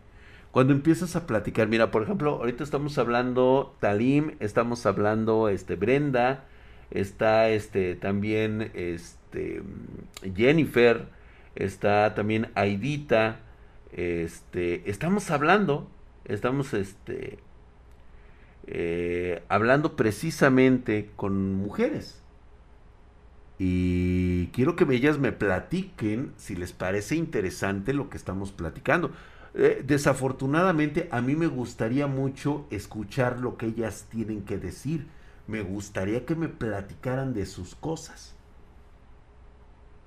cuando 0.52 0.72
empiezas 0.72 1.18
a 1.18 1.28
platicar. 1.28 1.68
Mira, 1.68 1.92
por 1.92 2.04
ejemplo, 2.04 2.36
ahorita 2.36 2.64
estamos 2.64 2.98
hablando 2.98 3.76
Talim, 3.82 4.38
estamos 4.40 4.86
hablando 4.86 5.50
este 5.50 5.76
Brenda, 5.76 6.46
está 6.90 7.50
este 7.50 7.96
también 7.96 8.72
este 8.76 9.62
Jennifer, 10.34 11.19
está 11.56 12.14
también 12.16 12.52
Aidita, 12.56 13.40
este, 13.92 14.90
estamos 14.90 15.32
hablando, 15.32 15.90
estamos 16.26 16.74
este 16.74 17.40
eh, 18.68 19.42
hablando 19.50 19.96
precisamente 19.96 21.10
con 21.16 21.56
mujeres. 21.56 22.22
Y 23.58 24.48
quiero 24.48 24.76
que 24.76 24.86
ellas 24.94 25.18
me 25.18 25.32
platiquen 25.32 26.32
si 26.38 26.56
les 26.56 26.72
parece 26.72 27.16
interesante 27.16 27.94
lo 27.94 28.10
que 28.10 28.18
estamos 28.18 28.52
platicando. 28.52 29.12
Eh, 29.56 29.84
desafortunadamente 29.86 31.10
a 31.12 31.22
mí 31.22 31.36
me 31.36 31.48
gustaría 31.48 32.08
mucho 32.08 32.68
escuchar 32.70 33.40
lo 33.40 33.58
que 33.58 33.66
ellas 33.66 34.06
tienen 34.10 34.44
que 34.44 34.58
decir. 34.58 35.08
Me 35.48 35.62
gustaría 35.62 36.26
que 36.26 36.36
me 36.36 36.48
platicaran 36.48 37.34
de 37.34 37.46
sus 37.48 37.76
cosas. 37.76 38.36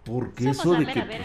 Porque 0.04 0.50
eso 0.50 0.72
de 0.74 0.86
que 0.86 1.00
pues, 1.00 1.20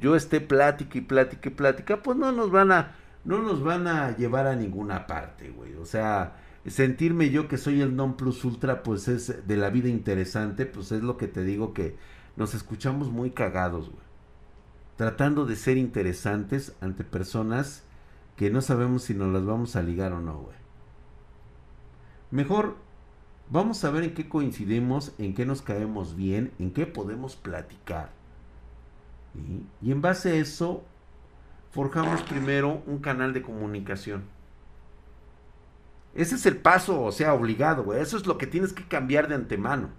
yo 0.00 0.16
esté 0.16 0.40
plática 0.40 0.98
y 0.98 1.00
plática 1.00 1.48
y 1.48 1.52
plática, 1.52 2.02
pues 2.02 2.16
no 2.16 2.32
nos 2.32 2.50
van 2.50 2.72
a, 2.72 2.96
no 3.24 3.40
nos 3.40 3.62
van 3.62 3.86
a 3.86 4.16
llevar 4.16 4.46
a 4.46 4.56
ninguna 4.56 5.06
parte, 5.06 5.50
güey. 5.50 5.74
O 5.74 5.84
sea, 5.84 6.36
sentirme 6.66 7.30
yo 7.30 7.48
que 7.48 7.58
soy 7.58 7.80
el 7.80 7.94
non 7.94 8.16
plus 8.16 8.44
ultra, 8.44 8.82
pues 8.82 9.08
es 9.08 9.46
de 9.46 9.56
la 9.56 9.70
vida 9.70 9.88
interesante, 9.88 10.66
pues 10.66 10.90
es 10.92 11.02
lo 11.02 11.16
que 11.16 11.28
te 11.28 11.44
digo 11.44 11.72
que 11.72 11.96
nos 12.36 12.54
escuchamos 12.54 13.10
muy 13.10 13.30
cagados, 13.30 13.90
güey. 13.90 14.04
Tratando 14.96 15.44
de 15.44 15.56
ser 15.56 15.76
interesantes 15.76 16.74
ante 16.80 17.04
personas 17.04 17.84
que 18.36 18.50
no 18.50 18.60
sabemos 18.60 19.04
si 19.04 19.14
nos 19.14 19.32
las 19.32 19.44
vamos 19.44 19.76
a 19.76 19.82
ligar 19.82 20.12
o 20.12 20.20
no, 20.20 20.38
güey. 20.38 20.56
Mejor 22.30 22.76
vamos 23.50 23.84
a 23.84 23.90
ver 23.90 24.04
en 24.04 24.14
qué 24.14 24.28
coincidimos, 24.28 25.12
en 25.18 25.34
qué 25.34 25.46
nos 25.46 25.62
caemos 25.62 26.16
bien, 26.16 26.52
en 26.58 26.72
qué 26.72 26.86
podemos 26.86 27.36
platicar. 27.36 28.15
Y 29.82 29.92
en 29.92 30.00
base 30.00 30.30
a 30.30 30.34
eso, 30.34 30.84
forjamos 31.70 32.22
primero 32.22 32.82
un 32.86 32.98
canal 32.98 33.32
de 33.32 33.42
comunicación 33.42 34.36
ese 36.16 36.36
es 36.36 36.46
el 36.46 36.56
paso, 36.56 37.02
o 37.02 37.12
sea, 37.12 37.34
obligado, 37.34 37.84
güey. 37.84 38.00
Eso 38.00 38.16
es 38.16 38.26
lo 38.26 38.38
que 38.38 38.46
tienes 38.46 38.72
que 38.72 38.84
cambiar 38.84 39.28
de 39.28 39.34
antemano. 39.34 39.90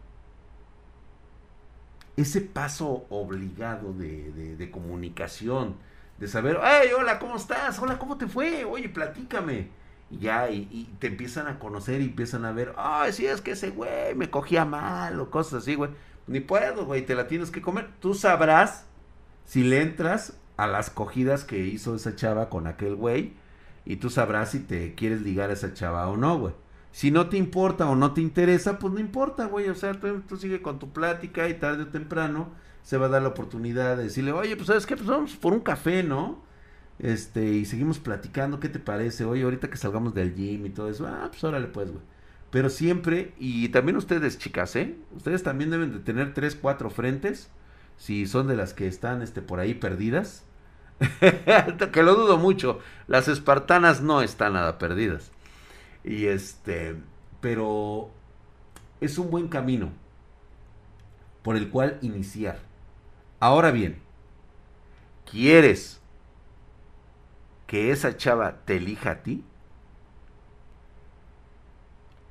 Ese 2.15 2.41
paso 2.41 3.05
obligado 3.09 3.93
de, 3.93 4.69
comunicación, 4.71 5.75
de 6.17 6.27
saber, 6.27 6.59
hey, 6.63 6.89
hola, 6.97 7.19
¿cómo 7.19 7.35
estás? 7.35 7.77
Hola, 7.77 7.99
¿cómo 7.99 8.17
te 8.17 8.27
fue? 8.27 8.65
Oye, 8.65 8.89
platícame. 8.89 9.69
Y 10.09 10.17
ya, 10.17 10.49
y, 10.49 10.91
te 10.97 11.07
empiezan 11.07 11.45
a 11.45 11.59
conocer 11.59 12.01
y 12.01 12.05
empiezan 12.05 12.45
a 12.45 12.51
ver, 12.51 12.73
ay, 12.77 13.13
sí, 13.13 13.27
es 13.27 13.41
que 13.41 13.51
ese 13.51 13.69
güey 13.69 14.15
me 14.15 14.31
cogía 14.31 14.65
mal 14.65 15.19
o 15.19 15.29
cosas 15.29 15.61
así, 15.61 15.75
güey. 15.75 15.91
Ni 16.25 16.39
puedo, 16.39 16.85
güey, 16.85 17.05
te 17.05 17.13
la 17.13 17.27
tienes 17.27 17.51
que 17.51 17.61
comer. 17.61 17.91
Tú 17.99 18.15
sabrás 18.15 18.86
si 19.47 19.63
le 19.63 19.81
entras 19.81 20.37
a 20.57 20.67
las 20.67 20.89
cogidas 20.89 21.45
que 21.45 21.65
hizo 21.65 21.95
esa 21.95 22.15
chava 22.15 22.49
con 22.49 22.67
aquel 22.67 22.95
güey 22.95 23.33
y 23.85 23.95
tú 23.95 24.09
sabrás 24.09 24.51
si 24.51 24.59
te 24.59 24.93
quieres 24.93 25.21
ligar 25.21 25.49
a 25.49 25.53
esa 25.53 25.73
chava 25.73 26.07
o 26.09 26.17
no, 26.17 26.37
güey. 26.37 26.53
Si 26.91 27.11
no 27.11 27.29
te 27.29 27.37
importa 27.37 27.87
o 27.87 27.95
no 27.95 28.13
te 28.13 28.19
interesa, 28.19 28.77
pues 28.77 28.93
no 28.93 28.99
importa, 28.99 29.45
güey. 29.45 29.69
O 29.69 29.75
sea, 29.75 29.93
tú, 29.93 30.21
tú 30.27 30.35
sigue 30.35 30.61
con 30.61 30.79
tu 30.79 30.91
plática 30.91 31.47
y 31.47 31.53
tarde 31.53 31.83
o 31.83 31.87
temprano 31.87 32.49
se 32.83 32.97
va 32.97 33.05
a 33.05 33.09
dar 33.09 33.21
la 33.21 33.29
oportunidad 33.29 33.95
de 33.95 34.03
decirle, 34.03 34.33
oye, 34.33 34.55
pues 34.57 34.67
sabes 34.67 34.85
qué, 34.85 34.97
pues 34.97 35.07
vamos 35.07 35.37
por 35.37 35.53
un 35.53 35.61
café, 35.61 36.03
¿no? 36.03 36.43
Este, 36.99 37.45
y 37.45 37.65
seguimos 37.65 37.99
platicando, 37.99 38.59
¿qué 38.59 38.67
te 38.67 38.79
parece? 38.79 39.23
Oye, 39.23 39.43
ahorita 39.43 39.69
que 39.69 39.77
salgamos 39.77 40.13
del 40.13 40.35
gym 40.35 40.65
y 40.65 40.69
todo 40.71 40.89
eso, 40.89 41.07
ah, 41.07 41.27
pues 41.29 41.43
órale 41.43 41.67
pues, 41.67 41.89
güey. 41.89 42.03
Pero 42.49 42.69
siempre, 42.69 43.33
y 43.39 43.69
también 43.69 43.97
ustedes, 43.97 44.37
chicas, 44.37 44.75
¿eh? 44.75 44.95
Ustedes 45.15 45.43
también 45.43 45.69
deben 45.69 45.93
de 45.93 45.99
tener 45.99 46.33
tres, 46.33 46.55
cuatro 46.55 46.89
frentes, 46.89 47.49
si 47.97 48.27
son 48.27 48.47
de 48.47 48.55
las 48.55 48.73
que 48.73 48.87
están, 48.87 49.21
este, 49.21 49.41
por 49.41 49.59
ahí 49.59 49.73
perdidas 49.73 50.43
que 51.91 52.03
lo 52.03 52.15
dudo 52.15 52.37
mucho. 52.37 52.79
Las 53.07 53.27
espartanas 53.27 54.01
no 54.01 54.21
están 54.21 54.53
nada 54.53 54.77
perdidas. 54.77 55.31
Y 56.03 56.25
este, 56.27 56.95
pero 57.41 58.09
es 59.01 59.17
un 59.17 59.29
buen 59.29 59.47
camino 59.47 59.91
por 61.43 61.55
el 61.55 61.69
cual 61.69 61.97
iniciar. 62.01 62.59
Ahora 63.39 63.71
bien, 63.71 64.01
¿quieres 65.29 66.01
que 67.67 67.91
esa 67.91 68.17
chava 68.17 68.61
te 68.65 68.77
elija 68.77 69.11
a 69.11 69.23
ti? 69.23 69.43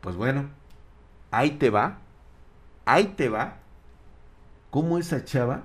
Pues 0.00 0.16
bueno, 0.16 0.50
ahí 1.30 1.52
te 1.52 1.70
va, 1.70 1.98
ahí 2.84 3.14
te 3.16 3.28
va 3.28 3.58
cómo 4.76 4.98
esa 4.98 5.24
chava 5.24 5.64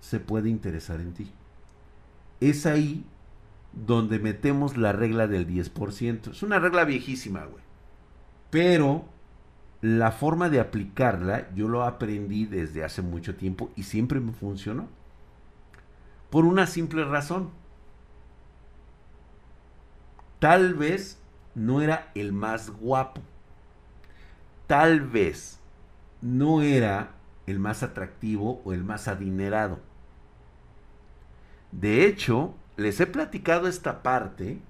se 0.00 0.18
puede 0.18 0.48
interesar 0.48 1.02
en 1.02 1.12
ti 1.12 1.30
es 2.40 2.64
ahí 2.64 3.04
donde 3.74 4.18
metemos 4.18 4.78
la 4.78 4.92
regla 4.92 5.26
del 5.26 5.46
10%. 5.46 6.30
Es 6.30 6.42
una 6.42 6.58
regla 6.58 6.84
viejísima, 6.84 7.44
güey. 7.44 7.62
Pero 8.48 9.04
la 9.82 10.10
forma 10.10 10.48
de 10.48 10.60
aplicarla 10.60 11.54
yo 11.54 11.68
lo 11.68 11.82
aprendí 11.82 12.46
desde 12.46 12.82
hace 12.82 13.02
mucho 13.02 13.36
tiempo 13.36 13.70
y 13.76 13.82
siempre 13.82 14.20
me 14.20 14.32
funcionó. 14.32 14.88
Por 16.30 16.46
una 16.46 16.66
simple 16.66 17.04
razón. 17.04 17.50
Tal 20.38 20.72
vez 20.72 21.20
no 21.54 21.82
era 21.82 22.10
el 22.14 22.32
más 22.32 22.70
guapo. 22.70 23.20
Tal 24.66 25.02
vez 25.02 25.60
no 26.22 26.62
era 26.62 27.15
el 27.46 27.58
más 27.58 27.82
atractivo 27.82 28.60
o 28.64 28.72
el 28.72 28.84
más 28.84 29.08
adinerado 29.08 29.78
de 31.72 32.06
hecho, 32.06 32.54
les 32.76 33.00
he 33.00 33.06
platicado 33.06 33.68
esta 33.68 34.02
parte 34.02 34.60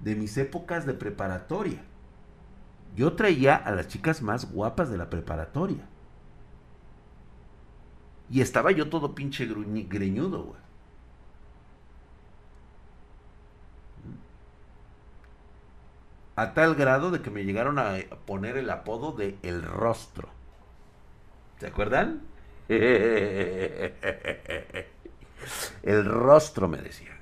de 0.00 0.14
mis 0.14 0.36
épocas 0.38 0.86
de 0.86 0.94
preparatoria. 0.94 1.82
Yo 2.96 3.14
traía 3.14 3.54
a 3.56 3.70
las 3.72 3.88
chicas 3.88 4.22
más 4.22 4.50
guapas 4.50 4.90
de 4.90 4.96
la 4.96 5.10
preparatoria. 5.10 5.86
Y 8.30 8.40
estaba 8.40 8.72
yo 8.72 8.88
todo 8.88 9.14
pinche 9.14 9.46
greñudo, 9.46 10.44
güey. 10.44 10.60
A 16.36 16.54
tal 16.54 16.76
grado 16.76 17.10
de 17.10 17.20
que 17.20 17.30
me 17.30 17.44
llegaron 17.44 17.78
a 17.78 17.96
poner 18.26 18.56
el 18.56 18.70
apodo 18.70 19.12
de 19.12 19.36
El 19.42 19.62
Rostro. 19.62 20.37
¿Se 21.58 21.66
acuerdan? 21.66 22.22
El 22.68 23.94
rostro, 26.04 26.68
me 26.68 26.78
decían. 26.78 27.18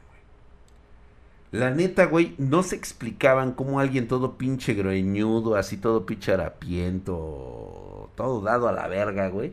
La 1.53 1.70
neta, 1.70 2.07
güey, 2.07 2.34
no 2.39 2.62
se 2.62 2.76
explicaban 2.76 3.53
cómo 3.53 3.80
alguien 3.80 4.09
todo 4.09 4.37
pinche 4.37 4.74
greñudo, 4.74 5.55
así 5.55 5.76
todo 5.76 6.05
pinche 6.05 6.32
harapiento, 6.32 8.11
todo 8.16 8.41
dado 8.43 8.68
a 8.68 8.72
la 8.72 8.89
verga, 8.89 9.28
güey, 9.28 9.53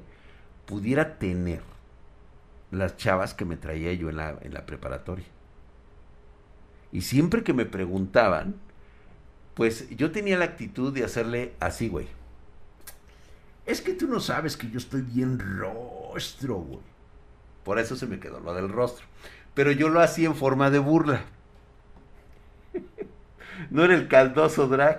pudiera 0.66 1.18
tener 1.18 1.62
las 2.72 2.98
chavas 2.98 3.34
que 3.34 3.46
me 3.46 3.58
traía 3.58 3.94
yo 3.94 4.10
en 4.10 4.18
la, 4.18 4.38
en 4.42 4.54
la 4.54 4.66
preparatoria. 4.66 5.26
Y 6.92 7.02
siempre 7.02 7.44
que 7.44 7.54
me 7.54 7.66
preguntaban, 7.66 8.56
pues 9.54 9.90
yo 9.96 10.12
tenía 10.12 10.38
la 10.38 10.46
actitud 10.46 10.94
de 10.94 11.04
hacerle 11.04 11.54
así, 11.60 11.90
güey. 11.90 12.08
Es 13.66 13.82
que 13.82 13.94
tú 13.94 14.08
no 14.08 14.20
sabes 14.20 14.58
que 14.58 14.70
yo 14.70 14.78
estoy 14.78 15.02
bien 15.02 15.40
rostro, 15.40 16.56
güey. 16.56 16.82
Por 17.64 17.80
eso 17.80 17.96
se 17.96 18.08
me 18.08 18.20
quedó 18.20 18.40
lo 18.40 18.54
del 18.54 18.70
rostro. 18.70 19.06
Pero 19.54 19.72
yo 19.72 19.90
lo 19.90 20.02
hacía 20.02 20.28
en 20.28 20.36
forma 20.36 20.70
de 20.70 20.80
burla. 20.80 21.24
No 23.70 23.84
era 23.86 23.94
el 23.94 24.08
caldoso 24.08 24.68
drag. 24.68 24.98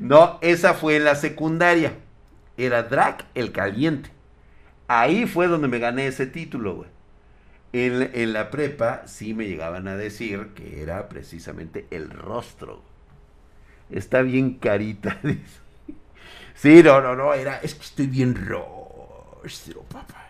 No, 0.00 0.38
esa 0.42 0.74
fue 0.74 0.96
en 0.96 1.04
la 1.04 1.14
secundaria. 1.14 1.92
Era 2.56 2.82
drag 2.82 3.26
el 3.34 3.52
caliente. 3.52 4.10
Ahí 4.86 5.26
fue 5.26 5.48
donde 5.48 5.68
me 5.68 5.78
gané 5.78 6.06
ese 6.06 6.26
título, 6.26 6.76
güey. 6.76 6.88
En, 7.72 8.32
la 8.32 8.50
prepa 8.50 9.06
sí 9.06 9.34
me 9.34 9.46
llegaban 9.46 9.88
a 9.88 9.96
decir 9.96 10.48
que 10.54 10.82
era 10.82 11.08
precisamente 11.08 11.86
el 11.90 12.10
rostro. 12.10 12.82
Está 13.90 14.22
bien 14.22 14.54
carita. 14.54 15.20
Sí, 16.54 16.82
no, 16.82 17.00
no, 17.00 17.14
no, 17.14 17.34
era, 17.34 17.58
es 17.58 17.76
que 17.76 17.84
estoy 17.84 18.08
bien 18.08 18.34
rostro, 18.34 19.82
papá. 19.82 20.28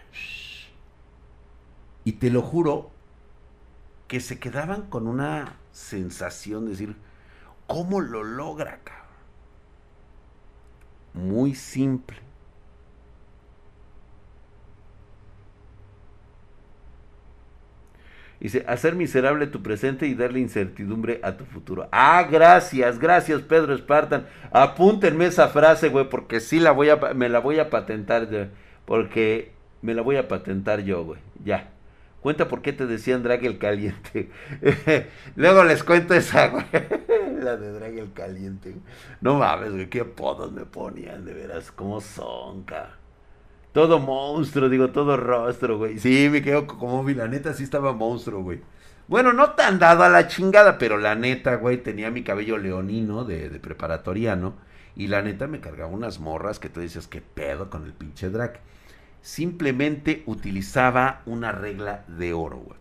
Y 2.04 2.12
te 2.12 2.30
lo 2.30 2.42
juro 2.42 2.90
que 4.08 4.20
se 4.20 4.38
quedaban 4.38 4.90
con 4.90 5.08
una 5.08 5.56
sensación 5.72 6.66
de 6.66 6.72
decir, 6.72 6.96
¿cómo 7.66 8.02
lo 8.02 8.24
logra, 8.24 8.80
cabrón? 8.84 9.06
Muy 11.14 11.54
simple 11.54 12.27
Dice, 18.40 18.64
hacer 18.68 18.94
miserable 18.94 19.48
tu 19.48 19.62
presente 19.62 20.06
y 20.06 20.14
darle 20.14 20.38
incertidumbre 20.38 21.20
a 21.24 21.36
tu 21.36 21.44
futuro. 21.44 21.88
Ah, 21.90 22.26
gracias, 22.30 22.98
gracias 22.98 23.42
Pedro 23.42 23.74
Espartan. 23.74 24.26
Apúntenme 24.52 25.26
esa 25.26 25.48
frase, 25.48 25.88
güey, 25.88 26.08
porque 26.08 26.38
sí 26.38 26.60
la 26.60 26.70
voy 26.70 26.90
a, 26.90 26.96
me 27.14 27.28
la 27.28 27.40
voy 27.40 27.58
a 27.58 27.68
patentar, 27.68 28.28
porque 28.84 29.52
me 29.82 29.94
la 29.94 30.02
voy 30.02 30.16
a 30.16 30.28
patentar 30.28 30.82
yo, 30.82 31.04
güey. 31.04 31.20
Ya. 31.44 31.70
Cuenta 32.20 32.48
por 32.48 32.62
qué 32.62 32.72
te 32.72 32.86
decían 32.86 33.22
drag 33.22 33.44
el 33.44 33.58
caliente. 33.58 34.30
Luego 35.36 35.64
les 35.64 35.82
cuento 35.82 36.14
esa, 36.14 36.48
güey. 36.48 36.64
la 37.40 37.56
de 37.56 37.72
drag 37.72 37.98
el 37.98 38.12
caliente. 38.12 38.74
No 39.20 39.34
mames, 39.38 39.72
güey, 39.72 39.88
qué 39.88 40.00
apodos 40.00 40.52
me 40.52 40.64
ponían, 40.64 41.24
de 41.24 41.34
veras, 41.34 41.72
cómo 41.72 42.00
son, 42.00 42.64
cabrón. 42.64 42.97
Todo 43.78 44.00
monstruo, 44.00 44.68
digo, 44.68 44.90
todo 44.90 45.16
rostro, 45.16 45.78
güey. 45.78 46.00
Sí, 46.00 46.28
me 46.32 46.42
quedo 46.42 46.66
como 46.66 47.04
vi, 47.04 47.14
la 47.14 47.28
neta 47.28 47.54
sí 47.54 47.62
estaba 47.62 47.92
monstruo, 47.92 48.42
güey. 48.42 48.60
Bueno, 49.06 49.32
no 49.32 49.52
tan 49.52 49.78
dado 49.78 50.02
a 50.02 50.08
la 50.08 50.26
chingada, 50.26 50.78
pero 50.78 50.98
la 50.98 51.14
neta, 51.14 51.54
güey, 51.54 51.80
tenía 51.80 52.10
mi 52.10 52.24
cabello 52.24 52.58
leonino 52.58 53.22
de, 53.22 53.48
preparatoriano. 53.60 54.56
Y 54.96 55.06
la 55.06 55.22
neta 55.22 55.46
me 55.46 55.60
cargaba 55.60 55.92
unas 55.92 56.18
morras 56.18 56.58
que 56.58 56.68
tú 56.68 56.80
dices, 56.80 57.06
¿qué 57.06 57.20
pedo 57.20 57.70
con 57.70 57.84
el 57.84 57.92
pinche 57.92 58.30
drag? 58.30 58.58
Simplemente 59.22 60.24
utilizaba 60.26 61.22
una 61.24 61.52
regla 61.52 62.02
de 62.08 62.32
oro, 62.32 62.56
güey. 62.56 62.80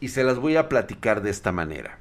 Y 0.00 0.08
se 0.08 0.24
las 0.24 0.40
voy 0.40 0.56
a 0.56 0.68
platicar 0.68 1.22
de 1.22 1.30
esta 1.30 1.52
manera. 1.52 2.00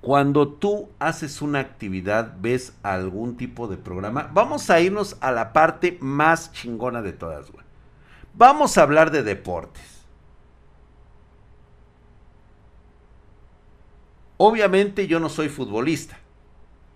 Cuando 0.00 0.48
tú 0.48 0.88
haces 0.98 1.42
una 1.42 1.60
actividad, 1.60 2.36
ves 2.40 2.72
algún 2.82 3.36
tipo 3.36 3.68
de 3.68 3.76
programa, 3.76 4.30
vamos 4.32 4.70
a 4.70 4.80
irnos 4.80 5.16
a 5.20 5.30
la 5.30 5.52
parte 5.52 5.98
más 6.00 6.52
chingona 6.52 7.02
de 7.02 7.12
todas, 7.12 7.50
güey. 7.50 7.64
Vamos 8.34 8.78
a 8.78 8.82
hablar 8.82 9.10
de 9.10 9.22
deportes. 9.22 10.00
Obviamente 14.38 15.06
yo 15.06 15.20
no 15.20 15.28
soy 15.28 15.50
futbolista, 15.50 16.18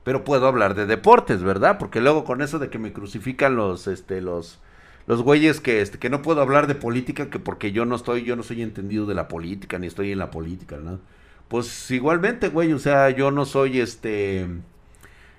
pero 0.03 0.25
puedo 0.25 0.47
hablar 0.47 0.75
de 0.75 0.87
deportes, 0.87 1.43
¿verdad? 1.43 1.77
Porque 1.77 2.01
luego 2.01 2.25
con 2.25 2.41
eso 2.41 2.59
de 2.59 2.71
que 2.71 2.79
me 2.79 2.95
crucifican 2.95 3.55
los, 3.55 3.87
este, 3.87 4.23
los, 4.23 4.61
los 5.07 5.21
güeyes 5.21 5.61
que, 5.61 5.83
este, 5.83 5.99
que 5.99 6.09
no 6.09 6.23
puedo 6.23 6.41
hablar 6.41 6.67
de 6.67 6.75
política, 6.75 7.29
que 7.29 7.39
porque 7.39 7.71
yo 7.71 7.85
no 7.85 7.97
estoy, 7.97 8.25
yo 8.25 8.35
no 8.35 8.43
soy 8.43 8.63
entendido 8.63 9.05
de 9.05 9.15
la 9.15 9.29
política, 9.29 9.79
ni 9.79 9.89
estoy 9.89 10.11
en 10.13 10.21
la 10.21 10.31
política, 10.31 10.79
¿no? 10.79 11.01
Pues 11.49 11.91
igualmente, 11.91 12.49
güey, 12.49 12.73
o 12.73 12.79
sea, 12.79 13.11
yo 13.11 13.31
no 13.31 13.45
soy 13.45 13.81
este, 13.81 14.47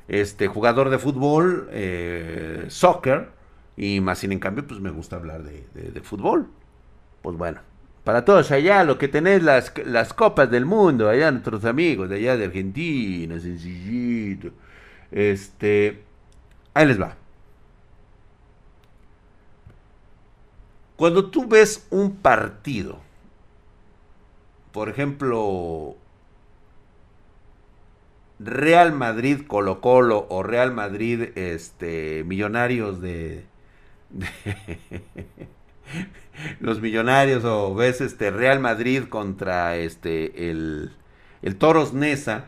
este 0.08 0.48
jugador 0.48 0.90
de 0.90 1.00
fútbol, 1.00 1.68
eh, 1.72 2.66
soccer, 2.70 3.30
y 3.78 4.00
más 4.02 4.20
sin 4.20 4.32
en 4.32 4.40
cambio, 4.40 4.66
pues 4.66 4.80
me 4.80 4.92
gusta 4.92 5.16
hablar 5.16 5.44
de, 5.44 6.02
fútbol. 6.02 6.48
Pues 7.22 7.38
bueno, 7.38 7.62
para 8.04 8.24
todos 8.24 8.52
allá, 8.52 8.84
lo 8.84 8.98
que 8.98 9.08
tenés 9.08 9.44
las, 9.44 9.74
las 9.86 10.14
copas 10.14 10.50
del 10.52 10.66
mundo, 10.66 11.10
allá 11.10 11.32
nuestros 11.32 11.66
amigos 11.66 12.10
de 12.10 12.18
allá 12.18 12.38
de 12.38 12.46
Argentina, 12.46 13.40
sencillito. 13.40 14.52
Este, 15.12 16.04
ahí 16.74 16.86
les 16.86 17.02
va. 17.02 17.16
Cuando 20.96 21.30
tú 21.30 21.46
ves 21.48 21.88
un 21.90 22.16
partido, 22.16 23.00
por 24.76 24.90
ejemplo, 24.90 25.96
Real 28.40 28.92
Madrid 28.92 29.44
Colo 29.48 29.80
Colo 29.80 30.28
o 30.30 30.44
Real 30.44 30.74
Madrid 30.74 31.30
este, 31.36 32.26
Millonarios 32.26 33.00
de, 33.00 33.46
los 36.60 36.82
Millonarios 36.82 37.46
o 37.46 37.74
ves 37.74 38.02
este 38.02 38.32
Real 38.32 38.60
Madrid 38.60 39.04
contra 39.08 39.78
este 39.78 40.52
el, 40.52 40.92
el 41.42 41.56
Toros 41.56 41.94
Nesa, 41.94 42.48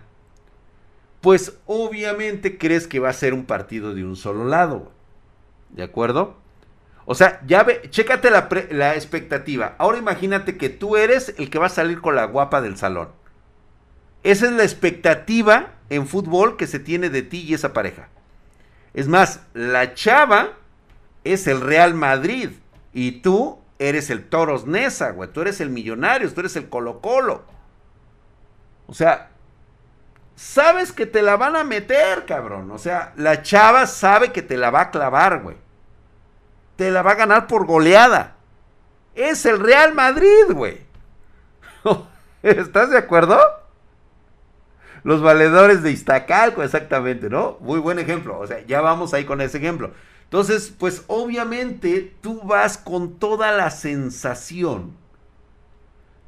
pues 1.21 1.57
obviamente 1.65 2.57
crees 2.57 2.89
que 2.89 2.99
va 2.99 3.07
a 3.07 3.13
ser 3.13 3.34
un 3.34 3.45
partido 3.45 3.95
de 3.95 4.03
un 4.03 4.17
solo 4.17 4.43
lado. 4.43 4.91
¿De 5.69 5.82
acuerdo? 5.82 6.36
O 7.10 7.16
sea, 7.16 7.41
ya 7.47 7.64
ve, 7.64 7.84
chécate 7.89 8.30
la, 8.30 8.49
la 8.70 8.95
expectativa. 8.95 9.76
Ahora 9.78 9.97
imagínate 9.97 10.58
que 10.58 10.68
tú 10.68 10.97
eres 10.97 11.34
el 11.38 11.49
que 11.49 11.58
va 11.58 11.68
a 11.68 11.70
salir 11.70 12.01
con 12.01 12.18
la 12.18 12.26
guapa 12.26 12.60
del 12.60 12.76
salón. 12.76 13.08
Esa 14.24 14.47
es 14.47 14.51
la 14.51 14.64
expectativa 14.64 15.76
en 15.89 16.05
fútbol 16.05 16.58
que 16.58 16.68
se 16.68 16.80
tiene 16.80 17.10
de 17.10 17.22
ti 17.22 17.43
y 17.43 17.53
esa 17.53 17.72
pareja. 17.72 18.10
Es 18.93 19.08
más, 19.08 19.39
la 19.53 19.93
chava 19.93 20.49
es 21.24 21.47
el 21.47 21.62
Real 21.62 21.93
Madrid 21.93 22.49
y 22.91 23.22
tú 23.22 23.58
eres 23.80 24.10
el 24.10 24.28
Toros 24.28 24.68
Nesa, 24.68 25.12
güey. 25.12 25.32
Tú 25.32 25.39
eres 25.39 25.62
el 25.62 25.70
Millonarios, 25.70 26.34
tú 26.34 26.41
eres 26.41 26.58
el 26.58 26.68
Colo 26.68 26.99
Colo. 26.99 27.45
O 28.86 28.93
sea, 28.93 29.30
sabes 30.36 30.91
que 30.91 31.05
te 31.05 31.22
la 31.22 31.38
van 31.38 31.55
a 31.55 31.64
meter, 31.64 32.26
cabrón. 32.26 32.70
O 32.72 32.78
sea, 32.78 33.14
la 33.16 33.43
chava 33.43 33.88
sabe 33.88 34.34
que 34.34 34.41
te 34.41 34.58
la 34.58 34.72
va 34.72 34.82
a 34.82 34.91
clavar, 34.91 35.41
güey 35.41 35.66
te 36.78 36.91
la 36.91 37.01
va 37.01 37.11
a 37.11 37.15
ganar 37.15 37.47
por 37.47 37.65
goleada. 37.65 38.36
Es 39.15 39.45
el 39.45 39.59
Real 39.59 39.93
Madrid, 39.93 40.45
güey. 40.51 40.78
¿Estás 42.43 42.91
de 42.91 42.97
acuerdo? 42.97 43.39
Los 45.03 45.21
valedores 45.21 45.84
de 45.84 45.91
Iztacalco, 45.91 46.63
exactamente, 46.63 47.30
¿no? 47.30 47.57
Muy 47.61 47.80
buen 47.80 47.99
ejemplo. 47.99 48.39
O 48.39 48.47
sea, 48.47 48.65
ya 48.65 48.82
vamos 48.82 49.13
ahí 49.13 49.25
con 49.25 49.41
ese 49.41 49.57
ejemplo. 49.57 49.91
Entonces, 50.25 50.73
pues 50.78 51.03
obviamente 51.07 52.15
tú 52.21 52.41
vas 52.43 52.78
con 52.78 53.17
toda 53.17 53.51
la 53.53 53.71
sensación, 53.71 54.91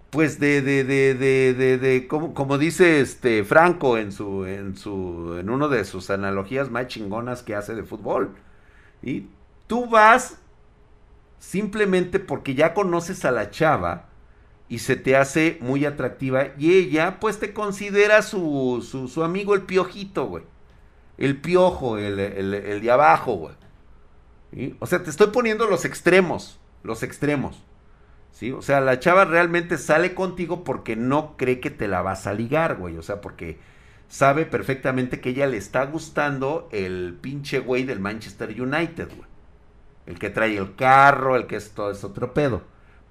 pues 0.10 0.40
de, 0.40 0.62
de, 0.62 0.84
de, 0.86 1.14
de, 1.14 1.78
de, 1.78 2.08
como, 2.08 2.34
como, 2.34 2.58
dice 2.58 3.02
este 3.02 3.44
Franco 3.44 3.98
en 3.98 4.12
su, 4.14 4.46
en 4.46 4.78
su, 4.78 5.36
en 5.38 5.50
uno 5.50 5.68
de 5.68 5.84
sus 5.84 6.10
analogías 6.10 6.72
más 6.72 6.88
chingonas 6.88 7.44
que 7.44 7.56
hace 7.56 7.76
de 7.76 7.84
fútbol. 7.84 8.36
Y 9.04 9.28
Tú 9.70 9.86
vas 9.86 10.40
simplemente 11.38 12.18
porque 12.18 12.56
ya 12.56 12.74
conoces 12.74 13.24
a 13.24 13.30
la 13.30 13.52
chava 13.52 14.10
y 14.68 14.80
se 14.80 14.96
te 14.96 15.16
hace 15.16 15.60
muy 15.62 15.86
atractiva 15.86 16.48
y 16.58 16.74
ella 16.74 17.20
pues 17.20 17.38
te 17.38 17.54
considera 17.54 18.24
su, 18.24 18.84
su, 19.08 19.24
amigo 19.24 19.54
el 19.54 19.62
piojito, 19.62 20.26
güey. 20.26 20.44
El 21.20 21.40
piojo, 21.40 22.00
el, 22.00 22.20
el, 22.20 22.82
de 22.82 22.92
abajo, 22.92 23.36
güey. 24.54 24.74
O 24.80 24.88
sea, 24.88 25.04
te 25.04 25.12
estoy 25.12 25.28
poniendo 25.28 25.68
los 25.68 25.86
extremos, 25.86 26.60
los 26.82 27.04
extremos. 27.04 27.62
¿Sí? 28.32 28.52
O 28.52 28.64
sea, 28.64 28.82
la 28.82 29.00
chava 29.00 29.24
realmente 29.26 29.78
sale 29.78 30.16
contigo 30.16 30.64
porque 30.64 30.96
no 30.96 31.38
cree 31.38 31.60
que 31.60 31.70
te 31.70 31.88
la 31.88 32.02
vas 32.02 32.26
a 32.26 32.34
ligar, 32.34 32.78
güey. 32.78 32.98
O 32.98 33.04
sea, 33.04 33.22
porque 33.22 33.60
sabe 34.08 34.48
perfectamente 34.48 35.22
que 35.22 35.30
ella 35.30 35.46
le 35.46 35.58
está 35.58 35.86
gustando 35.86 36.70
el 36.72 37.20
pinche 37.22 37.60
güey 37.60 37.84
del 37.84 38.00
Manchester 38.00 38.60
United, 38.60 39.10
güey 39.16 39.29
el 40.06 40.20
que 40.20 40.30
trae 40.30 40.58
el 40.58 40.76
carro, 40.76 41.36
el 41.36 41.48
que 41.48 41.56
es 41.56 41.72
todo 41.72 41.92
es 41.92 42.04
otro 42.04 42.34
pedo. 42.34 42.62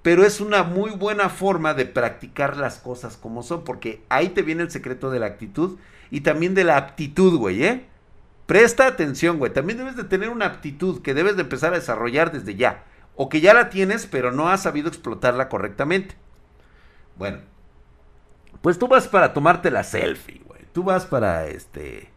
Pero 0.01 0.25
es 0.25 0.39
una 0.41 0.63
muy 0.63 0.91
buena 0.91 1.29
forma 1.29 1.73
de 1.73 1.85
practicar 1.85 2.57
las 2.57 2.79
cosas 2.79 3.17
como 3.17 3.43
son, 3.43 3.63
porque 3.63 4.03
ahí 4.09 4.29
te 4.29 4.41
viene 4.41 4.63
el 4.63 4.71
secreto 4.71 5.11
de 5.11 5.19
la 5.19 5.25
actitud 5.25 5.77
y 6.09 6.21
también 6.21 6.55
de 6.55 6.63
la 6.63 6.77
aptitud, 6.77 7.37
güey, 7.37 7.63
¿eh? 7.63 7.85
Presta 8.45 8.87
atención, 8.87 9.37
güey. 9.37 9.53
También 9.53 9.77
debes 9.77 9.95
de 9.95 10.05
tener 10.05 10.29
una 10.29 10.45
aptitud 10.45 11.01
que 11.01 11.13
debes 11.13 11.35
de 11.35 11.43
empezar 11.43 11.73
a 11.73 11.77
desarrollar 11.77 12.31
desde 12.31 12.55
ya. 12.55 12.83
O 13.15 13.29
que 13.29 13.41
ya 13.41 13.53
la 13.53 13.69
tienes, 13.69 14.07
pero 14.07 14.31
no 14.31 14.49
has 14.49 14.63
sabido 14.63 14.87
explotarla 14.87 15.49
correctamente. 15.49 16.15
Bueno, 17.15 17.39
pues 18.61 18.79
tú 18.79 18.87
vas 18.87 19.07
para 19.07 19.33
tomarte 19.33 19.69
la 19.69 19.83
selfie, 19.83 20.41
güey. 20.45 20.61
Tú 20.73 20.83
vas 20.83 21.05
para, 21.05 21.45
este... 21.47 22.09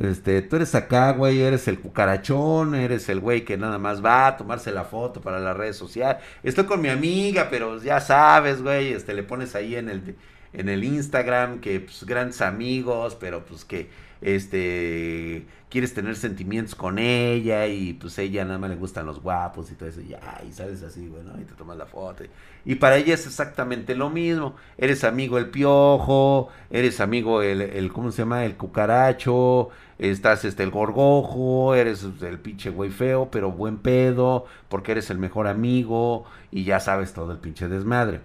Este, 0.00 0.40
tú 0.40 0.56
eres 0.56 0.74
acá, 0.74 1.12
güey, 1.12 1.42
eres 1.42 1.68
el 1.68 1.78
cucarachón, 1.78 2.74
eres 2.74 3.08
el 3.10 3.20
güey 3.20 3.44
que 3.44 3.58
nada 3.58 3.78
más 3.78 4.02
va 4.02 4.26
a 4.26 4.36
tomarse 4.38 4.72
la 4.72 4.84
foto 4.84 5.20
para 5.20 5.38
las 5.38 5.56
redes 5.56 5.76
sociales. 5.76 6.22
Estoy 6.42 6.64
con 6.64 6.80
mi 6.80 6.88
amiga, 6.88 7.48
pero 7.50 7.80
ya 7.82 8.00
sabes, 8.00 8.62
güey, 8.62 8.92
este, 8.92 9.12
le 9.12 9.22
pones 9.22 9.54
ahí 9.54 9.76
en 9.76 9.90
el, 9.90 10.16
en 10.54 10.68
el 10.70 10.82
Instagram 10.84 11.60
que, 11.60 11.80
pues, 11.80 12.04
grandes 12.04 12.40
amigos, 12.40 13.16
pero 13.20 13.44
pues 13.44 13.64
que, 13.66 13.90
este, 14.22 15.44
quieres 15.68 15.92
tener 15.94 16.16
sentimientos 16.16 16.74
con 16.74 16.98
ella 16.98 17.66
y 17.66 17.94
pues 17.94 18.18
ella 18.18 18.44
nada 18.44 18.58
más 18.58 18.70
le 18.70 18.76
gustan 18.76 19.06
los 19.06 19.20
guapos 19.20 19.70
y 19.70 19.74
todo 19.74 19.88
eso, 19.88 20.00
y 20.00 20.08
ya, 20.08 20.42
y 20.48 20.52
sales 20.52 20.82
así, 20.82 21.08
bueno, 21.08 21.32
y 21.40 21.44
te 21.44 21.54
tomas 21.54 21.76
la 21.76 21.86
foto. 21.86 22.24
Y 22.64 22.76
para 22.76 22.96
ella 22.96 23.14
es 23.14 23.26
exactamente 23.26 23.94
lo 23.94 24.08
mismo. 24.10 24.54
Eres 24.78 25.04
amigo 25.04 25.38
el 25.38 25.50
piojo, 25.50 26.48
eres 26.70 27.00
amigo 27.00 27.42
el, 27.42 27.60
el 27.60 27.92
¿cómo 27.92 28.12
se 28.12 28.22
llama? 28.22 28.44
El 28.44 28.56
cucaracho, 28.56 29.70
estás 29.98 30.44
este 30.44 30.62
el 30.62 30.70
gorgojo, 30.70 31.74
eres 31.74 32.06
el 32.22 32.38
pinche 32.38 32.70
güey 32.70 32.90
feo, 32.90 33.28
pero 33.30 33.50
buen 33.50 33.78
pedo, 33.78 34.46
porque 34.68 34.92
eres 34.92 35.10
el 35.10 35.18
mejor 35.18 35.46
amigo 35.48 36.24
y 36.50 36.64
ya 36.64 36.80
sabes 36.80 37.12
todo 37.12 37.32
el 37.32 37.38
pinche 37.38 37.68
desmadre. 37.68 38.20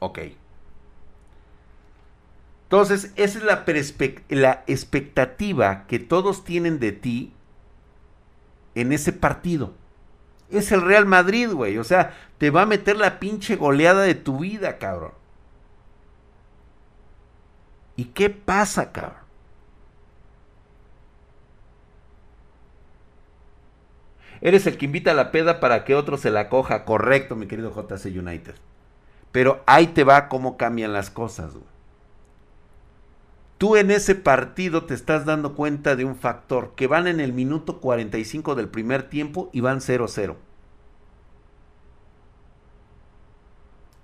Ok. 0.00 0.18
Entonces, 2.70 3.12
esa 3.16 3.38
es 3.40 3.44
la, 4.28 4.64
expectativa 4.68 5.88
que 5.88 5.98
todos 5.98 6.44
tienen 6.44 6.78
de 6.78 6.92
ti 6.92 7.32
en 8.76 8.92
ese 8.92 9.12
partido. 9.12 9.74
Es 10.50 10.70
el 10.70 10.80
Real 10.82 11.04
Madrid, 11.04 11.50
güey. 11.50 11.78
O 11.78 11.84
sea, 11.84 12.16
te 12.38 12.50
va 12.50 12.62
a 12.62 12.66
meter 12.66 12.96
la 12.96 13.18
pinche 13.18 13.56
goleada 13.56 14.02
de 14.02 14.14
tu 14.14 14.38
vida, 14.38 14.78
cabrón. 14.78 15.10
¿Y 17.96 18.04
qué 18.04 18.30
pasa, 18.30 18.92
cabrón? 18.92 19.18
Eres 24.40 24.68
el 24.68 24.78
que 24.78 24.84
invita 24.84 25.10
a 25.10 25.14
la 25.14 25.32
peda 25.32 25.58
para 25.58 25.84
que 25.84 25.96
otro 25.96 26.18
se 26.18 26.30
la 26.30 26.48
coja. 26.48 26.84
Correcto, 26.84 27.34
mi 27.34 27.48
querido 27.48 27.74
JC 27.74 28.16
United. 28.16 28.54
Pero 29.32 29.64
ahí 29.66 29.88
te 29.88 30.04
va 30.04 30.28
cómo 30.28 30.56
cambian 30.56 30.92
las 30.92 31.10
cosas, 31.10 31.54
güey 31.54 31.69
tú 33.60 33.76
en 33.76 33.90
ese 33.90 34.14
partido 34.14 34.86
te 34.86 34.94
estás 34.94 35.26
dando 35.26 35.54
cuenta 35.54 35.94
de 35.94 36.06
un 36.06 36.16
factor, 36.16 36.72
que 36.76 36.86
van 36.86 37.06
en 37.06 37.20
el 37.20 37.34
minuto 37.34 37.78
45 37.78 38.54
del 38.54 38.70
primer 38.70 39.10
tiempo 39.10 39.50
y 39.52 39.60
van 39.60 39.80
0-0. 39.80 40.36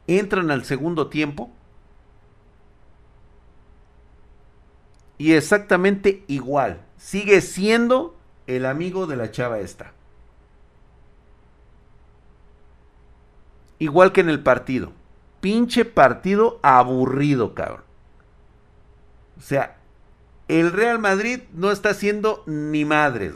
Entran 0.08 0.50
al 0.50 0.66
segundo 0.66 1.08
tiempo 1.08 1.50
y 5.16 5.32
exactamente 5.32 6.22
igual. 6.26 6.82
Sigue 6.98 7.40
siendo 7.40 8.14
el 8.46 8.66
amigo 8.66 9.06
de 9.06 9.16
la 9.16 9.30
chava 9.30 9.60
esta. 9.60 9.94
Igual 13.78 14.12
que 14.12 14.20
en 14.20 14.28
el 14.28 14.42
partido. 14.42 14.92
Pinche 15.40 15.86
partido 15.86 16.60
aburrido, 16.62 17.54
cabrón. 17.54 17.85
O 19.38 19.40
sea, 19.40 19.76
el 20.48 20.72
Real 20.72 20.98
Madrid 20.98 21.40
no 21.52 21.70
está 21.70 21.90
haciendo 21.90 22.42
ni 22.46 22.84
madres. 22.84 23.34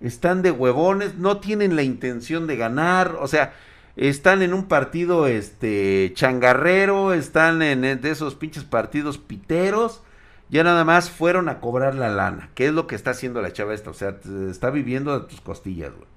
Están 0.00 0.42
de 0.42 0.50
huevones, 0.50 1.16
no 1.16 1.38
tienen 1.38 1.74
la 1.74 1.82
intención 1.82 2.46
de 2.46 2.56
ganar, 2.56 3.16
o 3.18 3.28
sea, 3.28 3.54
están 3.96 4.42
en 4.42 4.52
un 4.52 4.66
partido 4.68 5.26
este 5.26 6.12
changarrero, 6.14 7.14
están 7.14 7.62
en, 7.62 7.80
de 7.80 8.10
esos 8.10 8.34
pinches 8.34 8.64
partidos 8.64 9.16
piteros, 9.16 10.02
ya 10.50 10.62
nada 10.64 10.84
más 10.84 11.10
fueron 11.10 11.48
a 11.48 11.60
cobrar 11.60 11.94
la 11.94 12.10
lana, 12.10 12.50
que 12.54 12.66
es 12.66 12.74
lo 12.74 12.86
que 12.86 12.94
está 12.94 13.12
haciendo 13.12 13.40
la 13.40 13.54
chava 13.54 13.72
esta, 13.72 13.90
o 13.90 13.94
sea, 13.94 14.16
está 14.50 14.68
viviendo 14.68 15.18
de 15.18 15.26
tus 15.26 15.40
costillas, 15.40 15.92
güey. 15.94 16.15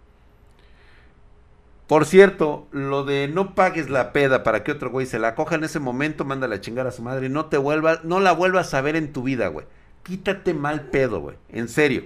Por 1.90 2.06
cierto, 2.06 2.68
lo 2.72 3.04
de 3.04 3.28
no 3.28 3.56
pagues 3.56 3.90
la 3.90 4.14
peda 4.14 4.44
para 4.44 4.64
que 4.64 4.72
otro 4.72 4.92
güey 4.92 5.08
se 5.08 5.18
la 5.18 5.34
coja 5.34 5.56
en 5.56 5.64
ese 5.64 5.80
momento, 5.80 6.24
manda 6.24 6.46
a 6.46 6.62
chingar 6.62 6.86
a 6.86 6.92
su 6.92 7.02
madre 7.02 7.26
y 7.26 7.30
no 7.30 7.48
te 7.48 7.58
vuelvas, 7.58 8.04
no 8.04 8.20
la 8.20 8.32
vuelvas 8.32 8.76
a 8.76 8.82
ver 8.82 8.96
en 8.96 9.12
tu 9.12 9.24
vida, 9.24 9.48
güey. 9.48 9.66
Quítate 10.04 10.54
mal 10.54 10.82
pedo, 10.82 11.20
güey. 11.20 11.38
En 11.50 11.68
serio. 11.68 12.04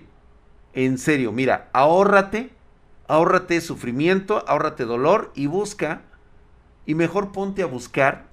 En 0.72 0.98
serio, 0.98 1.34
mira, 1.34 1.70
ahórrate, 1.74 2.52
ahórrate 3.10 3.60
sufrimiento, 3.60 4.46
ahórrate 4.48 4.86
dolor 4.86 5.34
y 5.36 5.48
busca 5.48 6.04
y 6.86 6.96
mejor 6.96 7.34
ponte 7.34 7.62
a 7.62 7.66
buscar, 7.66 8.28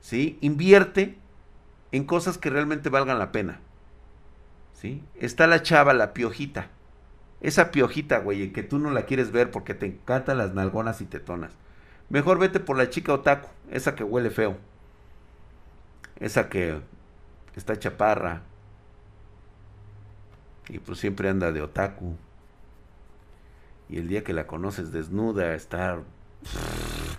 ¿sí? 0.00 0.38
Invierte 0.40 1.18
en 1.92 2.04
cosas 2.04 2.38
que 2.38 2.48
realmente 2.48 2.88
valgan 2.88 3.18
la 3.18 3.30
pena. 3.30 3.60
¿Sí? 4.72 5.04
Está 5.16 5.46
la 5.46 5.62
chava, 5.62 5.92
la 5.92 6.14
piojita 6.14 6.70
esa 7.40 7.70
piojita, 7.70 8.18
güey, 8.18 8.52
que 8.52 8.62
tú 8.62 8.78
no 8.78 8.90
la 8.90 9.06
quieres 9.06 9.32
ver 9.32 9.50
porque 9.50 9.74
te 9.74 9.86
encantan 9.86 10.38
las 10.38 10.54
nalgonas 10.54 11.00
y 11.00 11.06
tetonas. 11.06 11.52
Mejor 12.10 12.38
vete 12.38 12.60
por 12.60 12.76
la 12.76 12.90
chica 12.90 13.14
otaku, 13.14 13.48
esa 13.70 13.94
que 13.94 14.04
huele 14.04 14.30
feo. 14.30 14.58
Esa 16.16 16.48
que 16.50 16.80
está 17.56 17.78
chaparra. 17.78 18.42
Y 20.68 20.78
pues 20.78 20.98
siempre 20.98 21.28
anda 21.28 21.50
de 21.50 21.62
otaku. 21.62 22.16
Y 23.88 23.98
el 23.98 24.08
día 24.08 24.22
que 24.22 24.34
la 24.34 24.46
conoces 24.46 24.92
desnuda, 24.92 25.54
está... 25.54 26.00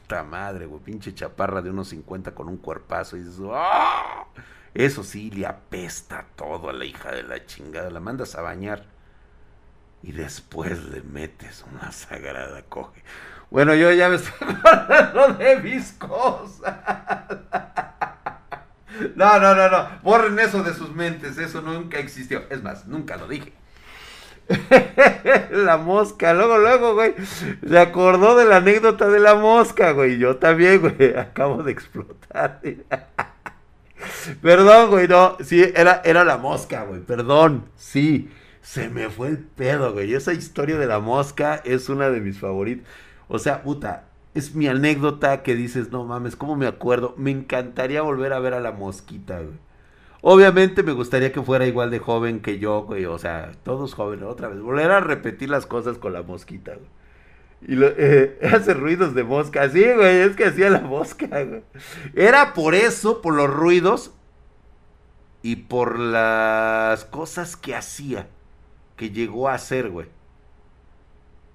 Puta 0.02 0.24
madre, 0.24 0.66
güey, 0.66 0.82
pinche 0.82 1.14
chaparra 1.14 1.62
de 1.62 1.70
unos 1.70 1.90
50 1.90 2.34
con 2.34 2.48
un 2.48 2.58
cuerpazo. 2.58 3.18
Y 3.18 3.22
dices, 3.22 3.42
¡ah! 3.52 4.26
Eso 4.74 5.04
sí, 5.04 5.32
le 5.32 5.48
apesta 5.48 6.28
todo 6.36 6.70
a 6.70 6.74
la 6.74 6.86
hija 6.86 7.12
de 7.12 7.24
la 7.24 7.46
chingada. 7.46 7.90
La 7.90 8.00
mandas 8.00 8.36
a 8.36 8.42
bañar 8.42 8.86
y 10.04 10.12
después 10.12 10.84
le 10.86 11.02
metes 11.02 11.64
una 11.72 11.92
sagrada 11.92 12.64
coge. 12.64 13.04
Bueno, 13.50 13.76
yo 13.76 13.92
ya 13.92 14.10
me 14.10 14.16
estoy 14.16 14.34
acordando 14.50 15.34
de 15.34 15.56
mis 15.58 15.92
cosas. 15.94 16.76
No, 19.16 19.40
no, 19.40 19.56
no, 19.56 19.70
no. 19.70 19.90
Borren 20.04 20.40
eso 20.40 20.64
de 20.64 20.74
sus 20.74 20.94
mentes. 20.94 21.38
Eso 21.38 21.62
nunca 21.62 22.00
existió. 22.00 22.44
Es 22.50 22.64
más, 22.64 22.88
nunca 22.88 23.18
lo 23.18 23.28
dije. 23.28 23.54
la 25.52 25.78
mosca, 25.78 26.34
luego, 26.34 26.58
luego, 26.58 26.94
güey. 26.94 27.14
Se 27.68 27.78
acordó 27.78 28.36
de 28.36 28.46
la 28.46 28.58
anécdota 28.58 29.10
de 29.10 29.20
la 29.20 29.36
mosca, 29.36 29.92
güey. 29.92 30.18
Yo 30.18 30.38
también, 30.38 30.82
güey. 30.82 31.16
Acabo 31.18 31.64
de 31.64 31.72
explotar. 31.72 32.62
Perdón, 34.42 34.90
güey. 34.90 35.08
No, 35.08 35.38
sí, 35.42 35.62
era, 35.76 36.02
era 36.04 36.24
la 36.24 36.38
mosca, 36.38 36.84
güey. 36.84 37.02
Perdón. 37.02 37.66
Sí. 37.76 38.30
Se 38.62 38.90
me 38.90 39.10
fue 39.10 39.30
el 39.30 39.40
pedo, 39.40 39.94
güey. 39.94 40.14
Esa 40.14 40.34
historia 40.34 40.78
de 40.78 40.86
la 40.86 41.00
mosca 41.00 41.62
es 41.66 41.90
una 41.90 42.10
de 42.10 42.22
mis 42.22 42.40
favoritas. 42.40 42.88
O 43.28 43.40
sea, 43.40 43.64
puta, 43.64 44.06
es 44.34 44.56
mi 44.56 44.68
anécdota 44.68 45.44
que 45.44 45.56
dices, 45.56 45.92
no 45.92 46.06
mames, 46.06 46.36
¿cómo 46.36 46.56
me 46.56 46.68
acuerdo? 46.68 47.16
Me 47.18 47.32
encantaría 47.32 48.02
volver 48.02 48.34
a 48.34 48.40
ver 48.40 48.54
a 48.54 48.60
la 48.60 48.72
mosquita, 48.72 49.40
güey. 49.40 49.58
Obviamente 50.22 50.84
me 50.84 50.92
gustaría 50.92 51.32
que 51.32 51.42
fuera 51.42 51.66
igual 51.66 51.90
de 51.90 52.00
joven 52.00 52.42
que 52.42 52.60
yo, 52.60 52.84
güey. 52.84 53.06
O 53.06 53.18
sea, 53.18 53.52
todos 53.64 53.96
jóvenes, 53.96 54.26
otra 54.26 54.50
vez. 54.50 54.60
Volver 54.62 54.92
a 54.92 55.00
repetir 55.00 55.50
las 55.50 55.66
cosas 55.66 55.98
con 55.98 56.14
la 56.14 56.22
mosquita, 56.22 56.76
güey. 56.76 56.90
Y 57.68 57.76
lo, 57.76 57.88
eh, 57.98 58.38
hace 58.54 58.74
ruidos 58.74 59.16
de 59.16 59.24
mosca. 59.24 59.68
Sí, 59.70 59.84
güey, 59.84 60.18
es 60.22 60.36
que 60.36 60.46
hacía 60.46 60.70
la 60.70 60.82
mosca, 60.82 61.28
güey. 61.44 61.64
Era 62.16 62.54
por 62.54 62.76
eso, 62.76 63.22
por 63.22 63.34
los 63.34 63.50
ruidos 63.50 64.12
y 65.42 65.56
por 65.56 66.00
las 66.00 67.06
cosas 67.06 67.58
que 67.58 67.76
hacía 67.76 68.28
que 69.02 69.10
llegó 69.10 69.50
a 69.50 69.58
ser, 69.58 69.90
güey. 69.90 70.08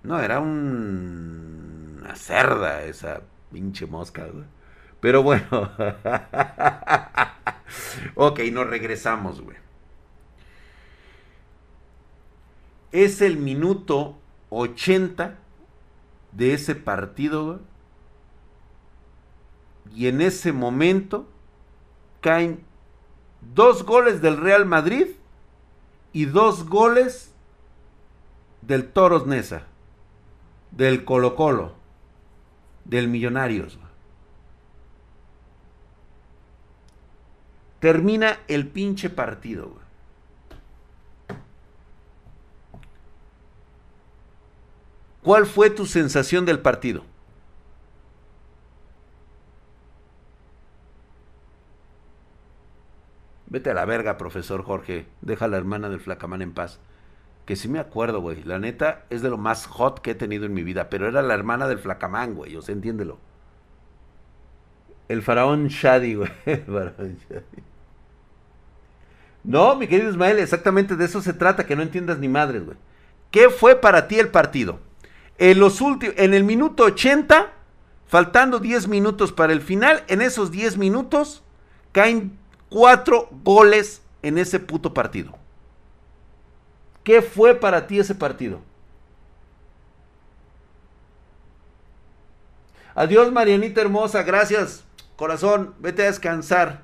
No, 0.03 0.21
era 0.21 0.41
un... 0.41 2.01
una 2.01 2.17
cerda 2.17 2.83
esa 2.83 3.23
pinche 3.53 3.87
mosca, 3.87 4.27
güey. 4.27 4.47
Pero 4.99 5.23
bueno. 5.23 5.47
ok, 8.17 8.41
nos 8.51 8.67
regresamos, 8.67 9.41
güey. 9.43 9.57
Es 12.91 13.21
el 13.21 13.37
minuto 13.37 14.19
80 14.51 15.39
de 16.33 16.53
ese 16.53 16.75
partido, 16.75 17.45
güey. 17.45 17.59
Y 19.95 20.09
en 20.09 20.21
ese 20.21 20.53
momento 20.53 21.29
caen 22.21 22.65
dos 23.55 23.85
goles 23.85 24.21
del 24.21 24.37
Real 24.37 24.67
Madrid 24.67 25.11
y 26.13 26.25
dos 26.25 26.69
goles 26.69 27.36
del 28.67 28.89
Toros 28.93 29.27
Nesa, 29.27 29.63
del 30.73 31.05
Colo 31.05 31.37
Colo, 31.37 31.75
del 32.85 33.07
Millonarios. 33.09 33.79
Termina 37.79 38.39
el 38.49 38.67
pinche 38.67 39.09
partido, 39.09 39.69
güey. 39.69 39.87
¿Cuál 45.23 45.47
fue 45.47 45.71
tu 45.71 45.87
sensación 45.87 46.45
del 46.45 46.61
partido? 46.61 47.05
Vete 53.47 53.71
a 53.71 53.75
la 53.75 53.85
verga, 53.85 54.19
profesor 54.19 54.63
Jorge. 54.63 55.07
Deja 55.21 55.45
a 55.45 55.49
la 55.49 55.57
hermana 55.57 55.89
del 55.89 56.01
flacamán 56.01 56.43
en 56.43 56.53
paz. 56.53 56.81
Que 57.47 57.57
sí 57.57 57.69
me 57.69 57.79
acuerdo, 57.79 58.21
güey. 58.21 58.43
La 58.43 58.59
neta 58.59 59.05
es 59.09 59.23
de 59.23 59.31
lo 59.31 59.39
más 59.39 59.67
hot 59.67 60.01
que 60.01 60.11
he 60.11 60.15
tenido 60.15 60.45
en 60.45 60.53
mi 60.53 60.65
vida. 60.65 60.91
Pero 60.91 61.09
era 61.09 61.23
la 61.23 61.33
hermana 61.33 61.69
del 61.69 61.79
flacamán, 61.79 62.35
güey. 62.35 62.57
O 62.57 62.63
sea, 62.63 62.75
entiéndelo. 62.75 63.19
El 65.09 65.23
faraón 65.23 65.69
Shadi, 65.69 66.17
güey. 66.17 66.31
El 66.45 66.65
faraón. 66.65 67.19
No, 69.45 69.77
mi 69.77 69.87
querido 69.87 70.11
Ismael, 70.11 70.41
exactamente 70.41 70.97
de 70.97 71.05
eso 71.05 71.23
se 71.23 71.33
trata, 71.33 71.67
que 71.67 71.77
no 71.77 71.83
entiendas 71.83 72.19
ni 72.19 72.29
madres, 72.29 72.65
güey. 72.65 72.77
¿Qué 73.31 73.49
fue 73.49 73.77
para 73.77 74.09
ti 74.09 74.19
el 74.19 74.29
partido? 74.29 74.81
En 75.39 75.61
los 75.61 75.81
en 75.81 76.35
el 76.35 76.43
minuto 76.43 76.83
80, 76.83 77.53
faltando 78.09 78.59
10 78.59 78.89
minutos 78.89 79.31
para 79.33 79.53
el 79.53 79.61
final, 79.61 80.03
en 80.09 80.21
esos 80.21 80.51
10 80.51 80.79
minutos 80.79 81.45
caen 81.93 82.37
cuatro 82.69 83.29
goles 83.45 84.03
en 84.23 84.39
ese 84.39 84.59
puto 84.59 84.93
partido. 84.93 85.39
¿Qué 87.07 87.23
fue 87.23 87.55
para 87.55 87.87
ti 87.87 88.01
ese 88.01 88.17
partido? 88.17 88.59
Adiós, 92.97 93.31
Marianita 93.31 93.81
hermosa, 93.81 94.25
gracias, 94.25 94.85
corazón, 95.15 95.73
vete 95.79 96.03
a 96.03 96.07
descansar. 96.07 96.83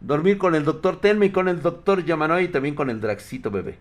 Dormir 0.00 0.36
con 0.36 0.56
el 0.56 0.64
doctor 0.64 1.00
Telme 1.00 1.26
y 1.26 1.30
con 1.30 1.46
el 1.46 1.62
doctor 1.62 2.04
Yamanoy 2.04 2.46
y 2.46 2.48
también 2.48 2.74
con 2.74 2.90
el 2.90 3.00
Draxito 3.00 3.52
bebé. 3.52 3.78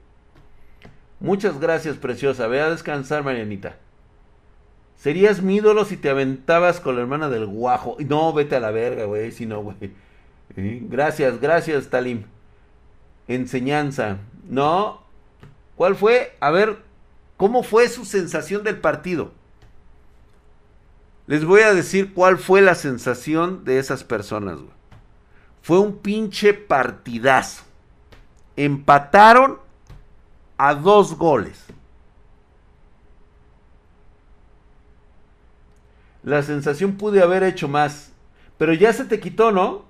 Muchas 1.19 1.59
gracias, 1.59 1.97
preciosa. 1.97 2.45
Ve 2.45 2.61
a 2.61 2.69
descansar, 2.69 3.23
Marianita. 3.23 3.77
Serías 4.97 5.41
mi 5.41 5.55
ídolo 5.55 5.83
si 5.83 5.97
te 5.97 6.11
aventabas 6.11 6.79
con 6.79 6.95
la 6.95 7.01
hermana 7.01 7.27
del 7.27 7.47
guajo. 7.47 7.97
No, 8.07 8.33
vete 8.33 8.55
a 8.55 8.59
la 8.59 8.69
verga, 8.69 9.05
güey. 9.05 9.31
Si 9.31 9.47
no, 9.47 9.63
güey. 9.63 9.77
Gracias, 10.55 11.41
gracias, 11.41 11.89
Talim. 11.89 12.25
Enseñanza. 13.27 14.19
No. 14.47 15.00
¿Cuál 15.75 15.95
fue? 15.95 16.35
A 16.39 16.51
ver, 16.51 16.77
¿cómo 17.37 17.63
fue 17.63 17.87
su 17.87 18.05
sensación 18.05 18.63
del 18.63 18.79
partido? 18.79 19.31
Les 21.27 21.45
voy 21.45 21.61
a 21.61 21.73
decir 21.73 22.13
cuál 22.13 22.37
fue 22.37 22.61
la 22.61 22.75
sensación 22.75 23.63
de 23.63 23.79
esas 23.79 24.03
personas, 24.03 24.57
güey. 24.57 24.73
Fue 25.61 25.79
un 25.79 25.97
pinche 25.99 26.53
partidazo. 26.53 27.63
Empataron 28.55 29.59
a 30.57 30.73
dos 30.75 31.17
goles. 31.17 31.63
La 36.23 36.43
sensación 36.43 36.97
pude 36.97 37.21
haber 37.21 37.43
hecho 37.43 37.67
más. 37.67 38.11
Pero 38.57 38.73
ya 38.73 38.93
se 38.93 39.05
te 39.05 39.19
quitó, 39.19 39.51
¿no? 39.51 39.85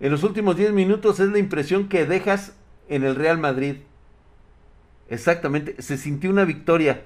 En 0.00 0.10
los 0.10 0.22
últimos 0.22 0.56
10 0.56 0.72
minutos 0.72 1.20
es 1.20 1.28
la 1.28 1.38
impresión 1.38 1.88
que 1.88 2.06
dejas 2.06 2.54
en 2.88 3.04
el 3.04 3.14
Real 3.14 3.38
Madrid. 3.38 3.76
Exactamente. 5.08 5.80
Se 5.80 5.96
sintió 5.96 6.30
una 6.30 6.44
victoria. 6.44 7.04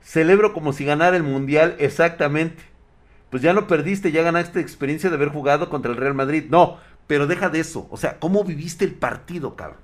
Celebro 0.00 0.52
como 0.52 0.72
si 0.72 0.84
ganara 0.84 1.16
el 1.16 1.22
Mundial. 1.22 1.76
Exactamente 1.78 2.72
pues 3.32 3.42
ya 3.42 3.54
no 3.54 3.66
perdiste, 3.66 4.12
ya 4.12 4.20
ganaste 4.20 4.60
experiencia 4.60 5.08
de 5.08 5.16
haber 5.16 5.30
jugado 5.30 5.70
contra 5.70 5.90
el 5.90 5.96
Real 5.96 6.12
Madrid. 6.12 6.44
No, 6.50 6.76
pero 7.06 7.26
deja 7.26 7.48
de 7.48 7.60
eso. 7.60 7.88
O 7.90 7.96
sea, 7.96 8.18
¿cómo 8.18 8.44
viviste 8.44 8.84
el 8.84 8.92
partido, 8.92 9.56
cabrón? 9.56 9.80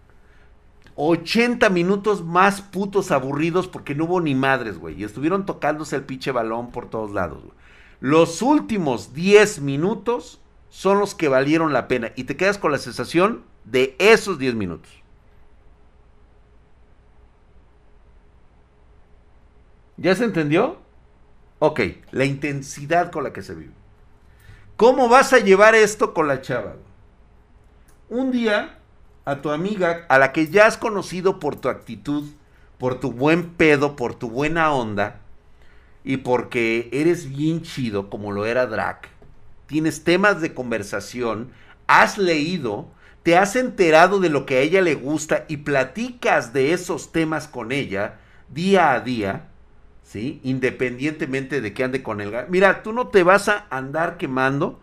80 0.97 1.71
minutos 1.71 2.23
más 2.23 2.61
putos 2.61 3.11
aburridos 3.11 3.67
porque 3.67 3.95
no 3.95 4.05
hubo 4.05 4.21
ni 4.21 4.35
madres, 4.35 4.77
güey. 4.77 5.01
Y 5.01 5.05
estuvieron 5.05 5.47
tocándose 5.47 5.97
el 5.97 6.03
pinche 6.05 6.31
balón 6.31 6.73
por 6.73 6.91
todos 6.91 7.13
lados. 7.13 7.43
Los 8.01 8.43
últimos 8.43 9.15
10 9.15 9.63
minutos 9.63 10.43
son 10.69 10.99
los 10.99 11.15
que 11.15 11.29
valieron 11.29 11.73
la 11.73 11.89
pena. 11.89 12.13
Y 12.17 12.25
te 12.25 12.37
quedas 12.37 12.59
con 12.59 12.71
la 12.71 12.77
sensación 12.77 13.45
de 13.65 13.97
esos 13.99 14.39
10 14.39 14.57
minutos. 14.57 14.93
¿Ya 19.99 20.15
se 20.15 20.25
entendió? 20.25 20.79
Ok, 21.59 21.81
la 22.13 22.25
intensidad 22.25 23.11
con 23.11 23.25
la 23.25 23.33
que 23.33 23.43
se 23.43 23.55
vive. 23.55 23.73
¿Cómo 24.77 25.09
vas 25.09 25.33
a 25.33 25.41
llevar 25.41 25.75
esto 25.75 26.15
con 26.15 26.29
la 26.29 26.41
chava? 26.41 26.77
Un 28.09 28.31
día 28.31 28.79
a 29.25 29.43
tu 29.43 29.51
amiga, 29.51 30.07
a 30.09 30.19
la 30.19 30.33
que 30.33 30.47
ya 30.47 30.67
has 30.67 30.79
conocido 30.79 31.41
por 31.41 31.57
tu 31.57 31.69
actitud, 31.69 32.31
por 32.79 33.01
tu 33.01 33.11
buen 33.11 33.51
pedo, 33.51 33.97
por 33.97 34.15
tu 34.15 34.31
buena 34.31 34.73
onda, 34.73 35.21
y 36.05 36.19
porque 36.19 36.89
eres 36.93 37.29
bien 37.29 37.63
chido 37.63 38.09
como 38.09 38.31
lo 38.31 38.47
era 38.47 38.67
Drac, 38.69 39.09
tienes 39.67 40.05
temas 40.05 40.41
de 40.41 40.55
conversación, 40.55 41.51
has 41.89 42.19
leído, 42.19 42.87
te 43.25 43.37
has 43.37 43.57
enterado 43.57 44.21
de 44.21 44.31
lo 44.31 44.47
que 44.47 44.59
a 44.59 44.61
ella 44.61 44.81
le 44.81 44.95
gusta 44.95 45.45
y 45.49 45.59
platicas 45.59 46.53
de 46.53 46.73
esos 46.73 47.11
temas 47.11 47.49
con 47.49 47.73
ella 47.73 48.21
día 48.49 48.93
a 48.93 49.01
día, 49.01 49.48
¿sí? 50.09 50.41
Independientemente 50.43 51.61
de 51.61 51.75
que 51.75 51.85
ande 51.85 52.03
con 52.03 52.23
el... 52.23 52.33
Mira, 52.49 52.83
tú 52.83 52.95
no 52.95 53.09
te 53.09 53.23
vas 53.23 53.49
a 53.51 53.67
andar 53.69 54.17
quemando 54.17 54.81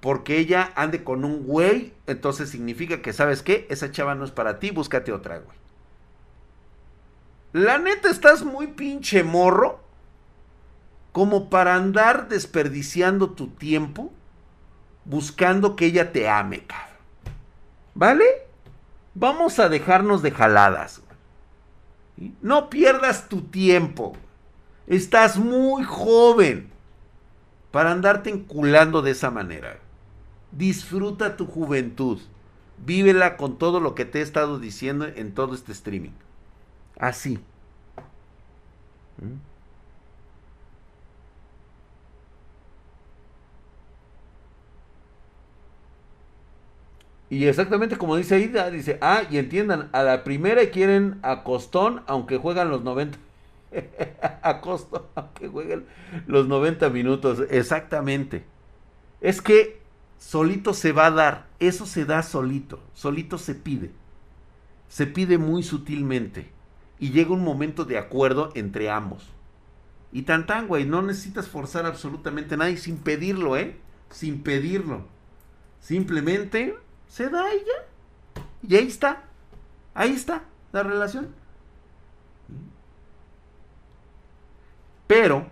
porque 0.00 0.38
ella 0.38 0.70
ande 0.76 1.02
con 1.02 1.24
un 1.24 1.44
güey, 1.44 1.94
entonces 2.06 2.48
significa 2.48 3.02
que, 3.02 3.12
¿sabes 3.12 3.42
qué? 3.42 3.66
Esa 3.70 3.90
chava 3.90 4.14
no 4.14 4.24
es 4.24 4.30
para 4.30 4.60
ti, 4.60 4.70
búscate 4.70 5.10
otra, 5.10 5.38
güey. 5.38 5.58
La 7.52 7.78
neta, 7.78 8.08
estás 8.08 8.44
muy 8.44 8.68
pinche 8.68 9.24
morro 9.24 9.80
como 11.10 11.50
para 11.50 11.74
andar 11.74 12.28
desperdiciando 12.28 13.30
tu 13.30 13.48
tiempo 13.48 14.12
buscando 15.04 15.74
que 15.74 15.86
ella 15.86 16.12
te 16.12 16.28
ame, 16.28 16.66
cabrón. 16.66 16.96
¿Vale? 17.94 18.24
Vamos 19.14 19.58
a 19.58 19.68
dejarnos 19.68 20.22
de 20.22 20.30
jaladas. 20.30 21.00
No 22.42 22.70
pierdas 22.70 23.28
tu 23.28 23.42
tiempo. 23.42 24.16
Estás 24.86 25.36
muy 25.36 25.84
joven 25.84 26.70
para 27.72 27.90
andarte 27.92 28.30
enculando 28.30 29.02
de 29.02 29.10
esa 29.10 29.30
manera. 29.30 29.78
Disfruta 30.52 31.36
tu 31.36 31.46
juventud. 31.46 32.20
Vívela 32.84 33.36
con 33.36 33.58
todo 33.58 33.80
lo 33.80 33.94
que 33.94 34.04
te 34.04 34.20
he 34.20 34.22
estado 34.22 34.58
diciendo 34.58 35.06
en 35.06 35.34
todo 35.34 35.54
este 35.54 35.72
streaming. 35.72 36.12
Así. 36.98 37.38
¿Mm? 39.18 39.56
Y 47.28 47.46
exactamente 47.46 47.96
como 47.98 48.16
dice 48.16 48.38
Ida, 48.38 48.70
dice, 48.70 48.98
ah, 49.00 49.22
y 49.28 49.38
entiendan, 49.38 49.88
a 49.92 50.02
la 50.02 50.22
primera 50.22 50.70
quieren 50.70 51.18
a 51.22 51.42
Costón, 51.42 52.02
aunque 52.06 52.38
juegan 52.38 52.70
los 52.70 52.84
90. 52.84 53.18
a 54.42 54.60
costo, 54.60 55.10
aunque 55.14 55.48
jueguen 55.48 55.86
los 56.26 56.46
90 56.48 56.88
minutos. 56.90 57.42
Exactamente. 57.50 58.44
Es 59.20 59.40
que 59.40 59.80
solito 60.18 60.74
se 60.74 60.92
va 60.92 61.06
a 61.06 61.10
dar. 61.10 61.46
Eso 61.58 61.86
se 61.86 62.04
da 62.04 62.22
solito. 62.22 62.80
Solito 62.94 63.38
se 63.38 63.54
pide. 63.54 63.90
Se 64.88 65.06
pide 65.06 65.38
muy 65.38 65.62
sutilmente. 65.62 66.50
Y 66.98 67.10
llega 67.10 67.32
un 67.32 67.44
momento 67.44 67.84
de 67.84 67.98
acuerdo 67.98 68.50
entre 68.54 68.90
ambos. 68.90 69.28
Y 70.12 70.22
tan 70.22 70.46
tan, 70.46 70.66
güey, 70.66 70.86
no 70.86 71.02
necesitas 71.02 71.48
forzar 71.48 71.84
absolutamente 71.84 72.56
nada 72.56 72.70
y 72.70 72.78
sin 72.78 72.98
pedirlo, 72.98 73.56
¿eh? 73.56 73.76
Sin 74.10 74.42
pedirlo. 74.42 75.04
Simplemente 75.80 76.76
se 77.08 77.28
da 77.28 77.54
y 77.54 77.58
ya. 77.58 78.42
Y 78.66 78.76
ahí 78.76 78.86
está. 78.86 79.24
Ahí 79.92 80.12
está 80.12 80.44
la 80.72 80.82
relación. 80.82 81.34
Pero 85.06 85.46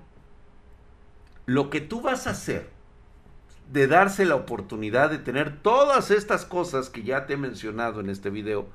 lo 1.47 1.71
que 1.71 1.81
tú 1.81 2.01
vas 2.01 2.27
a 2.27 2.31
hacer 2.31 2.71
de 3.71 3.87
darse 3.87 4.25
la 4.25 4.35
oportunidad 4.35 5.11
de 5.11 5.19
tener 5.19 5.61
todas 5.63 6.11
estas 6.11 6.45
cosas 6.45 6.91
que 6.91 7.03
ya 7.03 7.27
te 7.27 7.35
he 7.35 7.37
mencionado 7.37 8.01
en 8.01 8.11
este 8.11 8.31
video. 8.31 8.67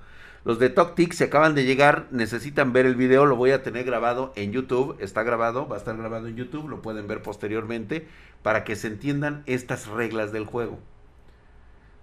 Los 0.46 0.58
de 0.58 0.70
TokTik 0.70 1.14
se 1.14 1.26
acaban 1.26 1.54
de 1.54 1.66
llegar, 1.66 2.08
necesitan 2.12 2.72
ver 2.72 2.86
el 2.86 2.96
video, 2.96 3.26
lo 3.26 3.36
voy 3.36 3.52
a 3.52 3.62
tener 3.62 3.84
grabado 3.84 4.32
en 4.36 4.52
YouTube, 4.52 4.96
está 5.00 5.24
grabado, 5.24 5.68
va 5.68 5.76
a 5.76 5.80
estar 5.80 5.98
grabado 5.98 6.28
en 6.28 6.38
YouTube, 6.38 6.70
lo 6.70 6.82
pueden 6.82 7.08
ver 7.08 7.22
posteriormente 7.22 8.08
para 8.42 8.64
que 8.64 8.76
se 8.76 8.88
entiendan 8.88 9.44
estas 9.46 9.88
reglas 9.88 10.32
del 10.32 10.46
juego. 10.46 10.80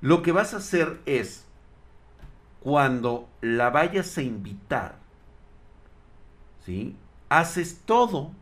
Lo 0.03 0.23
que 0.23 0.33
vas 0.33 0.53
a 0.53 0.59
hacer 0.59 1.01
es, 1.07 1.47
cuando 2.61 3.29
la 3.41 3.71
vayas 3.71 4.17
a 4.19 4.23
invitar, 4.23 4.97
¿sí? 6.65 6.95
Haces 7.31 7.81
todo 7.87 8.33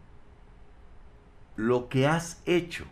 lo 1.57 1.89
que 1.89 2.07
has 2.07 2.43
hecho 2.47 2.85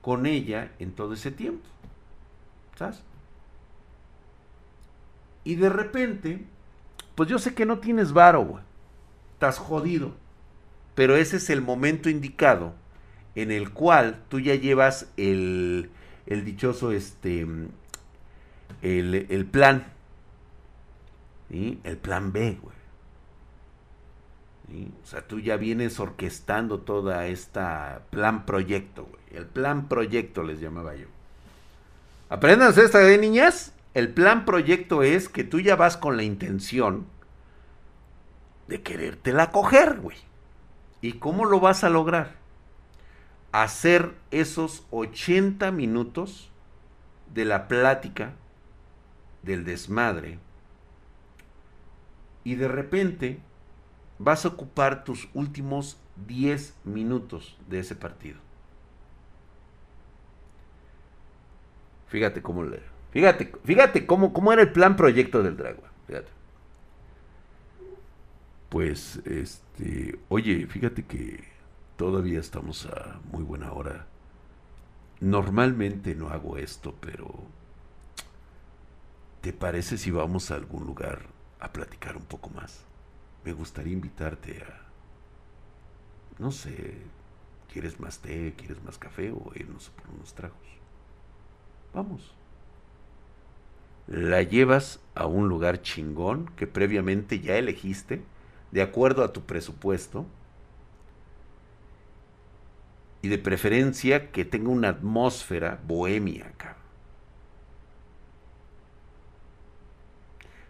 con 0.00 0.26
ella 0.26 0.72
en 0.78 0.92
todo 0.92 1.14
ese 1.14 1.30
tiempo. 1.30 1.66
¿Sabes? 2.76 3.02
Y 5.44 5.56
de 5.56 5.68
repente, 5.68 6.44
pues 7.14 7.28
yo 7.28 7.38
sé 7.38 7.54
que 7.54 7.66
no 7.66 7.78
tienes 7.78 8.12
varo, 8.12 8.44
güey. 8.44 8.64
Estás 9.34 9.58
jodido. 9.58 10.14
Pero 10.94 11.16
ese 11.16 11.36
es 11.36 11.50
el 11.50 11.62
momento 11.62 12.10
indicado 12.10 12.74
en 13.34 13.50
el 13.50 13.70
cual 13.70 14.22
tú 14.28 14.40
ya 14.40 14.54
llevas 14.54 15.10
el, 15.16 15.90
el 16.26 16.44
dichoso, 16.44 16.92
este, 16.92 17.46
el, 18.82 19.26
el 19.28 19.46
plan. 19.46 19.86
¿sí? 21.50 21.80
El 21.84 21.96
plan 21.96 22.32
B, 22.32 22.58
güey. 22.60 22.79
O 25.02 25.06
sea, 25.06 25.26
tú 25.26 25.40
ya 25.40 25.56
vienes 25.56 25.98
orquestando 25.98 26.80
toda 26.80 27.26
esta 27.26 28.02
plan 28.10 28.46
proyecto. 28.46 29.08
El 29.32 29.46
plan 29.46 29.88
proyecto 29.88 30.42
les 30.42 30.60
llamaba 30.60 30.94
yo. 30.94 31.06
Apréndanse 32.28 32.84
esta 32.84 32.98
de 32.98 33.18
niñas. 33.18 33.74
El 33.94 34.10
plan 34.10 34.44
proyecto 34.44 35.02
es 35.02 35.28
que 35.28 35.42
tú 35.42 35.58
ya 35.58 35.74
vas 35.74 35.96
con 35.96 36.16
la 36.16 36.22
intención 36.22 37.06
de 38.68 38.82
querértela 38.82 39.50
coger, 39.50 39.98
güey. 39.98 40.18
¿Y 41.00 41.14
cómo 41.14 41.44
lo 41.44 41.58
vas 41.58 41.82
a 41.82 41.90
lograr? 41.90 42.36
Hacer 43.50 44.14
esos 44.30 44.86
80 44.90 45.72
minutos 45.72 46.52
de 47.34 47.44
la 47.44 47.66
plática, 47.66 48.34
del 49.42 49.64
desmadre, 49.64 50.38
y 52.44 52.54
de 52.54 52.68
repente 52.68 53.40
vas 54.20 54.44
a 54.44 54.48
ocupar 54.48 55.02
tus 55.02 55.28
últimos 55.32 55.98
10 56.28 56.74
minutos 56.84 57.56
de 57.68 57.80
ese 57.80 57.96
partido. 57.96 58.38
Fíjate 62.06 62.42
cómo 62.42 62.62
le, 62.64 62.82
fíjate, 63.12 63.50
fíjate 63.64 64.06
cómo, 64.06 64.32
cómo 64.32 64.52
era 64.52 64.62
el 64.62 64.72
plan 64.72 64.94
proyecto 64.94 65.42
del 65.42 65.56
Dragua. 65.56 65.90
Fíjate. 66.06 66.28
Pues, 68.68 69.20
este, 69.24 70.18
oye, 70.28 70.66
fíjate 70.66 71.04
que 71.04 71.42
todavía 71.96 72.40
estamos 72.40 72.86
a 72.86 73.20
muy 73.32 73.42
buena 73.42 73.72
hora. 73.72 74.06
Normalmente 75.20 76.14
no 76.14 76.28
hago 76.28 76.58
esto, 76.58 76.94
pero 77.00 77.42
¿te 79.40 79.52
parece 79.52 79.96
si 79.96 80.10
vamos 80.10 80.50
a 80.50 80.56
algún 80.56 80.84
lugar 80.84 81.20
a 81.58 81.72
platicar 81.72 82.16
un 82.16 82.24
poco 82.24 82.50
más? 82.50 82.89
Me 83.44 83.52
gustaría 83.52 83.92
invitarte 83.92 84.62
a, 84.62 84.82
no 86.38 86.50
sé, 86.50 86.94
¿quieres 87.72 88.00
más 88.00 88.18
té, 88.18 88.54
quieres 88.56 88.82
más 88.82 88.98
café 88.98 89.30
o 89.30 89.52
irnos 89.54 89.90
por 89.90 90.14
unos 90.14 90.34
tragos? 90.34 90.58
Vamos. 91.94 92.34
La 94.06 94.42
llevas 94.42 95.00
a 95.14 95.26
un 95.26 95.48
lugar 95.48 95.82
chingón 95.82 96.46
que 96.56 96.66
previamente 96.66 97.40
ya 97.40 97.56
elegiste, 97.56 98.22
de 98.72 98.82
acuerdo 98.82 99.24
a 99.24 99.32
tu 99.32 99.42
presupuesto, 99.42 100.26
y 103.22 103.28
de 103.28 103.38
preferencia 103.38 104.30
que 104.30 104.44
tenga 104.44 104.70
una 104.70 104.88
atmósfera 104.88 105.80
bohemia, 105.86 106.46
acá. 106.46 106.76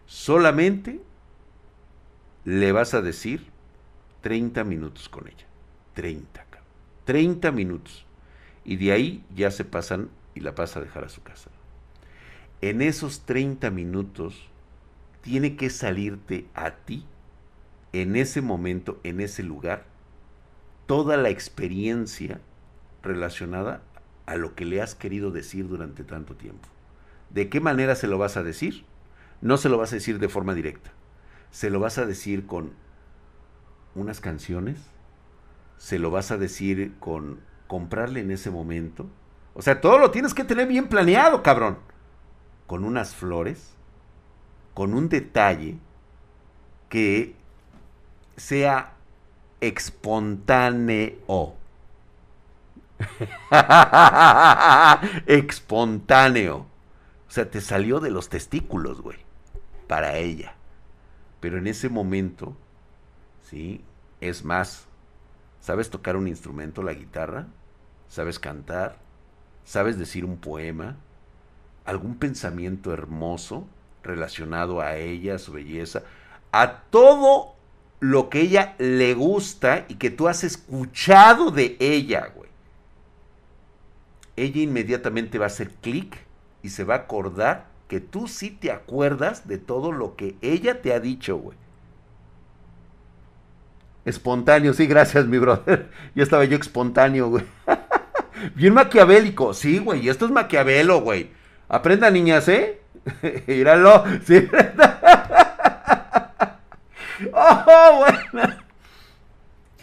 Solamente 0.06 1.00
le 2.44 2.72
vas 2.72 2.94
a 2.94 3.02
decir 3.02 3.46
30 4.22 4.64
minutos 4.64 5.08
con 5.08 5.26
ella. 5.28 5.46
30, 5.94 6.46
30 7.04 7.52
minutos. 7.52 8.06
Y 8.64 8.76
de 8.76 8.92
ahí 8.92 9.24
ya 9.34 9.50
se 9.50 9.64
pasan 9.64 10.10
y 10.34 10.40
la 10.40 10.52
vas 10.52 10.76
a 10.76 10.80
dejar 10.80 11.04
a 11.04 11.08
su 11.08 11.22
casa. 11.22 11.50
En 12.60 12.82
esos 12.82 13.20
30 13.22 13.70
minutos 13.70 14.48
tiene 15.22 15.56
que 15.56 15.70
salirte 15.70 16.46
a 16.54 16.70
ti, 16.70 17.04
en 17.92 18.16
ese 18.16 18.40
momento, 18.40 19.00
en 19.02 19.20
ese 19.20 19.42
lugar, 19.42 19.84
toda 20.86 21.16
la 21.16 21.30
experiencia 21.30 22.40
relacionada 23.02 23.82
a 24.26 24.36
lo 24.36 24.54
que 24.54 24.64
le 24.64 24.80
has 24.80 24.94
querido 24.94 25.30
decir 25.30 25.66
durante 25.68 26.04
tanto 26.04 26.36
tiempo. 26.36 26.68
¿De 27.30 27.48
qué 27.48 27.60
manera 27.60 27.94
se 27.96 28.06
lo 28.06 28.18
vas 28.18 28.36
a 28.36 28.42
decir? 28.42 28.84
No 29.40 29.56
se 29.56 29.68
lo 29.68 29.78
vas 29.78 29.92
a 29.92 29.96
decir 29.96 30.18
de 30.18 30.28
forma 30.28 30.54
directa 30.54 30.92
se 31.50 31.70
lo 31.70 31.80
vas 31.80 31.98
a 31.98 32.06
decir 32.06 32.46
con 32.46 32.72
unas 33.94 34.20
canciones, 34.20 34.78
se 35.78 35.98
lo 35.98 36.10
vas 36.10 36.30
a 36.30 36.36
decir 36.36 36.94
con 37.00 37.40
comprarle 37.66 38.20
en 38.20 38.30
ese 38.30 38.50
momento. 38.50 39.08
O 39.54 39.62
sea, 39.62 39.80
todo 39.80 39.98
lo 39.98 40.10
tienes 40.10 40.34
que 40.34 40.44
tener 40.44 40.68
bien 40.68 40.88
planeado, 40.88 41.42
cabrón. 41.42 41.78
Con 42.66 42.84
unas 42.84 43.14
flores, 43.14 43.74
con 44.74 44.94
un 44.94 45.08
detalle 45.08 45.78
que 46.88 47.34
sea 48.36 48.94
espontáneo. 49.60 51.56
Espontáneo. 55.26 56.66
O 57.28 57.30
sea, 57.30 57.50
te 57.50 57.60
salió 57.60 58.00
de 58.00 58.10
los 58.10 58.28
testículos, 58.28 59.00
güey. 59.00 59.18
Para 59.86 60.16
ella. 60.16 60.54
Pero 61.40 61.58
en 61.58 61.66
ese 61.66 61.88
momento, 61.88 62.54
¿sí? 63.42 63.82
Es 64.20 64.44
más, 64.44 64.86
¿sabes 65.60 65.90
tocar 65.90 66.16
un 66.16 66.28
instrumento, 66.28 66.82
la 66.82 66.92
guitarra? 66.92 67.46
¿Sabes 68.08 68.38
cantar? 68.38 68.98
¿Sabes 69.64 69.98
decir 69.98 70.24
un 70.24 70.36
poema? 70.36 70.96
¿Algún 71.84 72.16
pensamiento 72.16 72.92
hermoso 72.92 73.66
relacionado 74.02 74.80
a 74.80 74.96
ella, 74.96 75.36
a 75.36 75.38
su 75.38 75.52
belleza? 75.52 76.02
A 76.52 76.82
todo 76.90 77.54
lo 78.00 78.28
que 78.28 78.40
ella 78.40 78.74
le 78.78 79.14
gusta 79.14 79.86
y 79.88 79.94
que 79.94 80.10
tú 80.10 80.28
has 80.28 80.44
escuchado 80.44 81.50
de 81.50 81.76
ella, 81.78 82.32
güey. 82.34 82.50
Ella 84.36 84.62
inmediatamente 84.62 85.38
va 85.38 85.44
a 85.44 85.48
hacer 85.48 85.70
clic 85.70 86.16
y 86.62 86.70
se 86.70 86.84
va 86.84 86.94
a 86.94 86.98
acordar 86.98 87.69
que 87.90 87.98
tú 87.98 88.28
sí 88.28 88.50
te 88.50 88.70
acuerdas 88.70 89.48
de 89.48 89.58
todo 89.58 89.90
lo 89.90 90.14
que 90.14 90.36
ella 90.42 90.80
te 90.80 90.94
ha 90.94 91.00
dicho, 91.00 91.36
güey. 91.38 91.58
Espontáneo, 94.04 94.72
sí, 94.74 94.86
gracias, 94.86 95.26
mi 95.26 95.38
brother. 95.38 95.90
Ya 96.14 96.22
estaba 96.22 96.44
yo 96.44 96.56
espontáneo, 96.56 97.28
güey. 97.28 97.44
Bien 98.54 98.74
maquiavélico, 98.74 99.54
sí, 99.54 99.78
güey, 99.78 100.08
esto 100.08 100.26
es 100.26 100.30
maquiavelo, 100.30 101.00
güey. 101.00 101.30
Aprenda, 101.68 102.12
niñas, 102.12 102.46
¿eh? 102.46 102.80
Míralo, 103.48 104.04
sí. 104.24 104.48
oh, 107.32 108.04
bueno. 108.32 108.54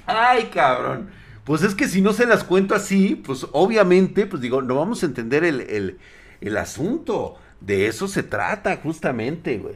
Ay, 0.05 0.45
cabrón. 0.45 1.09
Pues 1.43 1.61
es 1.61 1.75
que 1.75 1.89
si 1.89 2.01
no 2.01 2.13
se 2.13 2.25
las 2.25 2.45
cuento 2.45 2.73
así, 2.73 3.15
pues 3.15 3.45
obviamente, 3.51 4.25
pues 4.27 4.41
digo, 4.41 4.61
no 4.61 4.75
vamos 4.75 5.03
a 5.03 5.07
entender 5.07 5.43
el, 5.43 5.59
el, 5.59 5.97
el 6.39 6.55
asunto. 6.55 7.35
De 7.61 7.87
eso 7.87 8.07
se 8.07 8.23
trata 8.23 8.77
justamente, 8.77 9.57
güey. 9.57 9.75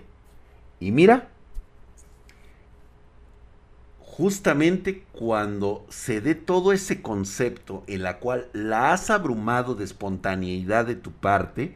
Y 0.79 0.91
mira, 0.91 1.29
justamente 3.99 5.03
cuando 5.13 5.85
se 5.89 6.21
dé 6.21 6.35
todo 6.35 6.73
ese 6.73 7.01
concepto 7.01 7.83
en 7.87 8.03
la 8.03 8.19
cual 8.19 8.49
la 8.53 8.93
has 8.93 9.09
abrumado 9.09 9.73
de 9.75 9.85
espontaneidad 9.85 10.85
de 10.85 10.95
tu 10.95 11.11
parte, 11.11 11.75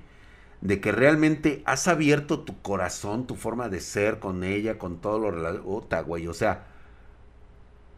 de 0.62 0.82
que 0.82 0.92
realmente 0.92 1.64
has 1.66 1.88
abierto 1.88 2.42
tu 2.42 2.62
corazón, 2.62 3.28
tu 3.28 3.36
forma 3.36 3.70
de 3.70 3.80
ser 3.80 4.20
con 4.20 4.44
ella, 4.44 4.78
con 4.78 4.98
todo 4.98 5.20
lo 5.20 5.32
relacionado, 5.32 6.06
güey, 6.06 6.28
o 6.28 6.34
sea, 6.34 6.68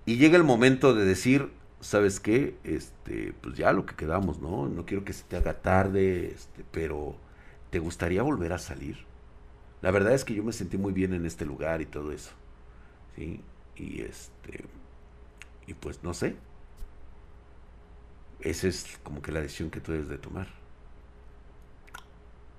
y 0.05 0.17
llega 0.17 0.37
el 0.37 0.43
momento 0.43 0.93
de 0.93 1.05
decir, 1.05 1.51
¿sabes 1.81 2.19
qué? 2.19 2.55
Este, 2.63 3.33
pues 3.41 3.55
ya 3.57 3.73
lo 3.73 3.85
que 3.85 3.95
quedamos, 3.95 4.39
¿no? 4.39 4.67
No 4.67 4.85
quiero 4.85 5.03
que 5.03 5.13
se 5.13 5.23
te 5.23 5.35
haga 5.35 5.61
tarde, 5.61 6.27
este, 6.27 6.63
pero 6.71 7.15
¿te 7.77 7.81
gustaría 7.81 8.23
volver 8.23 8.53
a 8.53 8.57
salir? 8.57 8.97
La 9.83 9.91
verdad 9.91 10.11
es 10.13 10.25
que 10.25 10.33
yo 10.33 10.43
me 10.43 10.51
sentí 10.51 10.79
muy 10.79 10.93
bien 10.93 11.13
en 11.13 11.27
este 11.27 11.45
lugar 11.45 11.79
y 11.79 11.85
todo 11.85 12.11
eso. 12.11 12.31
¿Sí? 13.15 13.39
Y 13.75 14.01
este. 14.01 14.65
Y 15.67 15.75
pues 15.75 16.01
no 16.01 16.15
sé. 16.15 16.37
Esa 18.39 18.67
es 18.67 18.97
como 19.03 19.21
que 19.21 19.31
la 19.31 19.41
decisión 19.41 19.69
que 19.69 19.79
tú 19.79 19.91
debes 19.91 20.09
de 20.09 20.17
tomar. 20.17 20.47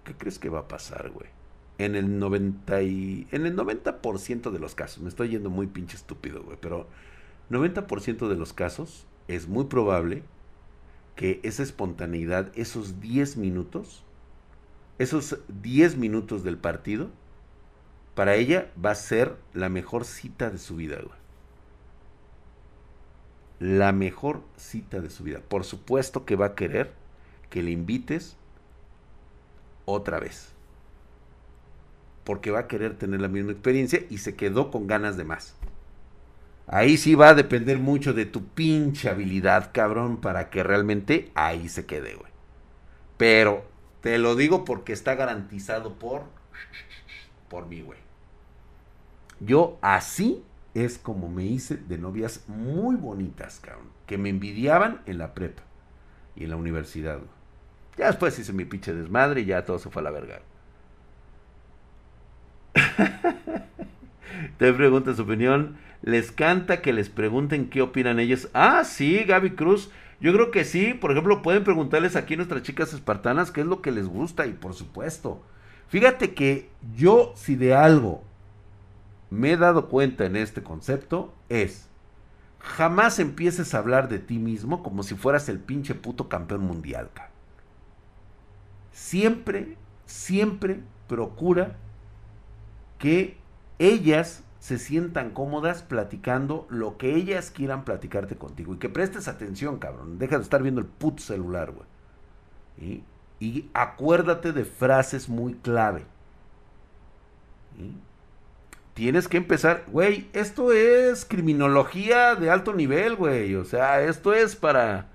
¿Qué 0.05 0.15
crees 0.15 0.39
que 0.39 0.51
va 0.51 0.61
a 0.61 0.69
pasar, 0.69 1.11
güey? 1.11 1.31
En 1.79 1.97
el 1.97 2.21
90 2.21 2.83
y, 2.83 3.27
en 3.33 3.45
el 3.45 3.57
90% 3.57 4.53
de 4.53 4.59
los 4.61 4.77
casos, 4.77 5.03
me 5.03 5.09
estoy 5.09 5.31
yendo 5.31 5.51
muy 5.51 5.67
pinche 5.67 5.97
estúpido, 5.97 6.45
güey, 6.45 6.59
pero 6.61 6.87
90% 7.51 8.29
de 8.29 8.37
los 8.37 8.53
casos 8.53 9.09
es 9.27 9.49
muy 9.49 9.65
probable 9.65 10.23
que 11.17 11.41
esa 11.43 11.65
espontaneidad, 11.65 12.53
esos 12.55 13.01
10 13.01 13.37
minutos, 13.37 14.05
esos 14.99 15.39
10 15.49 15.97
minutos 15.97 16.43
del 16.43 16.59
partido, 16.59 17.11
para 18.15 18.35
ella 18.35 18.73
va 18.85 18.91
a 18.91 18.97
ser 18.97 19.37
la 19.55 19.69
mejor 19.69 20.05
cita 20.05 20.51
de 20.51 20.59
su 20.59 20.77
vida, 20.77 20.97
güey. 20.97 21.19
La 23.61 23.93
mejor 23.93 24.43
cita 24.57 25.01
de 25.01 25.11
su 25.11 25.25
vida. 25.25 25.41
Por 25.49 25.65
supuesto 25.65 26.25
que 26.25 26.37
va 26.37 26.47
a 26.47 26.55
querer 26.55 26.93
que 27.49 27.63
le 27.63 27.71
invites 27.71 28.37
otra 29.85 30.19
vez. 30.19 30.53
Porque 32.25 32.51
va 32.51 32.61
a 32.61 32.67
querer 32.69 32.99
tener 32.99 33.21
la 33.21 33.29
misma 33.29 33.53
experiencia 33.53 34.01
y 34.11 34.19
se 34.19 34.35
quedó 34.35 34.71
con 34.71 34.87
ganas 34.87 35.17
de 35.17 35.25
más. 35.25 35.55
Ahí 36.67 36.97
sí 36.99 37.15
va 37.15 37.31
a 37.31 37.35
depender 37.35 37.79
mucho 37.79 38.13
de 38.13 38.27
tu 38.27 38.45
pinche 38.49 39.09
habilidad, 39.09 39.71
cabrón, 39.73 40.21
para 40.21 40.51
que 40.51 40.63
realmente 40.63 41.31
ahí 41.35 41.69
se 41.69 41.87
quede, 41.87 42.15
güey. 42.15 42.31
Pero 43.17 43.65
te 44.01 44.19
lo 44.19 44.37
digo 44.37 44.65
porque 44.65 44.93
está 44.93 45.15
garantizado 45.15 45.95
por 45.95 46.25
por 47.49 47.67
mí, 47.67 47.81
güey. 47.81 47.99
Yo 49.41 49.79
así 49.81 50.43
es 50.75 50.99
como 50.99 51.29
me 51.29 51.45
hice 51.45 51.77
de 51.77 51.99
novias 51.99 52.45
muy 52.49 52.97
bonitas, 52.97 53.61
cabrón, 53.61 53.89
que 54.07 54.19
me 54.19 54.29
envidiaban 54.29 55.01
en 55.07 55.19
la 55.19 55.35
prepa 55.35 55.63
y 56.37 56.45
en 56.45 56.51
la 56.51 56.57
universidad. 56.57 57.21
Ya 57.97 58.07
después 58.07 58.39
hice 58.39 58.53
mi 58.53 58.65
pinche 58.65 58.95
desmadre 58.95 59.41
y 59.41 59.47
ya 59.47 59.65
todo 59.65 59.79
se 59.79 59.91
fue 59.91 60.01
a 60.01 60.05
la 60.05 60.11
verga. 60.11 60.41
Te 64.59 64.73
pregunta 64.73 65.15
su 65.15 65.23
opinión. 65.23 65.79
¿Les 66.03 66.31
canta 66.31 66.81
que 66.81 66.93
les 66.93 67.09
pregunten 67.09 67.71
qué 67.71 67.83
opinan 67.83 68.21
ellos? 68.21 68.49
Ah, 68.55 68.85
sí, 68.85 69.25
Gaby 69.25 69.51
Cruz. 69.51 69.91
Yo 70.21 70.33
creo 70.33 70.51
que 70.51 70.65
sí. 70.65 70.95
Por 70.95 71.11
ejemplo, 71.11 71.43
pueden 71.43 71.65
preguntarles 71.65 72.17
aquí 72.17 72.35
a 72.35 72.39
nuestras 72.39 72.63
chicas 72.63 72.93
espartanas 72.93 73.51
qué 73.51 73.61
es 73.61 73.67
lo 73.67 73.83
que 73.83 73.93
les 73.93 74.07
gusta 74.07 74.47
y 74.47 74.53
por 74.53 74.75
supuesto. 74.75 75.43
Fíjate 75.89 76.35
que 76.35 76.71
yo, 76.97 77.33
si 77.37 77.57
de 77.57 77.75
algo 77.75 78.23
me 79.31 79.53
he 79.53 79.57
dado 79.57 79.89
cuenta 79.89 80.27
en 80.27 80.37
este 80.37 80.63
concepto, 80.63 81.33
es 81.49 81.89
jamás 82.61 83.19
empieces 83.19 83.75
a 83.75 83.79
hablar 83.79 84.09
de 84.09 84.19
ti 84.19 84.39
mismo 84.39 84.83
como 84.83 85.03
si 85.03 85.15
fueras 85.15 85.49
el 85.49 85.59
pinche 85.59 85.95
puto 85.95 86.29
campeón 86.29 86.63
mundial. 86.63 87.11
Siempre, 88.93 89.77
siempre 90.07 90.81
procura 91.07 91.77
que 92.99 93.37
ellas 93.79 94.43
se 94.59 94.79
sientan 94.79 95.31
cómodas 95.31 95.83
platicando 95.83 96.67
lo 96.69 96.97
que 96.97 97.15
ellas 97.15 97.51
quieran 97.51 97.85
platicarte 97.85 98.37
contigo. 98.37 98.75
Y 98.75 98.79
que 98.79 98.89
prestes 98.89 99.29
atención, 99.29 99.79
cabrón. 99.79 100.19
Deja 100.19 100.37
de 100.37 100.43
estar 100.43 100.63
viendo 100.63 100.81
el 100.81 100.87
puto 100.87 101.23
celular, 101.23 101.73
güey. 101.73 103.03
Y 103.41 103.71
acuérdate 103.75 104.53
de 104.53 104.65
frases 104.65 105.29
muy 105.29 105.55
clave. 105.55 106.05
Tienes 108.95 109.29
que 109.29 109.37
empezar, 109.37 109.85
güey, 109.87 110.29
esto 110.33 110.73
es 110.73 111.25
criminología 111.25 112.35
de 112.35 112.51
alto 112.51 112.75
nivel, 112.75 113.15
güey. 113.15 113.55
O 113.55 113.65
sea, 113.65 114.03
esto 114.03 114.35
es 114.35 114.57
para, 114.57 115.07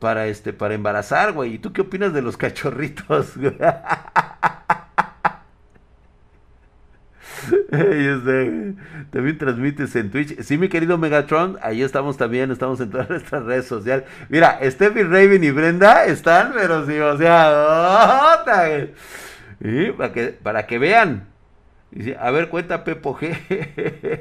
para, 0.00 0.26
este, 0.26 0.52
para 0.52 0.74
embarazar, 0.74 1.32
güey. 1.32 1.54
¿Y 1.54 1.58
tú 1.58 1.72
qué 1.72 1.82
opinas 1.82 2.12
de 2.12 2.22
los 2.22 2.36
cachorritos? 2.36 3.34
también 9.10 9.38
transmites 9.38 9.96
en 9.96 10.10
Twitch. 10.10 10.42
Sí, 10.42 10.58
mi 10.58 10.68
querido 10.68 10.98
Megatron, 10.98 11.56
ahí 11.62 11.82
estamos 11.82 12.18
también, 12.18 12.50
estamos 12.50 12.78
en 12.80 12.90
todas 12.90 13.08
nuestras 13.10 13.44
redes 13.44 13.66
sociales. 13.66 14.04
Mira, 14.28 14.58
Steffi, 14.62 15.02
Raven 15.02 15.42
y 15.42 15.50
Brenda 15.50 16.04
están, 16.04 16.52
pero 16.52 16.86
sí, 16.86 16.98
o 16.98 17.16
sea, 17.16 18.42
para, 18.44 20.12
que, 20.12 20.38
para 20.42 20.66
que 20.66 20.78
vean. 20.78 21.28
A 22.18 22.30
ver, 22.30 22.50
cuenta 22.50 22.84
Pepo 22.84 23.16
G. 23.16 23.36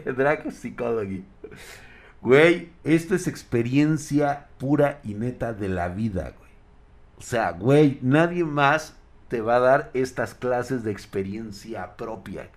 Drag 0.15 0.49
Psychology. 0.51 1.25
Güey, 2.21 2.69
esto 2.85 3.15
es 3.15 3.27
experiencia 3.27 4.47
pura 4.59 4.99
y 5.03 5.13
neta 5.13 5.51
de 5.53 5.67
la 5.67 5.89
vida, 5.89 6.33
güey. 6.37 6.51
O 7.17 7.21
sea, 7.21 7.51
güey, 7.51 7.99
nadie 8.01 8.45
más 8.45 8.95
te 9.27 9.41
va 9.41 9.57
a 9.57 9.59
dar 9.59 9.91
estas 9.93 10.35
clases 10.35 10.83
de 10.83 10.91
experiencia 10.91 11.97
propia. 11.97 12.49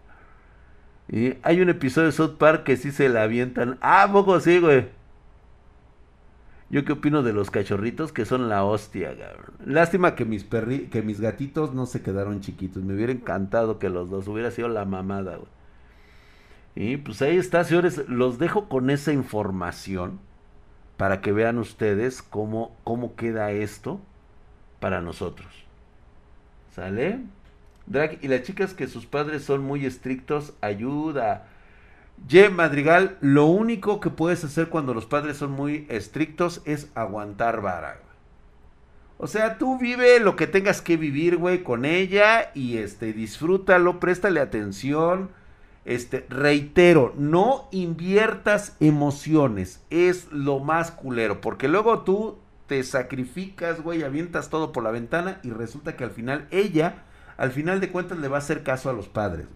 Hay 1.43 1.61
un 1.61 1.69
episodio 1.69 2.07
de 2.07 2.13
South 2.13 2.37
Park 2.39 2.65
que 2.65 2.77
sí 2.77 2.91
se 2.91 3.09
la 3.09 3.23
avientan. 3.23 3.79
Ah, 3.81 4.09
poco 4.11 4.41
sí, 4.41 4.59
güey. 4.59 4.87
Yo 6.71 6.85
qué 6.85 6.93
opino 6.93 7.23
de 7.23 7.33
los 7.33 7.51
cachorritos 7.51 8.13
que 8.13 8.25
son 8.25 8.49
la 8.49 8.65
hostia, 8.65 9.17
cabrón. 9.17 9.55
Lástima 9.65 10.15
que 10.15 10.25
mis 10.25 10.45
perri 10.45 10.87
que 10.89 11.03
mis 11.03 11.21
gatitos 11.21 11.75
no 11.75 11.87
se 11.87 12.03
quedaron 12.03 12.41
chiquitos. 12.41 12.83
Me 12.83 12.95
hubiera 12.95 13.13
encantado 13.13 13.79
que 13.79 13.91
los 13.91 14.11
dos 14.11 14.27
hubiera 14.29 14.51
sido 14.51 14.69
la 14.69 14.85
mamada, 14.85 15.37
güey. 15.37 15.49
Y 16.75 16.97
pues 16.97 17.23
ahí 17.23 17.37
está, 17.37 17.63
señores. 17.65 18.09
Los 18.09 18.39
dejo 18.39 18.69
con 18.69 18.91
esa 18.91 19.13
información 19.13 20.19
para 20.97 21.21
que 21.21 21.33
vean 21.33 21.59
ustedes 21.59 22.23
cómo, 22.23 22.75
cómo 22.83 23.15
queda 23.15 23.53
esto 23.53 24.01
para 24.81 25.01
nosotros. 25.01 25.49
¿Sale? 26.75 27.21
Drag, 27.87 28.19
y 28.23 28.29
las 28.29 28.43
chicas 28.43 28.75
que 28.75 28.87
sus 28.87 29.07
padres 29.07 29.45
son 29.45 29.63
muy 29.63 29.85
estrictos, 29.85 30.55
ayuda. 30.61 31.47
Ye 32.29 32.49
Madrigal, 32.49 33.19
lo 33.21 33.47
único 33.47 34.01
que 34.01 34.11
puedes 34.11 34.45
hacer 34.45 34.69
cuando 34.69 34.95
los 34.95 35.07
padres 35.07 35.37
son 35.37 35.51
muy 35.51 35.87
estrictos 35.91 36.63
es 36.65 36.89
aguantar 36.95 37.61
vara. 37.61 38.01
O 39.19 39.27
sea, 39.27 39.59
tú 39.59 39.79
vive 39.79 40.19
lo 40.21 40.37
que 40.37 40.47
tengas 40.47 40.81
que 40.81 40.97
vivir, 40.97 41.37
güey, 41.37 41.63
con 41.63 41.85
ella 41.85 42.51
y 42.55 42.79
este 42.79 43.13
disfrútalo, 43.13 44.01
préstale 44.01 44.41
atención. 44.41 45.31
Este, 45.85 46.25
reitero, 46.31 47.13
no 47.17 47.69
inviertas 47.71 48.75
emociones, 48.81 49.85
es 49.91 50.33
lo 50.33 50.59
más 50.59 50.91
culero, 50.91 51.43
porque 51.43 51.69
luego 51.69 52.01
tú 52.01 52.39
te 52.67 52.83
sacrificas, 52.83 53.83
güey, 53.83 54.03
avientas 54.03 54.49
todo 54.49 54.73
por 54.73 54.83
la 54.83 54.91
ventana 54.91 55.41
y 55.43 55.51
resulta 55.51 55.95
que 55.95 56.05
al 56.05 56.11
final 56.11 56.49
ella 56.51 57.05
al 57.37 57.51
final 57.51 57.81
de 57.81 57.91
cuentas 57.91 58.19
le 58.19 58.29
va 58.29 58.37
a 58.37 58.39
hacer 58.39 58.63
caso 58.63 58.91
a 58.91 58.93
los 58.93 59.09
padres. 59.09 59.47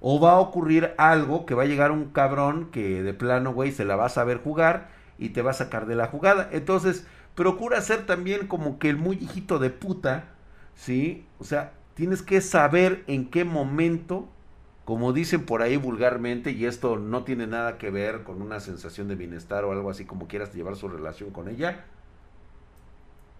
O 0.00 0.20
va 0.20 0.32
a 0.32 0.40
ocurrir 0.40 0.92
algo 0.98 1.46
que 1.46 1.54
va 1.54 1.62
a 1.62 1.66
llegar 1.66 1.90
un 1.90 2.10
cabrón 2.10 2.70
que 2.70 3.02
de 3.02 3.14
plano, 3.14 3.52
güey, 3.54 3.72
se 3.72 3.84
la 3.84 3.96
va 3.96 4.06
a 4.06 4.10
saber 4.10 4.38
jugar 4.38 4.88
y 5.18 5.30
te 5.30 5.42
va 5.42 5.52
a 5.52 5.54
sacar 5.54 5.86
de 5.86 5.94
la 5.94 6.08
jugada. 6.08 6.48
Entonces, 6.52 7.06
procura 7.34 7.80
ser 7.80 8.06
también 8.06 8.46
como 8.46 8.78
que 8.78 8.90
el 8.90 8.96
muy 8.96 9.16
hijito 9.16 9.58
de 9.58 9.70
puta, 9.70 10.26
¿sí? 10.74 11.26
O 11.38 11.44
sea, 11.44 11.72
tienes 11.94 12.22
que 12.22 12.40
saber 12.40 13.04
en 13.06 13.30
qué 13.30 13.44
momento, 13.44 14.28
como 14.84 15.12
dicen 15.12 15.46
por 15.46 15.62
ahí 15.62 15.76
vulgarmente, 15.76 16.50
y 16.50 16.66
esto 16.66 16.98
no 16.98 17.24
tiene 17.24 17.46
nada 17.46 17.78
que 17.78 17.90
ver 17.90 18.24
con 18.24 18.42
una 18.42 18.60
sensación 18.60 19.08
de 19.08 19.14
bienestar 19.14 19.64
o 19.64 19.72
algo 19.72 19.90
así 19.90 20.04
como 20.04 20.28
quieras 20.28 20.52
llevar 20.54 20.76
su 20.76 20.88
relación 20.88 21.30
con 21.30 21.48
ella, 21.48 21.84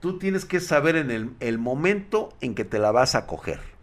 tú 0.01 0.19
tienes 0.19 0.45
que 0.45 0.61
saber 0.61 0.97
en 0.97 1.11
el, 1.11 1.35
el 1.41 1.59
momento 1.59 2.33
en 2.41 2.55
que 2.55 2.65
te 2.65 2.79
la 2.79 2.93
vas 2.93 3.15
a 3.15 3.27
coger. 3.27 3.74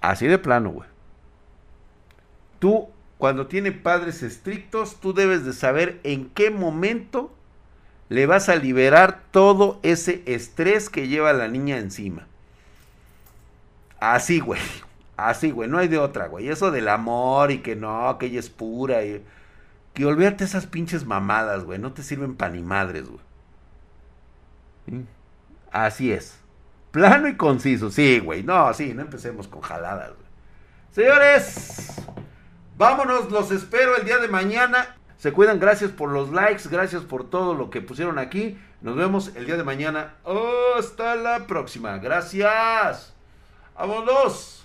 Así 0.00 0.26
de 0.26 0.38
plano, 0.38 0.70
güey. 0.70 0.88
Tú, 2.58 2.88
cuando 3.18 3.46
tiene 3.46 3.72
padres 3.72 4.22
estrictos, 4.22 5.00
tú 5.00 5.12
debes 5.12 5.44
de 5.44 5.52
saber 5.52 6.00
en 6.04 6.30
qué 6.30 6.50
momento 6.50 7.32
le 8.08 8.26
vas 8.26 8.48
a 8.48 8.56
liberar 8.56 9.22
todo 9.30 9.78
ese 9.82 10.22
estrés 10.26 10.90
que 10.90 11.08
lleva 11.08 11.32
la 11.32 11.48
niña 11.48 11.78
encima. 11.78 12.26
Así, 14.00 14.40
güey. 14.40 14.60
Así, 15.16 15.50
güey. 15.50 15.68
No 15.68 15.78
hay 15.78 15.88
de 15.88 15.98
otra, 15.98 16.26
güey. 16.26 16.48
Eso 16.48 16.70
del 16.70 16.88
amor 16.88 17.50
y 17.50 17.58
que 17.58 17.76
no, 17.76 18.16
que 18.18 18.26
ella 18.26 18.40
es 18.40 18.50
pura. 18.50 19.04
Y... 19.04 19.22
Que 19.94 20.06
olvídate 20.06 20.44
esas 20.44 20.66
pinches 20.66 21.04
mamadas, 21.06 21.64
güey. 21.64 21.78
No 21.78 21.92
te 21.92 22.02
sirven 22.02 22.34
pan 22.34 22.54
ni 22.54 22.62
madres, 22.62 23.06
güey. 23.06 23.20
Así 25.70 26.10
es. 26.10 26.39
Plano 26.90 27.28
y 27.28 27.36
conciso. 27.36 27.90
Sí, 27.90 28.18
güey. 28.18 28.42
No, 28.42 28.72
sí, 28.74 28.92
no 28.94 29.02
empecemos 29.02 29.48
con 29.48 29.60
jaladas. 29.60 30.08
Güey. 30.08 30.30
Señores, 30.92 31.96
vámonos. 32.76 33.30
Los 33.30 33.50
espero 33.50 33.96
el 33.96 34.04
día 34.04 34.18
de 34.18 34.28
mañana. 34.28 34.96
Se 35.16 35.32
cuidan. 35.32 35.60
Gracias 35.60 35.90
por 35.90 36.10
los 36.10 36.32
likes. 36.32 36.68
Gracias 36.68 37.02
por 37.02 37.28
todo 37.28 37.54
lo 37.54 37.70
que 37.70 37.80
pusieron 37.80 38.18
aquí. 38.18 38.58
Nos 38.80 38.96
vemos 38.96 39.32
el 39.36 39.46
día 39.46 39.56
de 39.56 39.64
mañana. 39.64 40.14
Hasta 40.76 41.14
la 41.16 41.46
próxima. 41.46 41.98
Gracias. 41.98 43.14
Vámonos. 43.74 44.59